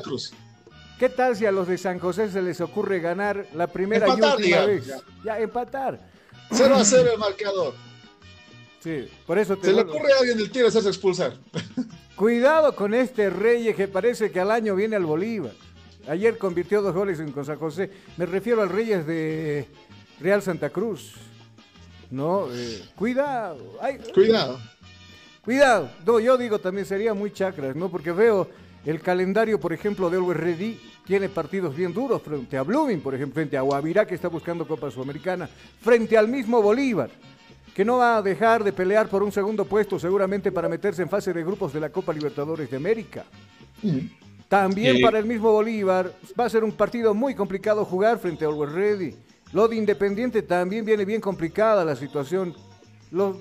¿Qué 0.99 1.09
tal 1.09 1.37
si 1.37 1.47
a 1.47 1.53
los 1.53 1.69
de 1.69 1.79
San 1.79 1.99
José 1.99 2.31
se 2.31 2.41
les 2.41 2.61
ocurre 2.61 3.01
ganar 3.01 3.47
la 3.55 3.67
primera 3.67 4.09
y 4.09 4.11
última 4.13 4.67
vez? 4.67 4.91
Ya. 5.25 5.39
empatar. 5.39 6.01
0 6.51 6.75
a 6.75 6.85
0 6.85 7.11
el 7.13 7.19
marcador. 7.19 7.75
Sí, 8.83 9.09
por 9.27 9.39
eso 9.39 9.57
te 9.57 9.69
Se 9.69 9.73
le 9.73 9.83
ocurre 9.83 10.13
a 10.13 10.19
alguien 10.19 10.39
del 10.39 10.51
tiro 10.51 10.69
hacerse 10.69 10.89
expulsar. 10.89 11.35
Cuidado 12.17 12.77
con 12.77 12.95
este 12.95 13.29
Reyes 13.29 13.75
que 13.75 13.89
parece 13.89 14.31
que 14.31 14.39
al 14.39 14.51
año 14.51 14.77
viene 14.77 14.97
al 14.97 15.05
Bolívar. 15.05 15.53
Ayer 16.09 16.39
convirtió 16.39 16.81
dos 16.81 16.95
goles 16.95 17.19
en 17.19 17.35
San 17.45 17.59
José. 17.59 17.91
Me 18.17 18.27
refiero 18.27 18.63
al 18.63 18.69
Reyes 18.69 19.07
de 19.07 19.67
Real 20.21 20.41
Santa 20.41 20.71
Cruz. 20.71 21.15
No, 22.11 22.47
eh, 22.53 22.85
cuidado. 22.95 23.59
cuidado. 24.13 24.61
Cuidado. 25.45 25.91
No, 26.07 26.21
yo 26.21 26.39
digo 26.39 26.59
también 26.61 26.87
sería 26.87 27.15
muy 27.15 27.33
chacras, 27.33 27.75
¿no? 27.75 27.91
Porque 27.91 28.13
veo 28.13 28.49
el 28.85 29.01
calendario, 29.01 29.59
por 29.59 29.73
ejemplo, 29.73 30.09
de 30.09 30.19
Always 30.19 30.39
Ready 30.39 30.81
tiene 31.05 31.29
partidos 31.29 31.75
bien 31.75 31.93
duros 31.93 32.23
frente 32.23 32.57
a 32.57 32.63
Blooming, 32.63 33.01
por 33.01 33.15
ejemplo, 33.15 33.35
frente 33.35 33.57
a 33.57 33.63
Guavirá, 33.63 34.07
que 34.07 34.15
está 34.15 34.29
buscando 34.29 34.67
Copa 34.67 34.91
Sudamericana, 34.91 35.49
frente 35.81 36.17
al 36.17 36.29
mismo 36.29 36.63
Bolívar, 36.63 37.11
que 37.75 37.85
no 37.85 37.99
va 37.99 38.19
a 38.19 38.23
dejar 38.23 38.63
de 38.63 38.73
pelear 38.73 39.09
por 39.09 39.23
un 39.23 39.33
segundo 39.33 39.65
puesto 39.65 39.99
seguramente 39.99 40.53
para 40.53 40.69
meterse 40.69 41.03
en 41.03 41.09
fase 41.09 41.33
de 41.33 41.43
grupos 41.43 41.73
de 41.73 41.81
la 41.81 41.91
Copa 41.91 42.13
Libertadores 42.13 42.71
de 42.71 42.77
América. 42.77 43.25
También 44.49 45.01
para 45.01 45.19
el 45.19 45.25
mismo 45.25 45.51
Bolívar 45.51 46.13
va 46.39 46.45
a 46.45 46.51
ser 46.51 46.63
un 46.63 46.73
partido 46.73 47.13
muy 47.13 47.35
complicado 47.35 47.85
jugar 47.85 48.19
frente 48.19 48.45
a 48.45 48.49
Always 48.49 48.73
Ready. 48.73 49.17
Lo 49.53 49.67
de 49.67 49.77
Independiente 49.77 50.43
también 50.43 50.85
viene 50.85 51.05
bien 51.05 51.21
complicada 51.21 51.85
la 51.85 51.97
situación. 51.97 52.55
Los, 53.11 53.37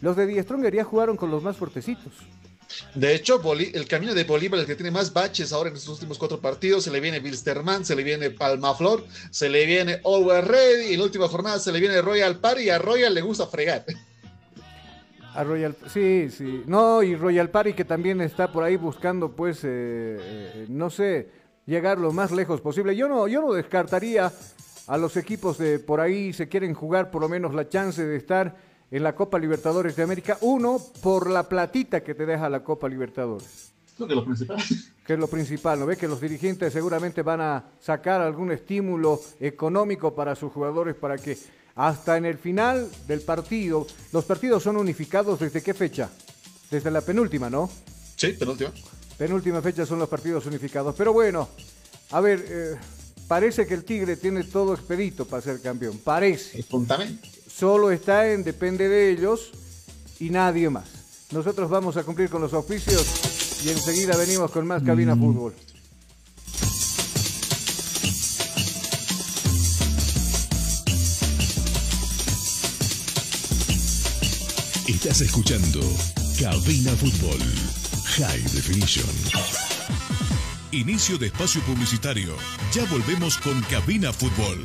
los, 0.00 0.16
de 0.16 0.26
Diestronger 0.26 0.74
ya 0.74 0.84
jugaron 0.84 1.16
con 1.16 1.30
los 1.30 1.42
más 1.42 1.56
fuertecitos. 1.56 2.12
De 2.94 3.14
hecho, 3.14 3.40
el 3.52 3.88
camino 3.88 4.14
de 4.14 4.24
Bolívar, 4.24 4.60
el 4.60 4.66
que 4.66 4.74
tiene 4.74 4.90
más 4.90 5.12
baches 5.12 5.52
ahora 5.52 5.70
en 5.70 5.76
estos 5.76 5.94
últimos 5.94 6.18
cuatro 6.18 6.40
partidos, 6.40 6.84
se 6.84 6.90
le 6.90 7.00
viene 7.00 7.20
Bilsterman, 7.20 7.84
se 7.84 7.96
le 7.96 8.02
viene 8.02 8.30
Palmaflor, 8.30 9.04
se 9.30 9.48
le 9.48 9.66
viene 9.66 10.00
Over 10.02 10.46
Ready, 10.46 10.90
y 10.90 10.92
en 10.94 10.98
la 10.98 11.04
última 11.04 11.28
jornada 11.28 11.58
se 11.58 11.72
le 11.72 11.80
viene 11.80 12.00
Royal 12.02 12.38
Party, 12.38 12.64
y 12.64 12.70
a 12.70 12.78
Royal 12.78 13.14
le 13.14 13.20
gusta 13.20 13.46
fregar. 13.46 13.84
A 15.34 15.42
Royal, 15.42 15.76
sí, 15.92 16.28
sí. 16.30 16.62
No, 16.66 17.02
y 17.02 17.16
Royal 17.16 17.50
Party 17.50 17.72
que 17.72 17.84
también 17.84 18.20
está 18.20 18.52
por 18.52 18.62
ahí 18.62 18.76
buscando, 18.76 19.32
pues, 19.32 19.64
eh, 19.64 19.68
eh, 19.68 20.66
no 20.68 20.90
sé, 20.90 21.28
llegar 21.66 21.98
lo 21.98 22.12
más 22.12 22.30
lejos 22.30 22.60
posible. 22.60 22.94
Yo 22.94 23.08
no, 23.08 23.26
yo 23.26 23.40
no 23.40 23.52
descartaría 23.52 24.32
a 24.86 24.98
los 24.98 25.16
equipos 25.16 25.58
de 25.58 25.78
por 25.78 26.00
ahí, 26.00 26.32
se 26.32 26.48
quieren 26.48 26.74
jugar 26.74 27.10
por 27.10 27.22
lo 27.22 27.28
menos 27.28 27.54
la 27.54 27.68
chance 27.68 28.04
de 28.04 28.16
estar 28.16 28.54
en 28.94 29.02
la 29.02 29.16
Copa 29.16 29.40
Libertadores 29.40 29.96
de 29.96 30.04
América. 30.04 30.38
Uno, 30.42 30.80
por 31.02 31.28
la 31.28 31.48
platita 31.48 32.04
que 32.04 32.14
te 32.14 32.24
deja 32.24 32.48
la 32.48 32.62
Copa 32.62 32.88
Libertadores. 32.88 33.72
que 33.98 34.04
es 34.04 34.10
lo 34.10 34.24
principal. 34.24 34.62
Que 35.04 35.12
es 35.14 35.18
lo 35.18 35.26
principal, 35.26 35.80
¿no 35.80 35.86
ves? 35.86 35.98
Que 35.98 36.06
los 36.06 36.20
dirigentes 36.20 36.72
seguramente 36.72 37.22
van 37.22 37.40
a 37.40 37.64
sacar 37.80 38.20
algún 38.20 38.52
estímulo 38.52 39.20
económico 39.40 40.14
para 40.14 40.36
sus 40.36 40.52
jugadores 40.52 40.94
para 40.94 41.18
que 41.18 41.36
hasta 41.74 42.16
en 42.16 42.24
el 42.24 42.38
final 42.38 42.88
del 43.08 43.22
partido, 43.22 43.84
los 44.12 44.24
partidos 44.24 44.62
son 44.62 44.76
unificados 44.76 45.40
desde 45.40 45.60
qué 45.60 45.74
fecha? 45.74 46.08
Desde 46.70 46.88
la 46.92 47.00
penúltima, 47.00 47.50
¿no? 47.50 47.68
Sí, 48.14 48.28
penúltima. 48.28 48.70
Penúltima 49.18 49.60
fecha 49.60 49.84
son 49.84 49.98
los 49.98 50.08
partidos 50.08 50.46
unificados. 50.46 50.94
Pero 50.96 51.12
bueno, 51.12 51.48
a 52.12 52.20
ver, 52.20 52.44
eh, 52.48 52.76
parece 53.26 53.66
que 53.66 53.74
el 53.74 53.82
Tigre 53.82 54.16
tiene 54.16 54.44
todo 54.44 54.72
expedito 54.72 55.24
para 55.26 55.42
ser 55.42 55.60
campeón. 55.60 55.98
Parece. 55.98 56.60
Espontáneamente 56.60 57.43
solo 57.56 57.90
está 57.90 58.32
en 58.32 58.42
depende 58.42 58.88
de 58.88 59.10
ellos 59.10 59.52
y 60.18 60.30
nadie 60.30 60.70
más. 60.70 60.88
Nosotros 61.32 61.70
vamos 61.70 61.96
a 61.96 62.04
cumplir 62.04 62.28
con 62.28 62.42
los 62.42 62.52
oficios 62.52 63.62
y 63.64 63.70
enseguida 63.70 64.16
venimos 64.16 64.50
con 64.50 64.66
más 64.66 64.82
cabina 64.82 65.16
fútbol. 65.16 65.54
Estás 74.86 75.20
escuchando 75.22 75.80
Cabina 76.38 76.92
Fútbol 76.92 77.38
High 78.16 78.42
Definition. 78.54 79.06
Inicio 80.72 81.18
de 81.18 81.26
espacio 81.26 81.60
publicitario. 81.62 82.34
Ya 82.72 82.84
volvemos 82.86 83.36
con 83.38 83.60
Cabina 83.62 84.12
Fútbol. 84.12 84.64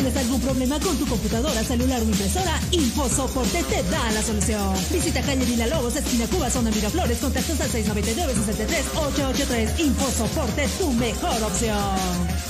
¿Tienes 0.00 0.16
algún 0.16 0.40
problema 0.40 0.80
con 0.80 0.96
tu 0.96 1.06
computadora, 1.06 1.62
celular 1.62 2.00
o 2.00 2.04
impresora? 2.04 2.58
InfoSoporte 2.70 3.62
te 3.64 3.82
da 3.82 4.10
la 4.12 4.22
solución. 4.22 4.74
Visita 4.90 5.20
calle 5.20 5.44
Vila 5.44 5.66
Lobos, 5.66 5.94
esquina 5.94 6.26
Cuba, 6.28 6.48
zona 6.48 6.70
Miraflores, 6.70 7.18
contactos 7.18 7.60
al 7.60 7.68
699-63-883. 7.68 9.78
InfoSoporte, 9.78 10.68
tu 10.78 10.90
mejor 10.94 11.42
opción. 11.42 12.49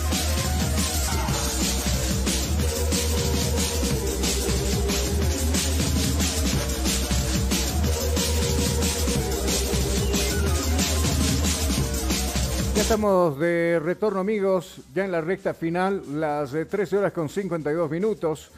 Estamos 12.90 13.38
de 13.38 13.78
retorno 13.78 14.18
amigos, 14.18 14.80
ya 14.92 15.04
en 15.04 15.12
la 15.12 15.20
recta 15.20 15.54
final, 15.54 16.02
las 16.18 16.50
13 16.50 16.98
horas 16.98 17.12
con 17.12 17.28
52 17.28 17.88
minutos. 17.88 18.50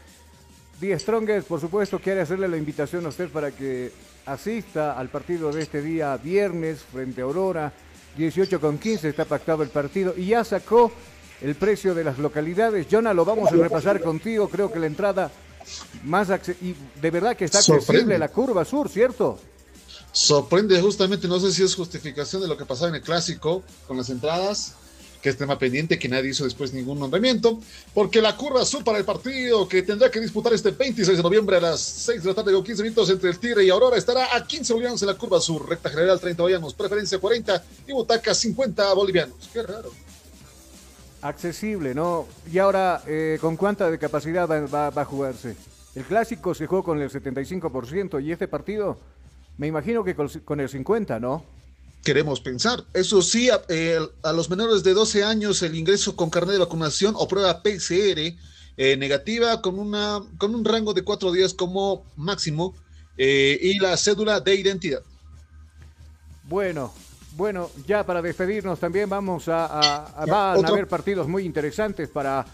Die 0.81 0.99
Strongest, 0.99 1.47
por 1.47 1.61
supuesto, 1.61 1.99
quiere 1.99 2.23
hacerle 2.23 2.49
la 2.49 2.57
invitación 2.57 3.05
a 3.05 3.11
usted 3.11 3.29
para 3.29 3.51
que 3.51 3.93
asista 4.25 4.99
al 4.99 5.11
partido 5.11 5.53
de 5.53 5.61
este 5.61 5.83
día 5.83 6.17
viernes 6.17 6.83
frente 6.83 7.21
a 7.21 7.25
Aurora. 7.25 7.75
18 8.17 8.59
con 8.59 8.79
15 8.79 9.11
está 9.11 9.27
pactado 9.27 9.63
el 9.63 9.69
partido 9.69 10.15
y 10.17 10.29
ya 10.29 10.45
sacó 10.45 10.91
el 11.43 11.55
precio 11.55 11.95
de 11.95 12.05
las 12.05 12.19
localidades. 12.19 12.87
Jonah, 12.91 13.13
lo 13.13 13.27
vamos 13.27 13.53
a 13.53 13.57
repasar 13.57 14.01
contigo. 14.01 14.49
Creo 14.49 14.73
que 14.73 14.79
la 14.79 14.87
entrada 14.87 15.31
más 16.05 16.31
y 16.63 16.75
de 17.03 17.11
verdad 17.11 17.37
que 17.37 17.45
está 17.45 17.59
accesible 17.59 18.19
la 18.19 18.29
curva 18.29 18.65
sur, 18.65 18.89
¿cierto? 18.89 19.39
Sorprende 20.13 20.81
justamente, 20.81 21.27
no 21.27 21.41
sé 21.41 21.53
si 21.53 21.63
es 21.63 21.75
justificación 21.75 22.43
de 22.43 22.49
lo 22.49 22.57
que 22.57 22.67
pasaba 22.67 22.91
en 22.91 22.97
el 22.97 23.03
clásico 23.03 23.63
con 23.89 23.97
las 23.97 24.11
entradas, 24.11 24.75
que 25.23 25.29
es 25.29 25.39
tema 25.39 25.59
pendiente, 25.59 25.99
que 25.99 26.09
nadie 26.09 26.31
hizo 26.31 26.45
después 26.45 26.73
ningún 26.73 26.99
nombramiento, 26.99 27.59
porque 27.95 28.21
la 28.21 28.37
curva 28.37 28.63
azul 28.63 28.83
para 28.85 28.99
el 28.99 29.05
partido 29.05 29.69
que 29.69 29.83
tendrá 29.83 30.11
que 30.11 30.21
disputar 30.21 30.53
este 30.53 30.73
26 30.73 31.17
de 31.17 31.23
noviembre 31.23 31.57
a 31.57 31.61
las 31.61 31.81
6 31.81 32.23
de 32.23 32.29
la 32.29 32.35
tarde 32.35 32.53
con 32.53 32.65
15 32.65 32.83
minutos 32.83 33.09
entre 33.09 33.31
el 33.31 33.39
Tigre 33.39 33.65
y 33.65 33.71
Aurora 33.71 33.97
estará 33.97 34.35
a 34.37 34.45
15 34.45 34.73
bolivianos 34.73 35.01
en 35.03 35.09
la 35.09 35.15
curva 35.15 35.41
sur, 35.41 35.67
recta 35.69 35.89
general 35.89 36.21
30 36.21 36.43
bolivianos, 36.43 36.75
preferencia 36.75 37.19
40 37.19 37.65
y 37.87 37.93
butaca 37.93 38.35
50 38.35 38.93
bolivianos. 38.95 39.49
Qué 39.53 39.63
raro. 39.63 39.93
Accesible, 41.23 41.95
¿no? 41.95 42.27
Y 42.53 42.59
ahora, 42.59 43.03
eh, 43.07 43.39
¿con 43.41 43.57
cuánta 43.57 43.89
de 43.89 43.99
capacidad 43.99 44.49
va, 44.49 44.91
va 44.91 45.03
a 45.03 45.05
jugarse? 45.05 45.55
El 45.95 46.03
clásico 46.03 46.53
se 46.53 46.67
jugó 46.67 46.83
con 46.83 47.01
el 47.01 47.11
75% 47.11 48.21
y 48.25 48.33
este 48.33 48.49
partido 48.49 48.99
me 49.59 49.67
imagino 49.67 50.05
que 50.05 50.15
con 50.15 50.61
el 50.61 50.69
50, 50.69 51.21
¿no? 51.21 51.45
Queremos 52.05 52.41
pensar. 52.41 52.85
Eso 52.95 53.23
sí, 53.23 53.49
eh, 53.69 53.99
a, 54.23 54.33
los 54.33 54.51
menores 54.51 54.83
de 54.83 54.93
12 54.93 55.23
años 55.23 55.63
el 55.63 55.77
ingreso 55.77 56.17
con 56.17 56.31
carnet 56.31 56.55
de 56.55 56.59
vacunación 56.59 57.15
o 57.17 57.29
prueba 57.29 57.63
PCR 57.63 58.35
eh, 58.77 58.97
negativa 58.97 59.63
con, 59.63 59.79
una, 59.79 60.21
con 60.37 60.55
un 60.55 60.65
rango 60.65 60.95
de 60.95 61.03
cuatro 61.03 61.31
días 61.31 61.55
como 61.55 62.05
máximo 62.17 62.75
eh, 63.17 63.57
y 63.61 63.79
la 63.79 63.97
cédula 63.97 64.41
de 64.41 64.55
identidad. 64.57 65.03
Bueno, 66.43 66.93
bueno, 67.37 67.71
ya 67.87 68.05
para 68.05 68.21
despedirnos 68.21 68.81
también 68.81 69.09
vamos 69.09 69.49
a, 69.49 70.25
van 70.27 70.65
a 70.65 70.69
haber 70.69 70.89
partidos 70.89 71.29
muy 71.29 71.45
interesantes 71.45 72.09
para 72.09 72.45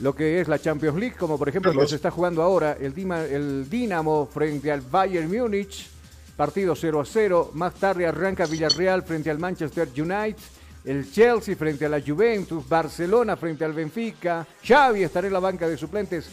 lo 0.00 0.14
que 0.14 0.40
es 0.40 0.48
la 0.48 0.58
Champions 0.58 0.98
League, 0.98 1.16
como 1.16 1.38
por 1.38 1.48
ejemplo 1.48 1.74
lo 1.74 1.82
que 1.82 1.88
se 1.88 1.96
está 1.96 2.10
jugando 2.10 2.42
ahora 2.42 2.72
el, 2.80 2.94
el 3.30 3.68
Dinamo 3.68 4.26
frente 4.32 4.72
al 4.72 4.80
Bayern 4.80 5.30
Múnich 5.30 5.93
Partido 6.36 6.74
0 6.74 7.00
a 7.00 7.04
0. 7.04 7.50
Más 7.54 7.74
tarde 7.74 8.06
arranca 8.06 8.46
Villarreal 8.46 9.02
frente 9.02 9.30
al 9.30 9.38
Manchester 9.38 9.88
United. 9.96 10.36
El 10.84 11.10
Chelsea 11.10 11.56
frente 11.56 11.86
a 11.86 11.88
la 11.88 12.00
Juventus. 12.00 12.68
Barcelona 12.68 13.36
frente 13.36 13.64
al 13.64 13.72
Benfica. 13.72 14.46
Xavi 14.62 15.04
estará 15.04 15.26
en 15.26 15.32
la 15.32 15.40
banca 15.40 15.68
de 15.68 15.76
suplentes. 15.76 16.26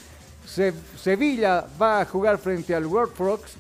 Sevilla 1.02 1.68
va 1.82 2.02
a 2.02 2.06
jugar 2.06 2.38
frente 2.38 2.76
al 2.76 2.86
World 2.86 3.14
Frogs. 3.14 3.52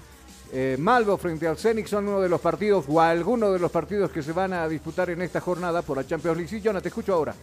Eh, 0.54 0.76
Malvo 0.78 1.18
frente 1.18 1.48
al 1.48 1.58
Zenit 1.58 1.88
son 1.88 2.10
uno 2.10 2.20
de 2.20 2.28
los 2.28 2.42
partidos 2.42 2.84
o 2.90 3.00
algunos 3.00 3.54
de 3.54 3.60
los 3.60 3.72
partidos 3.72 4.12
que 4.12 4.22
se 4.22 4.34
van 4.34 4.52
a 4.52 4.68
disputar 4.68 5.10
en 5.10 5.22
esta 5.22 5.40
jornada 5.40 5.82
por 5.82 5.96
la 5.96 6.06
Champions 6.06 6.38
League. 6.38 6.50
Sí, 6.50 6.62
te 6.62 6.88
escucho 6.90 7.14
ahora. 7.14 7.34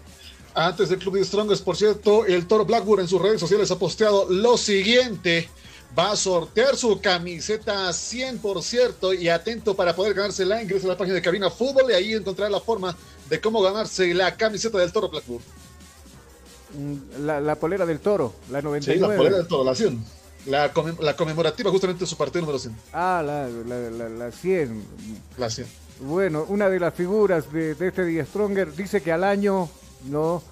Antes 0.55 0.91
del 0.91 0.99
Club 0.99 1.15
de 1.15 1.25
Strongest, 1.25 1.65
por 1.65 1.77
cierto, 1.77 2.27
el 2.27 2.47
Toro 2.47 2.67
Blackburn 2.67 3.03
en 3.03 3.09
sus 3.09 3.23
redes 3.23 3.41
sociales 3.41 3.71
ha 3.71 3.79
posteado 3.79 4.27
lo 4.29 4.59
siguiente. 4.59 5.49
Va 5.97 6.13
a 6.13 6.17
sortear 6.17 6.77
su 6.77 7.01
camiseta 7.01 7.89
100% 7.89 9.19
y 9.19 9.29
atento 9.29 9.75
para 9.75 9.95
poder 9.95 10.15
ganársela. 10.15 10.63
Ingresa 10.63 10.87
a 10.87 10.91
la 10.91 10.97
página 10.97 11.15
de 11.15 11.23
Cabina 11.23 11.51
Fútbol 11.51 11.91
y 11.91 11.95
ahí 11.95 12.13
encontrará 12.13 12.51
la 12.51 12.61
forma 12.61 12.97
de 13.29 13.41
cómo 13.41 13.63
ganarse 13.63 14.13
la 14.15 14.37
camiseta 14.37 14.79
del 14.79 14.93
Toro 14.93 15.09
Blackburn. 15.09 15.43
Mm, 16.75 17.25
la, 17.27 17.55
polera 17.57 17.87
del 17.87 18.01
Toro, 18.01 18.35
la 18.51 18.61
99. 18.61 18.95
Sí, 18.95 19.01
la 19.01 19.17
polera 19.17 19.37
del 19.39 19.47
Toro, 19.49 19.65
la 19.65 19.75
100. 19.75 20.05
La, 20.47 20.73
conmemorativa 21.17 21.71
justamente 21.71 22.05
de 22.05 22.07
su 22.07 22.17
partido 22.17 22.43
número 22.43 22.59
100. 22.59 22.77
Ah, 22.93 23.23
la, 23.25 23.49
la, 23.49 24.31
100. 24.31 24.85
La 25.37 25.51
100. 25.51 25.67
Bueno, 26.01 26.45
una 26.49 26.69
de 26.69 26.79
las 26.79 26.95
figuras 26.95 27.53
de, 27.53 27.75
de 27.75 27.89
este 27.89 28.05
día 28.05 28.25
Stronger 28.25 28.75
dice 28.75 29.03
que 29.03 29.13
al 29.13 29.25
año 29.25 29.69
no 30.05 30.43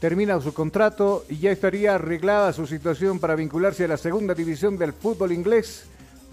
termina 0.00 0.40
su 0.40 0.52
contrato 0.52 1.24
y 1.28 1.38
ya 1.38 1.50
estaría 1.50 1.94
arreglada 1.94 2.52
su 2.52 2.66
situación 2.66 3.18
para 3.18 3.34
vincularse 3.34 3.84
a 3.84 3.88
la 3.88 3.96
segunda 3.96 4.34
división 4.34 4.76
del 4.76 4.92
fútbol 4.92 5.32
inglés. 5.32 5.86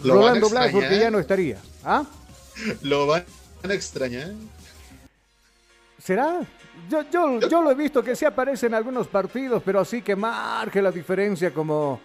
Rolando 0.03 0.49
Blanco 0.49 0.79
porque 0.79 0.99
ya 0.99 1.09
no 1.09 1.19
estaría. 1.19 1.57
¿Ah? 1.83 2.03
Lo 2.81 3.07
van 3.07 3.23
a 3.63 3.73
extrañar. 3.73 4.31
¿Será? 5.97 6.41
Yo, 6.89 7.03
yo, 7.09 7.39
yo 7.47 7.61
lo 7.61 7.71
he 7.71 7.75
visto 7.75 8.03
que 8.03 8.15
sí 8.15 8.25
aparece 8.25 8.65
en 8.65 8.73
algunos 8.73 9.07
partidos, 9.07 9.63
pero 9.63 9.79
así 9.79 10.01
que 10.01 10.17
marque 10.17 10.81
la 10.81 10.91
diferencia 10.91 11.53
como, 11.53 12.01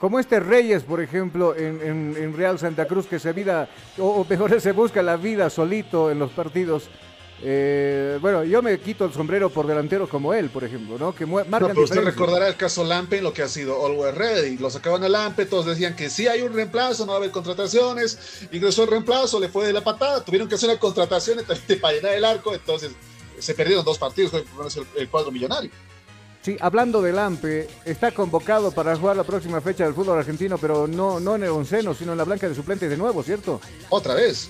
como 0.00 0.18
este 0.18 0.40
Reyes, 0.40 0.82
por 0.82 1.00
ejemplo, 1.00 1.54
en, 1.54 2.16
en, 2.16 2.36
Real 2.36 2.58
Santa 2.58 2.86
Cruz, 2.86 3.06
que 3.06 3.20
se 3.20 3.32
vida, 3.32 3.68
o, 3.98 4.06
o 4.06 4.26
mejor 4.28 4.60
se 4.60 4.72
busca 4.72 5.00
la 5.00 5.16
vida 5.16 5.48
solito 5.48 6.10
en 6.10 6.18
los 6.18 6.32
partidos 6.32 6.90
eh, 7.42 8.18
bueno, 8.20 8.44
yo 8.44 8.62
me 8.62 8.78
quito 8.80 9.04
el 9.04 9.12
sombrero 9.12 9.50
por 9.50 9.66
delantero 9.66 10.08
como 10.08 10.32
él, 10.32 10.50
por 10.50 10.64
ejemplo, 10.64 10.96
¿no? 10.98 11.14
Que 11.14 11.26
marcan 11.26 11.74
no, 11.74 11.82
usted 11.82 12.02
recordará 12.02 12.48
el 12.48 12.56
caso 12.56 12.84
Lampe 12.84 13.18
en 13.18 13.24
lo 13.24 13.32
que 13.32 13.42
ha 13.42 13.48
sido 13.48 13.84
Always 13.84 14.14
Ready. 14.14 14.58
Lo 14.58 14.70
sacaban 14.70 15.02
a 15.04 15.08
Lampe, 15.08 15.46
todos 15.46 15.66
decían 15.66 15.96
que 15.96 16.08
sí 16.08 16.26
hay 16.26 16.42
un 16.42 16.54
reemplazo, 16.54 17.04
no 17.04 17.12
va 17.12 17.16
a 17.16 17.18
haber 17.18 17.32
contrataciones. 17.32 18.46
Ingresó 18.52 18.84
el 18.84 18.90
reemplazo, 18.90 19.40
le 19.40 19.48
fue 19.48 19.66
de 19.66 19.72
la 19.72 19.82
patada, 19.82 20.24
tuvieron 20.24 20.48
que 20.48 20.54
hacer 20.54 20.68
las 20.68 20.78
contrataciones 20.78 21.44
para 21.80 21.94
llenar 21.94 22.14
el 22.14 22.24
arco, 22.24 22.54
entonces 22.54 22.92
se 23.38 23.54
perdieron 23.54 23.84
dos 23.84 23.98
partidos 23.98 24.30
con 24.30 24.66
el, 24.96 25.08
cuadro 25.08 25.30
millonario. 25.30 25.70
Sí, 26.40 26.56
hablando 26.60 27.00
de 27.00 27.12
Lampe, 27.12 27.68
está 27.84 28.12
convocado 28.12 28.70
para 28.70 28.94
jugar 28.96 29.16
la 29.16 29.24
próxima 29.24 29.60
fecha 29.60 29.84
del 29.84 29.94
fútbol 29.94 30.18
argentino, 30.18 30.58
pero 30.58 30.86
no, 30.86 31.18
no 31.18 31.36
en 31.36 31.44
el 31.44 31.50
onceno, 31.50 31.94
sino 31.94 32.12
en 32.12 32.18
la 32.18 32.24
blanca 32.24 32.48
de 32.48 32.54
suplentes 32.54 32.90
de 32.90 32.98
nuevo, 32.98 33.22
¿cierto? 33.22 33.60
Otra 33.88 34.14
vez. 34.14 34.48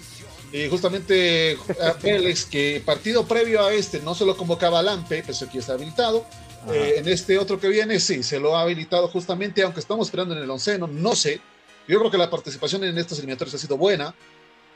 Y 0.55 0.69
justamente 0.69 1.59
Vélez, 2.01 2.45
que 2.45 2.81
partido 2.87 3.27
previo 3.27 3.61
a 3.61 3.73
este 3.73 3.99
no 3.99 4.15
se 4.15 4.25
lo 4.25 4.37
convocaba 4.37 4.79
a 4.79 4.83
Lampe, 4.85 5.21
pensé 5.25 5.49
que 5.49 5.59
está 5.59 5.73
habilitado. 5.73 6.25
Eh, 6.73 6.95
en 6.99 7.09
este 7.09 7.39
otro 7.39 7.59
que 7.59 7.67
viene, 7.67 7.99
sí, 7.99 8.23
se 8.23 8.39
lo 8.39 8.57
ha 8.57 8.63
habilitado 8.63 9.09
justamente, 9.09 9.65
aunque 9.65 9.81
estamos 9.81 10.07
esperando 10.07 10.37
en 10.37 10.45
el 10.45 10.49
onceno, 10.49 10.87
no 10.87 11.17
sé. 11.17 11.41
Yo 11.89 11.99
creo 11.99 12.09
que 12.09 12.19
la 12.19 12.31
participación 12.31 12.85
en 12.85 12.97
estos 12.97 13.19
eliminatorios 13.19 13.53
ha 13.57 13.59
sido 13.59 13.77
buena, 13.77 14.15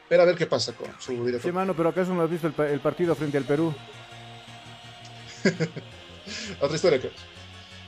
pero 0.09 0.23
a 0.23 0.27
ver 0.27 0.35
qué 0.35 0.47
pasa 0.47 0.73
con 0.73 0.89
su 0.99 1.13
director. 1.25 1.49
Sí, 1.49 1.55
mano, 1.55 1.75
pero 1.77 1.91
¿acaso 1.91 2.13
no 2.13 2.23
has 2.23 2.31
visto 2.31 2.49
el, 2.49 2.81
partido 2.81 3.15
frente 3.15 3.39
al 3.39 3.45
Perú? 3.45 3.73
Otra 6.61 6.75
historia 6.75 7.01
que. 7.01 7.13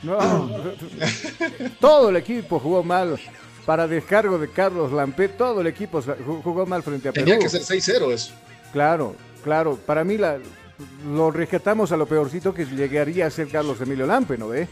No, 0.04 0.16
todo 1.80 2.10
el 2.10 2.16
equipo 2.16 2.60
jugó 2.60 2.84
mal 2.84 3.18
para 3.66 3.86
descargo 3.86 4.38
de 4.38 4.48
Carlos 4.48 4.92
Lampé, 4.92 5.28
todo 5.28 5.60
el 5.60 5.66
equipo 5.66 6.02
jugó 6.42 6.66
mal 6.66 6.82
frente 6.82 7.08
a 7.08 7.12
Perú. 7.12 7.26
Tenía 7.26 7.38
que 7.38 7.48
ser 7.48 7.62
6-0 7.62 8.12
eso. 8.12 8.32
Claro, 8.72 9.14
claro. 9.42 9.76
Para 9.76 10.04
mí 10.04 10.16
la, 10.16 10.38
lo 11.12 11.30
rescatamos 11.30 11.92
a 11.92 11.96
lo 11.96 12.06
peorcito 12.06 12.54
que 12.54 12.64
llegaría 12.64 13.26
a 13.26 13.30
ser 13.30 13.48
Carlos 13.48 13.80
Emilio 13.80 14.06
Lampe, 14.06 14.38
¿no 14.38 14.48
ve? 14.48 14.68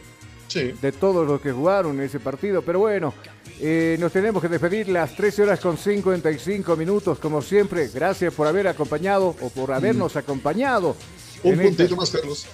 Sí. 0.47 0.73
De 0.81 0.93
todos 0.93 1.27
los 1.27 1.41
que 1.41 1.53
jugaron 1.53 1.99
en 1.99 2.05
ese 2.05 2.21
partido. 2.21 2.63
Pero 2.63 2.79
bueno, 2.79 3.13
eh, 3.61 3.97
nos 4.01 4.13
tenemos 4.13 4.41
que 4.41 4.49
despedir 4.49 4.89
las 4.89 5.15
13 5.15 5.43
horas 5.43 5.61
con 5.61 5.77
55 5.77 6.77
minutos, 6.77 7.19
como 7.19 7.43
siempre. 7.43 7.89
Gracias 7.89 8.33
por 8.33 8.47
haber 8.47 8.69
acompañado 8.69 9.37
o 9.41 9.51
por 9.51 9.73
habernos 9.73 10.15
mm. 10.15 10.19
acompañado. 10.19 10.97
Un 11.43 11.59
puntito 11.59 11.83
este 11.83 11.97
más, 11.97 12.11
Carlos, 12.11 12.47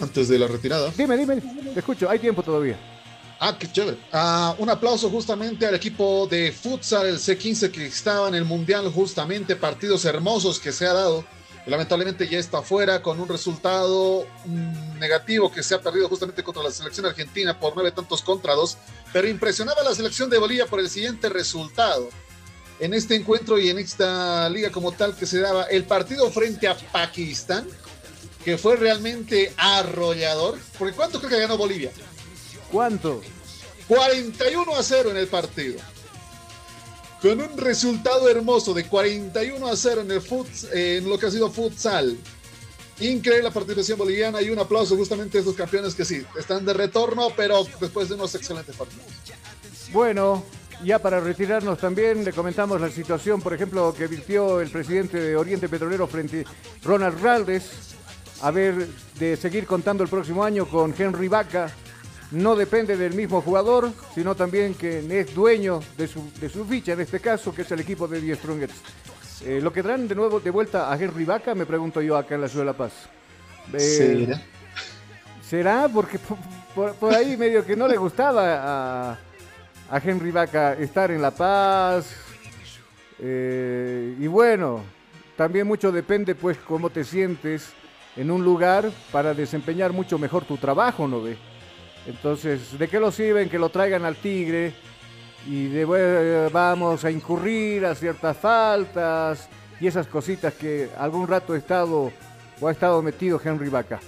antes 0.00 0.28
de 0.28 0.38
la 0.38 0.46
retirada. 0.46 0.92
Dime, 0.96 1.16
dime, 1.16 1.40
te 1.72 1.78
escucho, 1.78 2.10
hay 2.10 2.18
tiempo 2.18 2.42
todavía. 2.42 2.95
Ah, 3.38 3.56
qué 3.58 3.70
chévere. 3.70 3.98
Ah, 4.12 4.54
un 4.58 4.70
aplauso 4.70 5.10
justamente 5.10 5.66
al 5.66 5.74
equipo 5.74 6.26
de 6.26 6.52
futsal, 6.52 7.06
el 7.06 7.18
C15, 7.18 7.70
que 7.70 7.86
estaba 7.86 8.28
en 8.28 8.34
el 8.34 8.44
Mundial, 8.44 8.90
justamente 8.90 9.56
partidos 9.56 10.04
hermosos 10.06 10.58
que 10.58 10.72
se 10.72 10.86
ha 10.86 10.92
dado. 10.94 11.24
lamentablemente 11.66 12.28
ya 12.28 12.38
está 12.38 12.62
fuera 12.62 13.02
con 13.02 13.20
un 13.20 13.28
resultado 13.28 14.24
mm, 14.44 15.00
negativo 15.00 15.50
que 15.50 15.64
se 15.64 15.74
ha 15.74 15.80
perdido 15.80 16.08
justamente 16.08 16.44
contra 16.44 16.62
la 16.62 16.70
selección 16.70 17.06
argentina 17.06 17.58
por 17.58 17.74
nueve 17.74 17.90
tantos 17.90 18.22
contra 18.22 18.54
dos. 18.54 18.78
Pero 19.12 19.28
impresionaba 19.28 19.82
la 19.82 19.94
selección 19.94 20.30
de 20.30 20.38
Bolivia 20.38 20.66
por 20.66 20.80
el 20.80 20.88
siguiente 20.88 21.28
resultado. 21.28 22.08
En 22.78 22.94
este 22.94 23.16
encuentro 23.16 23.58
y 23.58 23.68
en 23.68 23.78
esta 23.78 24.48
liga 24.48 24.70
como 24.70 24.92
tal 24.92 25.14
que 25.16 25.26
se 25.26 25.40
daba 25.40 25.64
el 25.64 25.84
partido 25.84 26.30
frente 26.30 26.68
a 26.68 26.76
Pakistán, 26.76 27.66
que 28.44 28.56
fue 28.56 28.76
realmente 28.76 29.52
arrollador. 29.56 30.58
Porque 30.78 30.94
¿cuánto 30.94 31.18
creo 31.18 31.30
que 31.30 31.40
ganó 31.40 31.58
Bolivia? 31.58 31.90
¿Cuánto? 32.70 33.20
41 33.88 34.76
a 34.76 34.82
0 34.82 35.10
en 35.10 35.16
el 35.16 35.28
partido. 35.28 35.78
Con 37.22 37.40
un 37.40 37.56
resultado 37.56 38.28
hermoso 38.28 38.74
de 38.74 38.86
41 38.86 39.66
a 39.66 39.76
0 39.76 40.00
en, 40.02 40.10
el 40.10 40.22
en 40.72 41.08
lo 41.08 41.18
que 41.18 41.26
ha 41.26 41.30
sido 41.30 41.50
futsal. 41.50 42.16
Increíble 43.00 43.42
la 43.42 43.50
participación 43.50 43.98
boliviana 43.98 44.40
y 44.40 44.50
un 44.50 44.58
aplauso 44.58 44.96
justamente 44.96 45.38
a 45.38 45.40
estos 45.40 45.54
campeones 45.54 45.94
que 45.94 46.04
sí, 46.04 46.24
están 46.38 46.64
de 46.64 46.72
retorno, 46.72 47.28
pero 47.36 47.66
después 47.80 48.08
de 48.08 48.14
unos 48.14 48.34
excelentes 48.34 48.74
partidos. 48.74 49.04
Bueno, 49.92 50.44
ya 50.82 50.98
para 50.98 51.20
retirarnos 51.20 51.78
también 51.78 52.24
le 52.24 52.32
comentamos 52.32 52.80
la 52.80 52.90
situación, 52.90 53.40
por 53.40 53.54
ejemplo, 53.54 53.94
que 53.96 54.06
vistió 54.06 54.60
el 54.60 54.70
presidente 54.70 55.20
de 55.20 55.36
Oriente 55.36 55.68
Petrolero 55.68 56.06
frente 56.06 56.44
a 56.46 56.86
Ronald 56.86 57.22
Raldes, 57.22 57.64
a 58.42 58.50
ver 58.50 58.86
de 59.18 59.36
seguir 59.36 59.66
contando 59.66 60.02
el 60.02 60.08
próximo 60.08 60.42
año 60.42 60.66
con 60.66 60.94
Henry 60.96 61.28
Vaca, 61.28 61.70
no 62.32 62.56
depende 62.56 62.96
del 62.96 63.14
mismo 63.14 63.40
jugador, 63.40 63.90
sino 64.14 64.34
también 64.34 64.74
que 64.74 64.98
es 65.20 65.34
dueño 65.34 65.80
de 65.96 66.08
su, 66.08 66.30
de 66.40 66.48
su 66.48 66.64
ficha, 66.64 66.92
en 66.92 67.00
este 67.00 67.20
caso, 67.20 67.54
que 67.54 67.62
es 67.62 67.70
el 67.70 67.80
equipo 67.80 68.08
de 68.08 68.20
Die 68.20 68.34
Strongers. 68.34 68.74
Eh, 69.44 69.60
¿Lo 69.62 69.72
que 69.72 69.82
traen 69.82 70.08
de 70.08 70.14
nuevo 70.14 70.40
de 70.40 70.50
vuelta 70.50 70.92
a 70.92 70.96
Henry 70.96 71.24
Vaca? 71.24 71.54
Me 71.54 71.66
pregunto 71.66 72.00
yo 72.00 72.16
acá 72.16 72.34
en 72.34 72.40
la 72.40 72.48
Ciudad 72.48 72.64
de 72.64 72.72
La 72.72 72.76
Paz. 72.76 72.92
Eh, 73.72 73.78
¿Será? 73.78 74.42
¿Será? 75.48 75.88
Porque 75.92 76.18
por, 76.74 77.14
ahí 77.14 77.36
medio 77.36 77.64
que 77.64 77.76
no 77.76 77.86
le 77.86 77.96
gustaba 77.96 79.12
a, 79.12 79.18
a 79.90 79.98
Henry 80.02 80.30
Vaca 80.30 80.72
estar 80.74 81.10
en 81.10 81.22
La 81.22 81.30
Paz. 81.30 82.06
Eh, 83.18 84.16
y 84.18 84.26
bueno, 84.26 84.82
también 85.36 85.66
mucho 85.66 85.92
depende 85.92 86.34
pues 86.34 86.58
cómo 86.58 86.90
te 86.90 87.04
sientes 87.04 87.72
en 88.16 88.30
un 88.30 88.42
lugar 88.42 88.90
para 89.12 89.34
desempeñar 89.34 89.92
mucho 89.92 90.18
mejor 90.18 90.44
tu 90.44 90.56
trabajo, 90.56 91.06
¿no 91.06 91.22
ve? 91.22 91.36
Entonces, 92.06 92.78
¿de 92.78 92.88
qué 92.88 93.00
lo 93.00 93.10
sirven 93.10 93.48
que 93.48 93.58
lo 93.58 93.68
traigan 93.68 94.04
al 94.04 94.16
Tigre? 94.16 94.74
Y 95.48 95.68
de, 95.68 96.48
vamos 96.52 97.04
a 97.04 97.10
incurrir 97.10 97.86
a 97.86 97.94
ciertas 97.94 98.36
faltas 98.36 99.48
y 99.80 99.86
esas 99.86 100.06
cositas 100.06 100.54
que 100.54 100.88
algún 100.98 101.28
rato 101.28 101.52
ha 101.52 101.58
estado 101.58 102.10
o 102.60 102.68
ha 102.68 102.72
estado 102.72 103.02
metido 103.02 103.40
Henry 103.42 103.68
Vaca. 103.68 104.00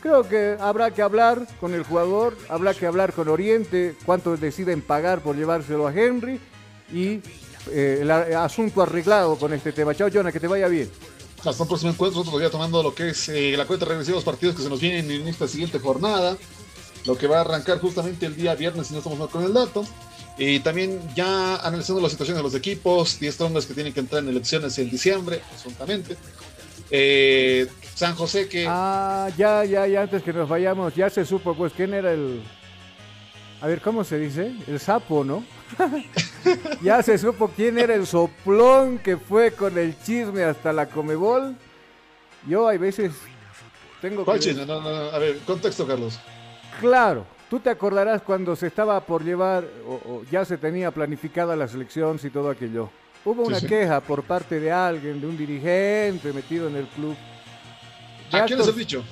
Creo 0.00 0.28
que 0.28 0.56
habrá 0.60 0.90
que 0.92 1.02
hablar 1.02 1.46
con 1.58 1.74
el 1.74 1.82
jugador, 1.82 2.36
habrá 2.48 2.74
que 2.74 2.86
hablar 2.86 3.12
con 3.12 3.28
Oriente, 3.28 3.96
cuánto 4.04 4.36
deciden 4.36 4.80
pagar 4.80 5.20
por 5.20 5.36
llevárselo 5.36 5.86
a 5.86 5.92
Henry 5.92 6.38
y 6.92 7.20
eh, 7.70 7.98
el 8.02 8.10
asunto 8.10 8.82
arreglado 8.82 9.36
con 9.36 9.52
este 9.52 9.72
tema. 9.72 9.94
Chao, 9.94 10.08
Jonah, 10.12 10.30
que 10.30 10.40
te 10.40 10.46
vaya 10.46 10.68
bien. 10.68 10.90
Hasta 11.44 11.62
un 11.62 11.68
próximo 11.68 11.92
encuentro, 11.92 12.40
ya 12.40 12.50
tomando 12.50 12.82
lo 12.82 12.94
que 12.94 13.10
es 13.10 13.28
eh, 13.28 13.54
la 13.56 13.66
cuenta 13.66 13.84
regresiva 13.84 14.14
de 14.14 14.18
los 14.18 14.24
partidos 14.24 14.56
que 14.56 14.62
se 14.62 14.68
nos 14.68 14.80
vienen 14.80 15.10
en 15.10 15.28
esta 15.28 15.48
siguiente 15.48 15.78
jornada 15.78 16.36
lo 17.06 17.16
que 17.16 17.26
va 17.26 17.38
a 17.38 17.40
arrancar 17.42 17.78
justamente 17.78 18.26
el 18.26 18.36
día 18.36 18.54
viernes, 18.54 18.88
si 18.88 18.92
no 18.92 18.98
estamos 18.98 19.18
mal 19.18 19.28
con 19.28 19.44
el 19.44 19.52
dato. 19.52 19.84
Y 20.38 20.60
también 20.60 21.00
ya 21.14 21.56
analizando 21.56 22.02
la 22.02 22.10
situación 22.10 22.36
de 22.36 22.42
los 22.42 22.54
equipos, 22.54 23.18
10 23.18 23.36
trondas 23.36 23.64
que 23.64 23.74
tienen 23.74 23.92
que 23.92 24.00
entrar 24.00 24.22
en 24.22 24.28
elecciones 24.28 24.78
en 24.78 24.90
diciembre, 24.90 25.40
presuntamente. 25.50 26.16
Eh, 26.90 27.66
San 27.94 28.14
José 28.14 28.48
que... 28.48 28.66
Ah, 28.68 29.30
ya, 29.38 29.64
ya, 29.64 29.86
ya, 29.86 30.02
antes 30.02 30.22
que 30.22 30.32
nos 30.32 30.48
vayamos, 30.48 30.94
ya 30.94 31.08
se 31.08 31.24
supo 31.24 31.54
pues 31.54 31.72
quién 31.72 31.94
era 31.94 32.12
el... 32.12 32.42
A 33.62 33.66
ver, 33.66 33.80
¿cómo 33.80 34.04
se 34.04 34.18
dice? 34.18 34.52
El 34.66 34.78
sapo, 34.78 35.24
¿no? 35.24 35.42
ya 36.82 37.02
se 37.02 37.16
supo 37.16 37.48
quién 37.48 37.78
era 37.78 37.94
el 37.94 38.06
soplón 38.06 38.98
que 38.98 39.16
fue 39.16 39.52
con 39.52 39.78
el 39.78 39.98
chisme 40.02 40.44
hasta 40.44 40.72
la 40.74 40.86
Comebol. 40.86 41.56
Yo 42.46 42.68
hay 42.68 42.76
veces 42.76 43.12
tengo 44.02 44.24
¿Cuál 44.24 44.40
chisme? 44.40 44.66
No, 44.66 44.80
no, 44.80 44.88
a 44.88 45.18
ver, 45.18 45.38
contexto, 45.46 45.86
Carlos. 45.86 46.20
Claro, 46.80 47.26
Tú 47.48 47.60
te 47.60 47.70
acordarás 47.70 48.22
cuando 48.22 48.56
se 48.56 48.66
estaba 48.66 49.00
por 49.00 49.22
llevar, 49.22 49.64
o, 49.86 50.22
ya 50.30 50.44
se 50.44 50.58
tenía 50.58 50.90
planificada 50.90 51.54
la 51.54 51.68
selección 51.68 52.18
y 52.20 52.30
todo 52.30 52.50
aquello. 52.50 52.90
Hubo 53.24 53.44
una 53.44 53.60
queja 53.60 54.00
por 54.00 54.24
parte 54.24 54.58
de 54.58 54.72
alguien, 54.72 55.20
de 55.20 55.26
un 55.28 55.36
dirigente 55.36 56.32
metido 56.32 56.66
en 56.66 56.76
el 56.76 56.86
club. 56.88 57.16
¿A 58.32 58.44
quién 58.46 58.58
les 58.58 58.68
has 58.68 58.76
dicho? 58.76 59.04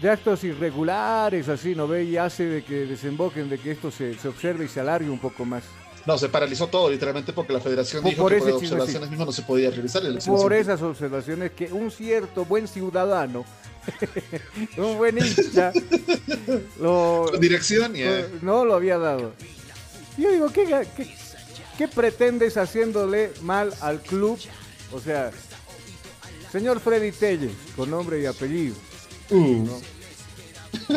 De 0.00 0.10
actos 0.10 0.44
irregulares, 0.44 1.48
así, 1.48 1.74
¿no 1.74 1.88
ve? 1.88 2.04
Y 2.04 2.16
hace 2.16 2.44
de 2.44 2.64
que 2.64 2.86
desemboquen, 2.86 3.48
de 3.48 3.58
que 3.58 3.72
esto 3.72 3.90
se, 3.90 4.14
se 4.14 4.28
observe 4.28 4.64
y 4.64 4.68
se 4.68 4.80
alargue 4.80 5.10
un 5.10 5.18
poco 5.18 5.44
más. 5.44 5.64
No, 6.06 6.18
se 6.18 6.28
paralizó 6.28 6.66
todo 6.66 6.90
literalmente 6.90 7.32
porque 7.32 7.52
la 7.52 7.60
federación 7.60 8.02
dijo 8.02 8.26
que 8.28 8.38
por 8.38 8.52
observaciones 8.54 9.08
mismas 9.08 9.26
no 9.26 9.32
se 9.32 9.42
podía 9.42 9.70
realizar. 9.70 10.02
por 10.26 10.52
esas 10.52 10.82
observaciones 10.82 11.52
que 11.52 11.72
un 11.72 11.90
cierto 11.90 12.44
buen 12.44 12.66
ciudadano, 12.66 13.44
un 14.76 14.98
buen 14.98 15.18
hincha, 15.18 15.72
lo, 16.80 17.30
dirección 17.38 17.92
eh. 17.96 18.28
no 18.42 18.64
lo 18.64 18.74
había 18.74 18.98
dado. 18.98 19.32
Yo 20.16 20.30
digo, 20.30 20.48
¿qué, 20.52 20.86
qué, 21.78 21.88
pretendes 21.88 22.56
haciéndole 22.56 23.32
mal 23.40 23.72
al 23.80 24.00
club? 24.00 24.38
O 24.92 25.00
sea, 25.00 25.30
señor 26.50 26.80
Freddy 26.80 27.12
Telles, 27.12 27.52
con 27.76 27.90
nombre 27.90 28.20
y 28.20 28.26
apellido. 28.26 28.76
Uh. 29.30 29.66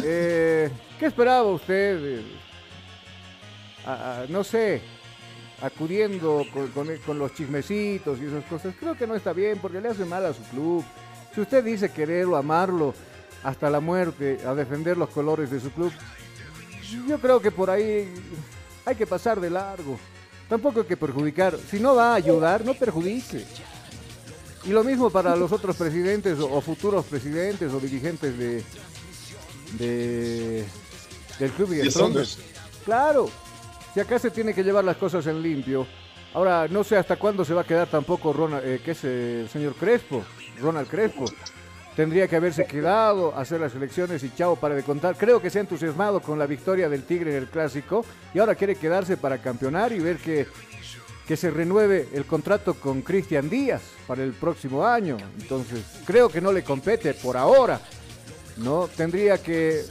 Eh, 0.04 0.70
¿Qué 1.00 1.06
esperaba 1.06 1.44
usted? 1.44 2.22
no 4.30 4.44
sé, 4.44 4.82
acudiendo 5.62 6.44
con, 7.06 7.20
los 7.20 7.34
chismecitos 7.34 8.20
y 8.20 8.26
esas 8.26 8.44
cosas, 8.46 8.74
creo 8.80 8.98
que 8.98 9.08
no 9.08 9.16
está 9.16 9.34
bien 9.34 9.60
porque 9.60 9.82
le 9.82 9.90
hace 9.90 10.06
mal 10.06 10.26
a 10.26 10.34
su 10.34 10.42
club. 10.44 10.84
Si 11.36 11.42
usted 11.42 11.66
dice 11.66 11.92
quererlo, 11.92 12.38
amarlo 12.38 12.94
hasta 13.44 13.70
la 13.70 13.82
muerte, 13.82 14.40
a 14.48 14.56
defender 14.56 14.96
los 14.96 15.10
colores 15.10 15.52
de 15.52 15.60
su 15.60 15.70
club, 15.70 15.92
yo 17.08 17.20
creo 17.20 17.42
que 17.42 17.52
por 17.52 17.70
ahí 17.70 18.10
hay 18.86 18.96
que 18.96 19.06
pasar 19.06 19.42
de 19.42 19.50
largo. 19.50 20.00
Tampoco 20.48 20.80
hay 20.80 20.86
que 20.86 20.96
perjudicar. 20.96 21.58
Si 21.70 21.78
no 21.78 21.96
va 21.96 22.14
a 22.14 22.16
ayudar, 22.16 22.64
no 22.64 22.74
perjudique. 22.74 23.46
Y 24.64 24.70
lo 24.70 24.84
mismo 24.84 25.10
para 25.10 25.36
los 25.36 25.52
otros 25.52 25.76
presidentes 25.76 26.40
o, 26.40 26.62
futuros 26.62 27.06
presidentes 27.06 27.72
o 27.74 27.80
dirigentes 27.82 28.38
de, 28.38 28.64
de 29.78 30.66
del 31.38 31.52
club 31.52 31.74
y 31.74 31.76
de 31.78 32.28
Claro, 32.86 33.30
si 33.94 34.00
acá 34.00 34.18
se 34.20 34.32
tiene 34.32 34.54
que 34.54 34.64
llevar 34.64 34.86
las 34.86 34.98
cosas 34.98 35.28
en 35.28 35.42
limpio. 35.42 35.86
Ahora, 36.36 36.68
no 36.68 36.84
sé 36.84 36.98
hasta 36.98 37.16
cuándo 37.16 37.46
se 37.46 37.54
va 37.54 37.62
a 37.62 37.64
quedar 37.64 37.88
tampoco 37.88 38.36
eh, 38.62 38.82
¿qué 38.84 38.92
es 38.92 39.06
el 39.06 39.48
señor 39.48 39.74
Crespo? 39.76 40.22
Ronald 40.60 40.90
Crespo. 40.90 41.24
Tendría 41.96 42.28
que 42.28 42.36
haberse 42.36 42.66
quedado, 42.66 43.34
hacer 43.38 43.62
las 43.62 43.74
elecciones 43.74 44.22
y 44.22 44.36
chao 44.36 44.58
para 44.58 44.76
de 44.76 44.84
contar. 44.84 45.16
Creo 45.16 45.42
que 45.42 45.50
se 45.50 45.60
ha 45.60 45.62
entusiasmado 45.62 46.20
con 46.20 46.38
la 46.38 46.46
victoria 46.46 46.90
del 46.90 47.06
Tigre 47.06 47.32
en 47.32 47.38
el 47.38 47.48
Clásico 47.48 48.06
y 48.34 48.40
ahora 48.40 48.56
quiere 48.56 48.76
quedarse 48.76 49.16
para 49.16 49.38
campeonar 49.38 49.94
y 49.94 50.00
ver 50.00 50.18
que, 50.18 50.46
que 51.26 51.38
se 51.38 51.52
renueve 51.52 52.10
el 52.12 52.26
contrato 52.26 52.74
con 52.74 53.02
Cristian 53.02 53.50
Díaz 53.50 53.84
para 54.06 54.22
el 54.22 54.34
próximo 54.34 54.86
año. 54.86 55.16
Entonces, 55.40 55.86
creo 56.06 56.28
que 56.28 56.42
no 56.42 56.52
le 56.52 56.66
compete 56.66 57.14
por 57.14 57.38
ahora. 57.38 57.80
No, 58.58 58.90
tendría 58.94 59.38
que 59.38 59.84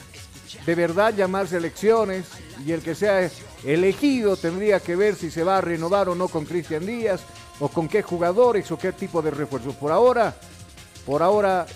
de 0.67 0.75
verdad 0.75 1.15
llamarse 1.15 1.57
elecciones 1.57 2.27
y 2.67 2.73
el 2.73 2.83
que 2.83 2.95
sea 2.95 3.23
elegido 3.65 4.37
tendría 4.37 4.81
que 4.81 4.97
ver 4.97 5.17
si 5.17 5.31
se 5.31 5.45
va 5.45 5.59
a 5.59 5.61
renovar 5.61 6.09
o 6.09 6.15
no 6.15 6.29
con 6.29 6.45
Cristian 6.45 6.87
Díaz 6.87 7.23
o 7.61 7.69
con 7.69 7.89
qué 7.89 8.03
jugadores 8.03 8.71
o 8.71 8.79
qué 8.79 8.93
tipo 8.93 9.23
de 9.23 9.31
refuerzos. 9.31 9.75
Por 9.75 9.93
ahora, 9.93 10.37
por 11.07 11.23
ahora, 11.23 11.67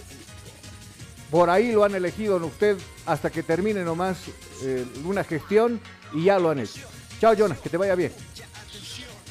por 1.30 1.51
ahí 1.51 1.72
lo 1.72 1.84
han 1.84 1.95
elegido 1.95 2.36
usted 2.36 2.76
hasta 3.07 3.30
que 3.30 3.43
termine 3.43 3.84
nomás 3.84 4.18
eh, 4.62 4.84
una 5.05 5.24
gestión 5.24 5.80
y 6.12 6.24
ya 6.24 6.39
lo 6.39 6.51
han 6.51 6.61
hecho. 6.61 6.86
Chao 7.20 7.34
Jonas, 7.34 7.59
que 7.59 7.68
te 7.68 7.76
vaya 7.76 7.95
bien. 7.95 8.12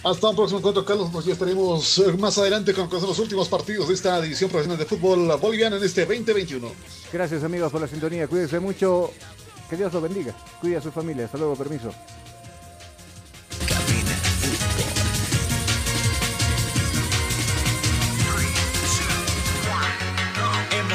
Hasta 0.04 0.30
un 0.30 0.36
próximo 0.36 0.60
encuentro, 0.60 0.86
Carlos. 0.86 1.12
Nos 1.12 1.26
ya 1.26 1.34
estaremos 1.34 1.98
eh, 2.00 2.14
más 2.14 2.38
adelante 2.38 2.74
con, 2.74 2.90
los 2.90 3.20
últimos 3.20 3.50
partidos 3.50 3.88
de 3.88 3.94
esta 3.94 4.22
división 4.22 4.50
profesional 4.50 4.78
de 4.78 4.86
fútbol 4.86 5.38
boliviana 5.40 5.78
en 5.78 5.84
este 5.84 6.06
2021. 6.06 6.72
Gracias, 7.12 7.44
amigos, 7.44 7.72
por 7.72 7.82
la 7.82 7.88
sintonía. 7.88 8.28
Cuídense 8.28 8.60
mucho. 8.60 9.12
Que 9.70 9.76
Dios 9.76 9.92
los 9.92 10.02
bendiga. 10.02 10.34
Cuide 10.62 10.78
a 10.78 10.82
su 10.82 10.92
familia. 10.92 11.26
Hasta 11.26 11.38
luego, 11.38 11.56
permiso. 11.56 11.92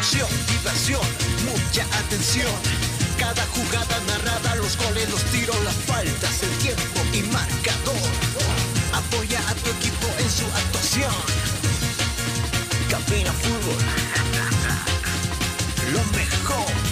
Emoción, 0.02 0.28
diversión, 0.48 1.00
mucha 1.44 1.84
atención. 1.96 2.50
Cada 3.20 3.46
jugada 3.54 4.00
narrada, 4.08 4.56
los 4.56 4.76
goles, 4.76 5.08
los 5.08 5.22
tiros, 5.26 5.56
las 5.62 5.76
faltas, 5.76 6.42
el 6.42 6.50
tiempo 6.58 7.00
y 7.12 7.22
marcador. 7.32 7.94
Apoya 8.92 9.38
a 9.48 9.54
tu 9.54 9.70
equipo 9.70 10.08
en 10.18 10.28
su 10.28 10.44
actuación. 10.44 11.14
Cabina 12.90 13.32
Fútbol. 13.32 13.78
Lo 15.92 16.02
mejor. 16.18 16.91